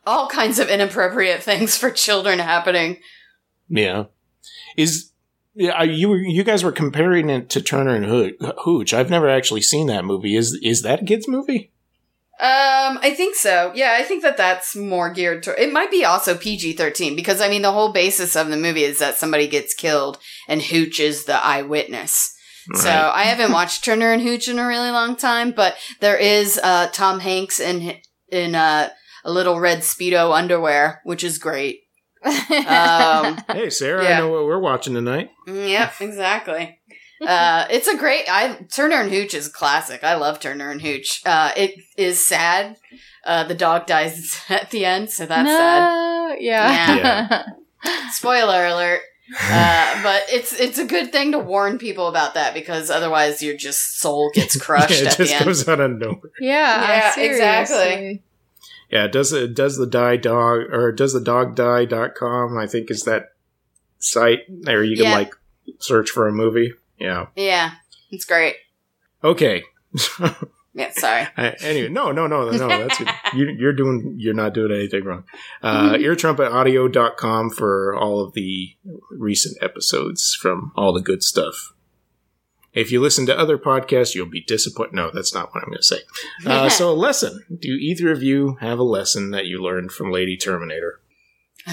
[0.05, 2.99] all kinds of inappropriate things for children happening.
[3.71, 4.05] Yeah,
[4.77, 5.11] is
[5.55, 8.05] yeah you you guys were comparing it to Turner and
[8.59, 8.93] Hooch.
[8.93, 10.37] I've never actually seen that movie.
[10.37, 11.73] Is is that a kids movie?
[12.39, 13.73] Um, I think so.
[13.75, 15.63] Yeah, I think that that's more geared to.
[15.63, 18.85] It might be also PG thirteen because I mean the whole basis of the movie
[18.85, 22.35] is that somebody gets killed and Hooch is the eyewitness.
[22.75, 26.59] So I haven't watched Turner and Hooch in a really long time, but there is
[26.63, 27.95] uh, Tom Hanks in
[28.29, 28.91] in uh,
[29.25, 31.81] a little red speedo underwear, which is great.
[32.25, 34.17] Um, Hey, Sarah, Yeah.
[34.17, 35.31] I know what we're watching tonight.
[35.47, 36.81] Mm, Yep, exactly.
[37.25, 38.25] Uh, it's a great.
[38.29, 40.03] I Turner and Hooch is a classic.
[40.05, 41.23] I love Turner and Hooch.
[41.25, 42.77] Uh, it is sad.
[43.25, 45.81] Uh, the dog dies at the end, so that's sad.
[45.81, 47.43] no, yeah.
[48.11, 49.01] Spoiler alert.
[49.41, 53.57] Uh, but it's it's a good thing to warn people about that because otherwise your
[53.57, 55.45] just soul gets crushed yeah, it at the just end.
[55.45, 56.31] goes out of nowhere.
[56.41, 58.23] yeah, Yeah, exactly.
[58.91, 63.03] Yeah, does it does the die dog or does the dog die.com, I think is
[63.03, 63.31] that
[63.99, 65.15] site there you can Yeah.
[65.17, 65.35] like
[65.81, 66.75] search for a movie.
[66.99, 67.27] Yeah.
[67.37, 67.73] yeah,
[68.11, 68.57] it's great.
[69.23, 69.63] Okay.
[70.77, 71.27] Yeah, sorry.
[71.39, 72.69] I- anyway, no, no, no, no.
[72.69, 73.01] That's
[73.35, 74.17] you, you're doing.
[74.19, 75.25] You're not doing anything wrong.
[75.63, 78.77] Uh, eartrumpetaudio.com for all of the
[79.11, 81.73] recent episodes from all the good stuff.
[82.75, 84.93] If you listen to other podcasts, you'll be disappointed.
[84.93, 86.01] No, that's not what I'm going to say.
[86.45, 87.43] Uh, so, a lesson.
[87.59, 91.01] Do either of you have a lesson that you learned from Lady Terminator?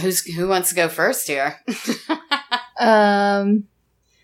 [0.01, 1.59] Who's who wants to go first here?
[2.79, 3.65] Um,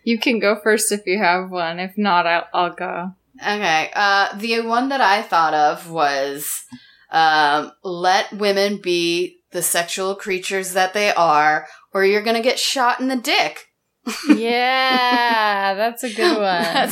[0.03, 1.80] you can go first if you have one.
[1.80, 3.13] If not, I'll, I'll go.
[3.41, 3.91] Okay.
[3.93, 6.63] Uh, the one that I thought of was
[7.11, 12.99] um, let women be the sexual creatures that they are, or you're gonna get shot
[12.99, 13.65] in the dick.
[14.35, 16.89] Yeah, that's a good one.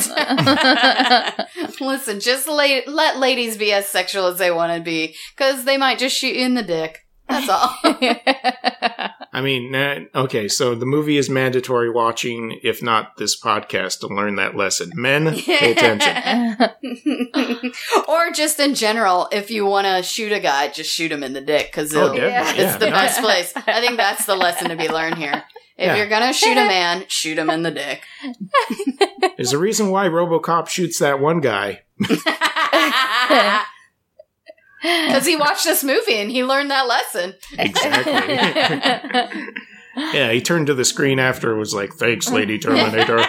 [1.80, 5.76] Listen, just la- let ladies be as sexual as they want to be, because they
[5.76, 7.06] might just shoot you in the dick.
[7.28, 7.76] That's all.
[9.30, 9.74] I mean,
[10.14, 14.90] okay, so the movie is mandatory watching, if not this podcast, to learn that lesson.
[14.94, 16.56] Men, pay attention.
[18.08, 21.34] or just in general, if you want to shoot a guy, just shoot him in
[21.34, 22.78] the dick, because Oh, it's definitely.
[22.78, 22.90] the yeah.
[22.92, 23.52] best place.
[23.66, 25.44] I think that's the lesson to be learned here.
[25.76, 25.96] If Yeah.
[25.96, 28.02] you're gonna shoot a man, shoot him in the dick.
[29.36, 31.82] There's a reason why Robocop shoots that one guy.
[34.82, 37.34] Because he watched this movie and he learned that lesson.
[37.58, 38.12] Exactly.
[40.14, 43.18] yeah, he turned to the screen after and was like, thanks, Lady Terminator.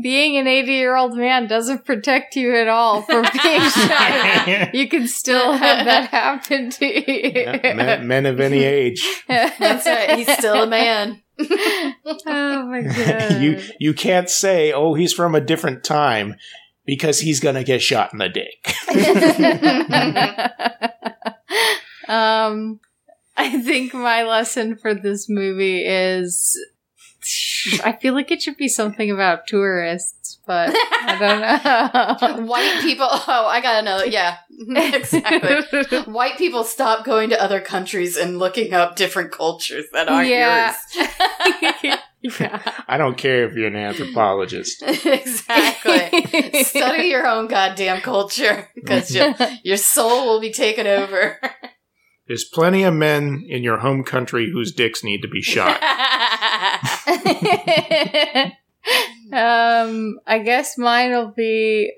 [0.00, 4.72] Being an 80 year old man doesn't protect you at all from being shot.
[4.72, 7.32] You can still have that happen to you.
[7.34, 9.04] Yeah, men, men of any age.
[9.26, 10.16] That's right.
[10.16, 11.20] He's still a man.
[12.26, 13.42] Oh my god.
[13.42, 16.36] You you can't say, oh, he's from a different time
[16.84, 18.74] because he's gonna get shot in the dick.
[22.08, 22.80] um,
[23.36, 26.58] I think my lesson for this movie is
[27.84, 30.19] I feel like it should be something about tourists,
[30.50, 32.46] but I don't know.
[32.46, 33.06] White people.
[33.08, 34.02] Oh, I gotta know.
[34.02, 35.98] Yeah, exactly.
[36.12, 40.74] White people stop going to other countries and looking up different cultures that aren't Yeah.
[40.92, 42.00] yours.
[42.40, 42.62] yeah.
[42.88, 44.82] I don't care if you're an anthropologist.
[44.82, 46.64] exactly.
[46.64, 49.32] Study your own goddamn culture because your,
[49.62, 51.38] your soul will be taken over.
[52.26, 55.80] There's plenty of men in your home country whose dicks need to be shot.
[59.32, 61.92] um, I guess mine will be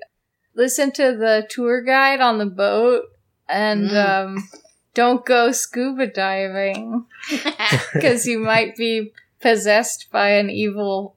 [0.55, 3.05] listen to the tour guide on the boat
[3.49, 4.09] and Mm.
[4.37, 4.49] um,
[4.93, 7.05] don't go scuba diving
[7.93, 9.11] because you might be
[9.41, 11.15] possessed by an evil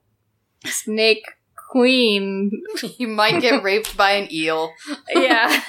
[0.65, 1.25] snake
[1.69, 2.51] queen.
[2.97, 4.71] you might get raped by an eel.
[5.13, 5.61] Yeah.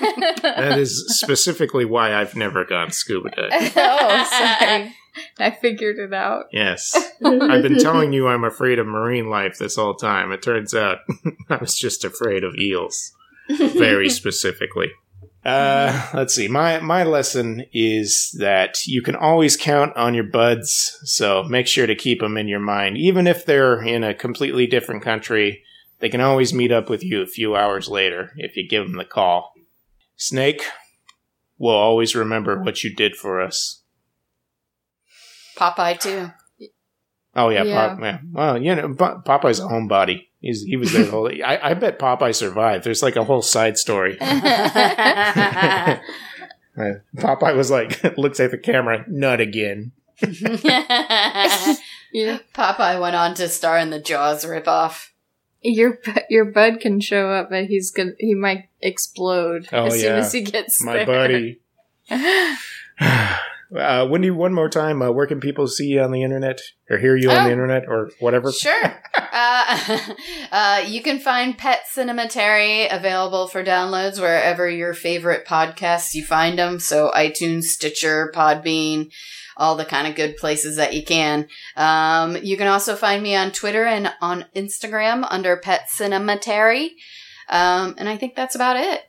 [0.42, 3.72] That is specifically why I've never gone scuba diving.
[3.76, 4.94] oh, sorry.
[5.40, 6.46] I figured it out.
[6.52, 6.94] Yes.
[7.24, 10.32] I've been telling you I'm afraid of marine life this whole time.
[10.32, 10.98] It turns out
[11.48, 13.12] I was just afraid of eels.
[13.48, 14.90] Very specifically.
[15.44, 16.48] Uh, let's see.
[16.48, 21.86] My my lesson is that you can always count on your buds, so make sure
[21.86, 22.98] to keep them in your mind.
[22.98, 25.62] Even if they're in a completely different country,
[26.00, 28.98] they can always meet up with you a few hours later if you give them
[28.98, 29.52] the call.
[30.16, 30.62] Snake,
[31.56, 33.82] we'll always remember what you did for us.
[35.58, 36.30] Popeye too.
[37.36, 37.88] Oh yeah, Yeah.
[37.88, 38.18] Pop, yeah.
[38.32, 40.26] Well, you know, Popeye's a homebody.
[40.40, 41.28] He's he was there the whole.
[41.44, 42.84] I, I bet Popeye survived.
[42.84, 44.16] There's like a whole side story.
[46.78, 49.90] Uh, Popeye was like, looks at the camera, nut again.
[52.12, 55.08] Your, Popeye went on to star in the Jaws ripoff.
[55.60, 55.98] your
[56.30, 60.32] your bud can show up, but he's gonna he might explode Oh, as soon as
[60.32, 61.06] he gets My there.
[61.06, 61.60] buddy.
[63.76, 66.96] Uh, Wendy, one more time, uh, where can people see you on the internet or
[66.96, 67.44] hear you on Oh.
[67.44, 68.50] the internet or whatever?
[68.50, 69.02] Sure.
[69.32, 69.98] uh,
[70.52, 76.58] uh, you can find Pet Cinematary available for downloads wherever your favorite podcasts you find
[76.58, 76.80] them.
[76.80, 79.10] So iTunes, Stitcher, Podbean,
[79.58, 81.46] all the kind of good places that you can.
[81.76, 86.90] Um, you can also find me on Twitter and on Instagram under Pet Cinematary.
[87.50, 89.02] Um, and I think that's about it.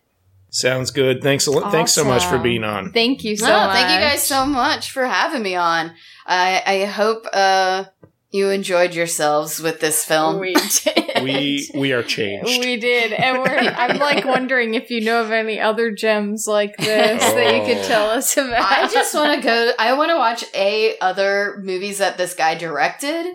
[0.51, 1.21] Sounds good.
[1.21, 1.71] Thanks a lot.
[1.71, 2.91] Thanks so much for being on.
[2.91, 3.76] Thank you so No, much.
[3.76, 5.91] thank you guys so much for having me on.
[6.26, 7.85] I, I hope uh,
[8.31, 10.39] you enjoyed yourselves with this film.
[10.39, 10.95] We did.
[11.23, 12.47] We we are changed.
[12.63, 13.57] We did, and we're.
[13.57, 17.83] I'm like wondering if you know of any other gems like this that you could
[17.83, 17.87] Oh.
[17.87, 18.59] tell us about.
[18.59, 19.71] I just want to go.
[19.79, 23.25] I want to watch a other movies that this guy directed.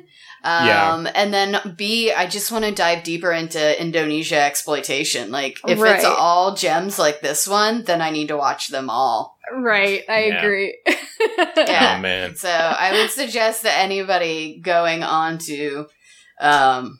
[0.46, 1.10] Um, Yeah.
[1.14, 5.30] and then B, I just want to dive deeper into Indonesia exploitation.
[5.30, 5.96] Like, if Right.
[5.96, 9.38] it's all gems like this one, then I need to watch them all.
[9.54, 10.02] right.
[10.06, 10.38] I Yeah.
[10.42, 10.78] agree.
[10.86, 11.94] Yeah.
[11.96, 12.36] Oh man.
[12.36, 15.86] So I would suggest that anybody going on to,
[16.40, 16.98] um,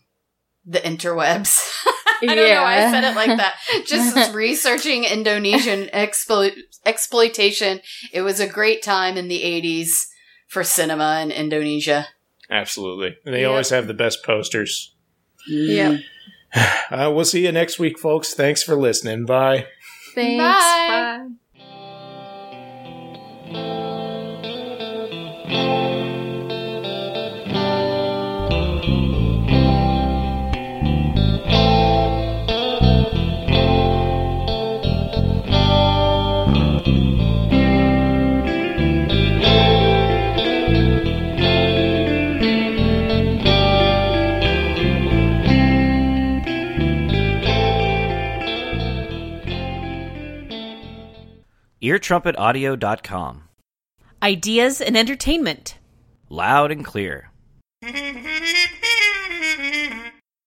[0.67, 1.59] the interwebs.
[2.23, 3.55] I don't know why I said it like that.
[3.87, 7.81] Just researching Indonesian explo- exploitation.
[8.13, 10.07] It was a great time in the 80s
[10.49, 12.07] for cinema in Indonesia.
[12.51, 13.17] Absolutely.
[13.25, 13.51] They Yep.
[13.51, 14.95] always have the best posters.
[15.49, 15.99] Yeah.
[16.89, 18.33] Uh, we'll see you next week, folks.
[18.33, 19.25] Thanks for listening.
[19.25, 19.67] Bye.
[20.15, 20.39] Thanks.
[20.41, 21.19] Bye.
[21.27, 21.29] Bye.
[51.85, 53.43] eartrumpetaudio.com.
[54.23, 55.77] Ideas and entertainment.
[56.31, 57.31] Loud and clear.